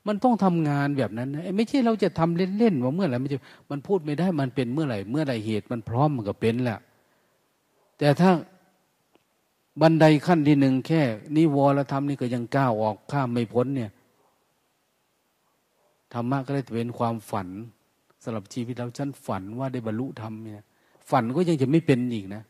[0.07, 3.39] มันต้องทำงานแบบนั้นนะไม่ใช่เราจะทำเล่นๆว่าเมื่อไหร่ไม่ใช่
[3.71, 6.79] มันพูดไม่ได้มันเป็นเมื่อไหร่ เมื่อไหร่เหตุมันพร้อมมันก็เป็นแหละ
[7.99, 8.31] แต่ถ้า
[9.81, 11.03] บันไดขั้นที่หนึ่งแค่
[11.37, 13.91] นิวรธรรมนี่ก็ยังก้าวออกข้ามไม่พ้นเนี่ย
[16.13, 17.49] ธรรมะก็ได้เป็นความฝัน
[18.23, 20.65] สำหรับชีวิตเราฉันฝันว่าได้บรรลุธรรมเนี่ย
[21.11, 22.43] ฝันก็ยังจะไม่เป็นอีกนะ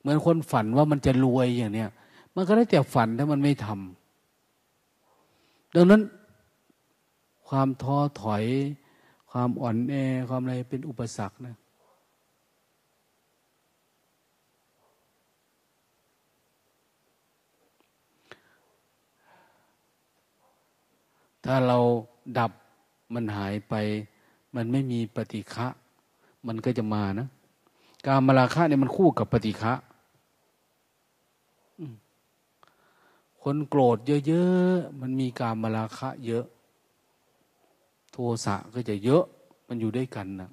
[0.00, 1.90] เหมือนคนฝันว่ามันจะรวยอย่างเนี้ย
[2.38, 6.02] มันก็ได้แต่ฝันถ้ามันไม่ทำดังนั้น
[7.48, 8.44] ความท้อถอย
[9.30, 9.94] ความอ่อนแอ
[10.28, 11.56] ความอะไรเป็นอุปสรรคนะ
[21.44, 21.78] ถ้าเรา
[22.38, 22.52] ดับ
[23.14, 23.74] มันหายไป
[24.54, 25.66] มันไม่มีปฏิฆะ
[26.46, 27.28] มันก็จะมานะ
[28.06, 29.72] การมราคะเนี่ยมันคู่กับปฏิฆะ
[33.48, 36.44] คนโกรธเยอะๆ มันมีการมาราคะเยอะ
[38.12, 39.24] โทสะก็จะเยอะ
[39.68, 40.50] มันอยู่ด้วยกันนะ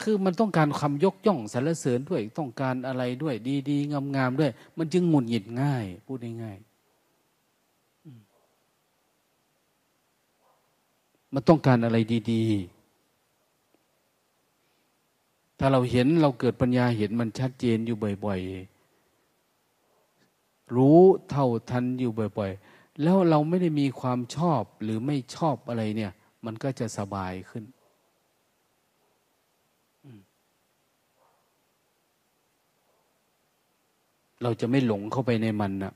[0.00, 3.34] คือมันต้องการคำยกย่องสรรเสริญด้วย ต้องการอะไรด้วย
[3.68, 11.96] ดีๆ งามๆด้วย มันจึงหงุดหงิดง่าย พูดง่ายๆมันต้องการอะไร
[12.32, 18.75] ดีๆ ถ้าเราเห็นเราเกิดปัญญาเห็นมันชัดเจนอยู่บ่อย ๆ
[20.74, 26.12] รู้เท่าทันอยู่บ่อย ๆ แล้วเราไม่ได้มีความชอบหรือไม่ชอบอะไรเนี่ย
[26.44, 27.64] มันก็จะสบายขึ้น
[34.42, 35.94] เราจะไม่หลงเข้าไปในมันนะ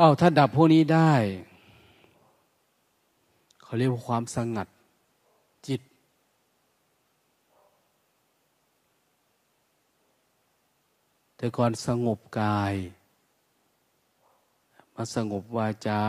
[0.00, 1.12] อา้าวถ้าดับพวกนี้ได้
[3.62, 4.68] เขาเรียกว่าความสงัด
[5.66, 5.80] จิต
[11.44, 12.74] แต่ก่อนสงบกาย
[14.94, 16.02] มาสงบวาจา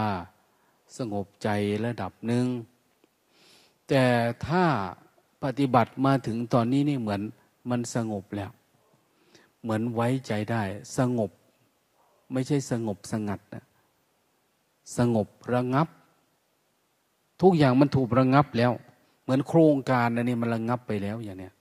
[0.97, 1.49] สงบใจ
[1.85, 2.45] ระดับหนึ่ง
[3.87, 4.03] แต่
[4.47, 4.65] ถ้า
[5.43, 7.21] ปฏิบัติมาถึงตอนนี้นี่เหมือน
[7.69, 8.51] มันสงบแล้ว
[9.61, 10.63] เหมือนไว้ใจได้
[10.97, 11.31] สงบ
[12.33, 13.63] ไม่ใช่สงบสงัดนะ
[14.97, 15.87] สงบระงับ
[17.41, 18.71] ทุกอย่างมันถูกระงับแล้ว
[19.23, 21.53] เหมือนโครงการอันนี้มันระงับไปแล้วอย่างเนี้ย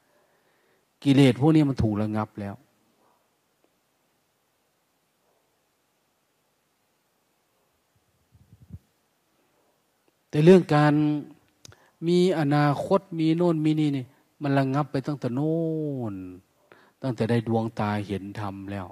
[1.03, 2.57] กิเลสพวกนี้มันถูกระงับแล้ว
[10.35, 10.95] แต่เรื่องการ
[12.09, 14.05] มีอนาคตมีโน่นมีนี่นี่
[14.43, 15.57] มันระงงับไปตั้งแต่โน่
[16.13, 16.15] น
[17.03, 18.87] ตั้งแต่ได้ดวงตาเห็นธรรมแล้ว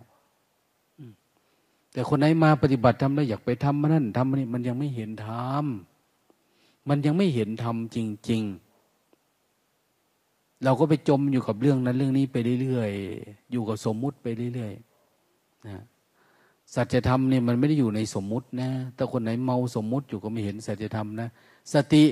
[1.93, 5.65] แต่คนไหนมาปฏิบัติธรรมแล้วอยากไปทำมันนั่นทำมันนี่มันยังไม่เห็นธรรม
[6.89, 7.99] มันยังไม่เห็นธรรมจ
[8.31, 8.43] ริง
[9.39, 15.83] ๆ เราก็ไปจมอยู่กับเรื่องนั้นเรื่องนี้ไปเรื่อยๆอยู่กับสมมุติไปเรื่อยๆนะ
[16.75, 21.29] สัจธรรมเนี่ยมันไม่ได้อยู่ในสมมุตินะแต่คนไหนเมาสมมุติอยู่ก็ไม่เห็นสัจธรรมนะ
[21.73, 22.05] สติ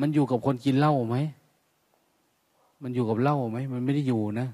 [0.00, 1.16] มันอยู่กับคนกินเหล้าไหม
[2.82, 4.48] มันอยู่กับเหล้าไหม มันไม่ได้อยู่นะ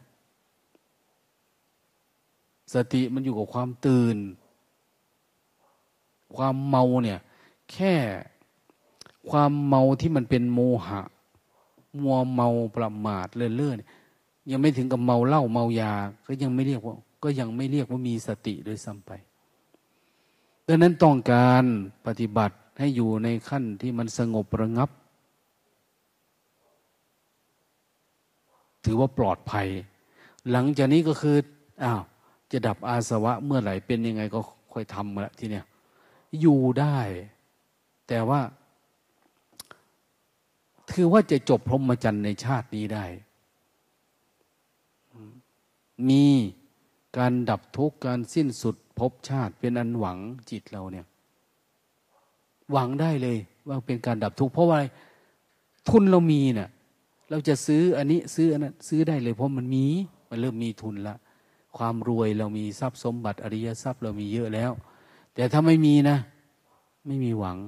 [2.74, 4.16] สติมันอยู่กับความตื่น
[6.36, 7.18] ความเมาเนี่ย
[7.72, 7.94] แค่
[9.30, 11.02] ความเมาที่มันเป็นโมหะ
[12.02, 13.76] มัวเมาประมาทเลื่อนเลื่อน
[14.50, 15.92] ยังไม่ถึงกับเมาเหล้าเมายา
[16.26, 19.12] ก็ยังไม่เรียกว่า ก็ยังไม่เรียกว่ามีสติด้วยซ้ำไป
[20.66, 21.64] ดังนั้นต้องการ
[22.06, 24.90] ปฏิบัติให้อยู่ในขั้นที่มันสงบระงับ
[28.84, 29.68] ถือว่าปลอดภัย
[30.50, 31.36] หลังจากนี้ก็คือ
[31.84, 32.02] อ้าว
[32.52, 34.40] จะดับอาสวะเมื่อไหร่เป็นยังไงก็
[34.72, 35.64] ค่อยทำละทีเนี้ย
[36.40, 36.98] อยู่ได้
[38.08, 38.40] แต่ว่า
[40.90, 43.04] ถือว่าจะจบพรหมจรรย์ในชาตินี้ได้
[46.08, 46.24] มี
[47.18, 50.18] การดับทุกข์การสิ้นสุดภพชาติเป็นอันหวัง
[50.50, 51.06] จิตเราเนี่ย
[52.72, 53.38] หวังได้เลย
[53.68, 54.78] ว่าเป็นการดับทุกข์เพราะว่า
[55.88, 56.68] ทุนเรามีเนะ่ย
[57.30, 59.86] เราจะซื้ออันนี้ซื้ออันนั้นซื้อได้เลยเพราะมันมี
[60.28, 61.14] มันเริ่มมีทุนละ
[61.76, 64.72] ความรวยเรามีทรัพย์สมบัติอริยทรัพย์เรามีเยอะแล้ว
[65.34, 66.16] แต่ถ้าไม่มีนะ
[67.06, 67.58] ไม่มีหวัง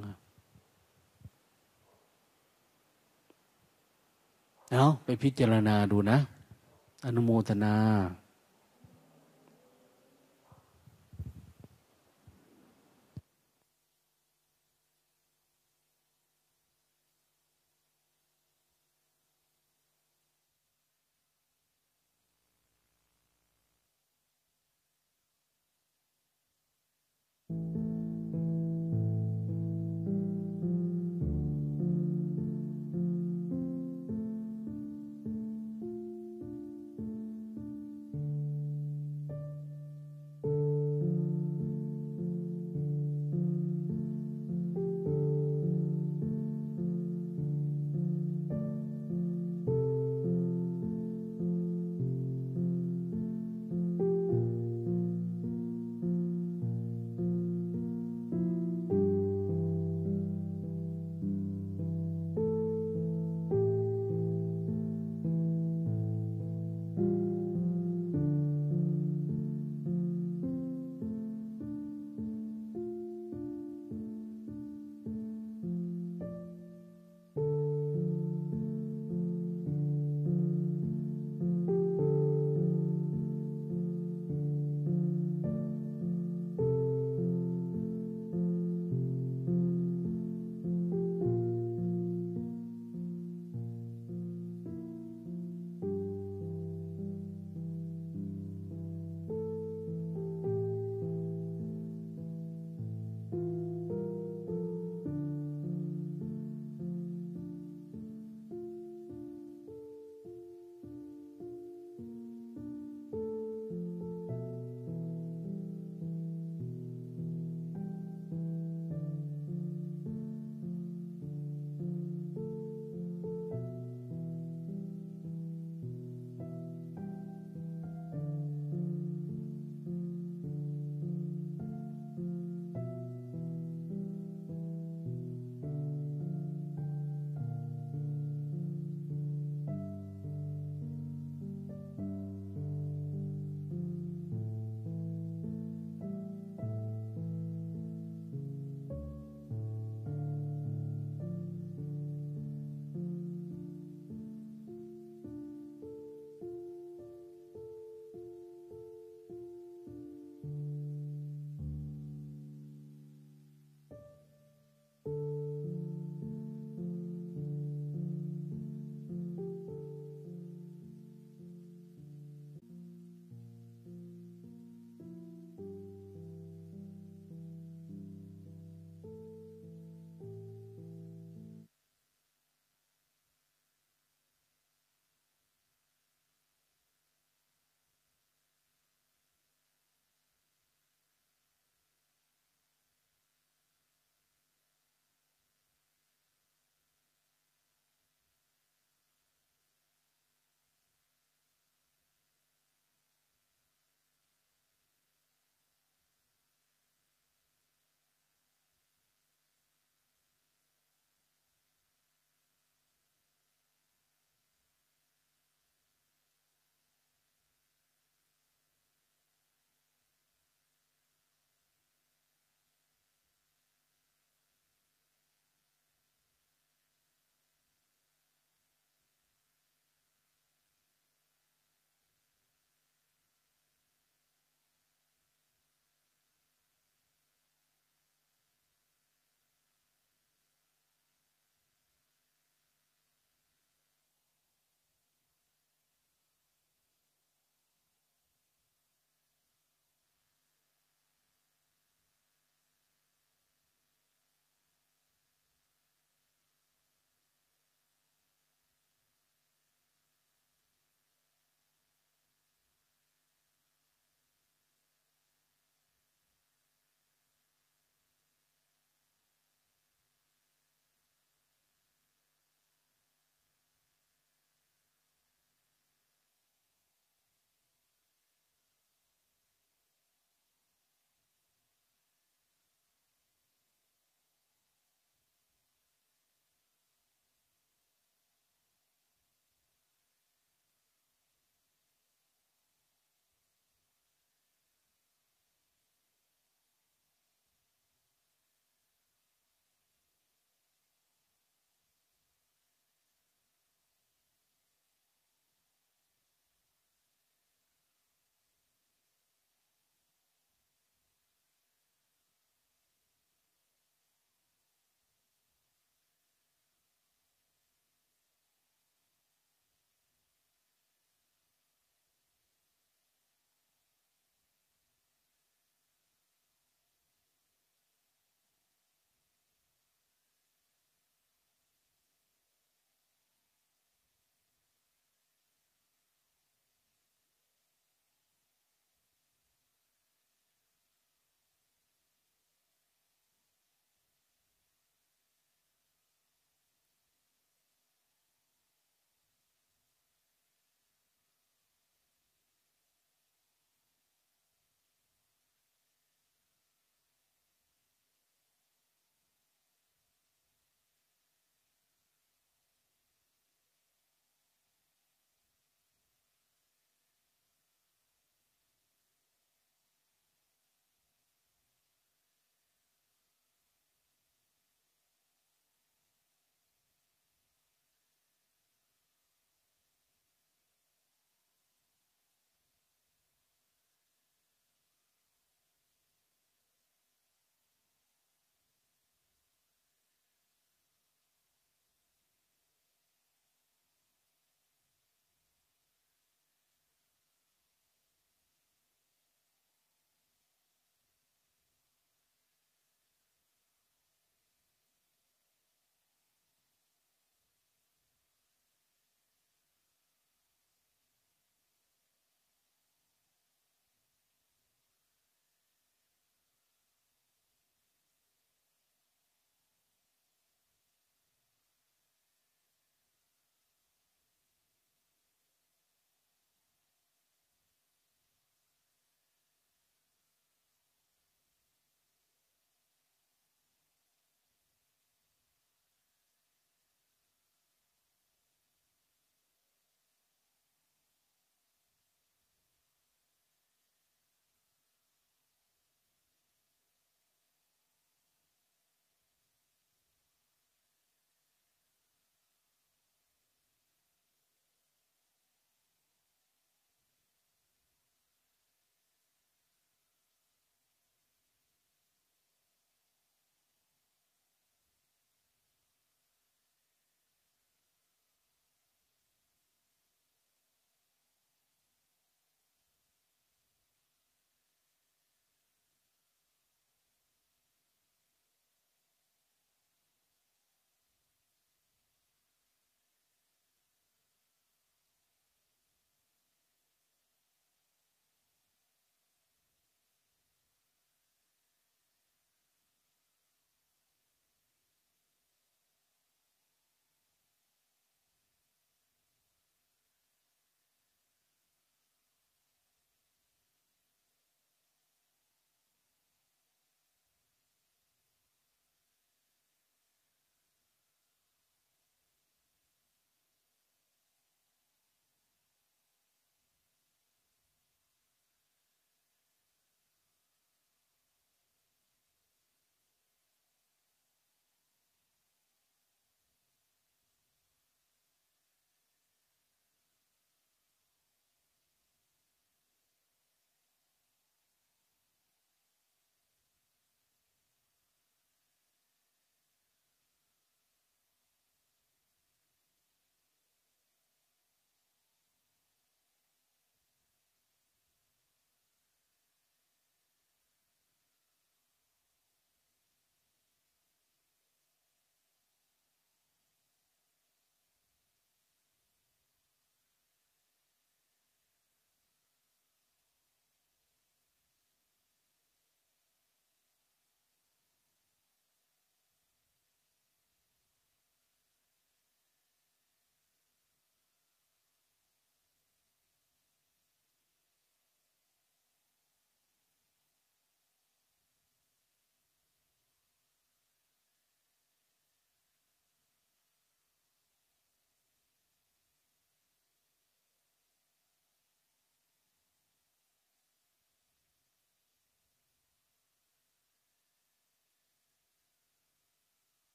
[4.73, 6.19] เอาไปพิจารณาดูนะ
[7.05, 7.75] อนุโมทนา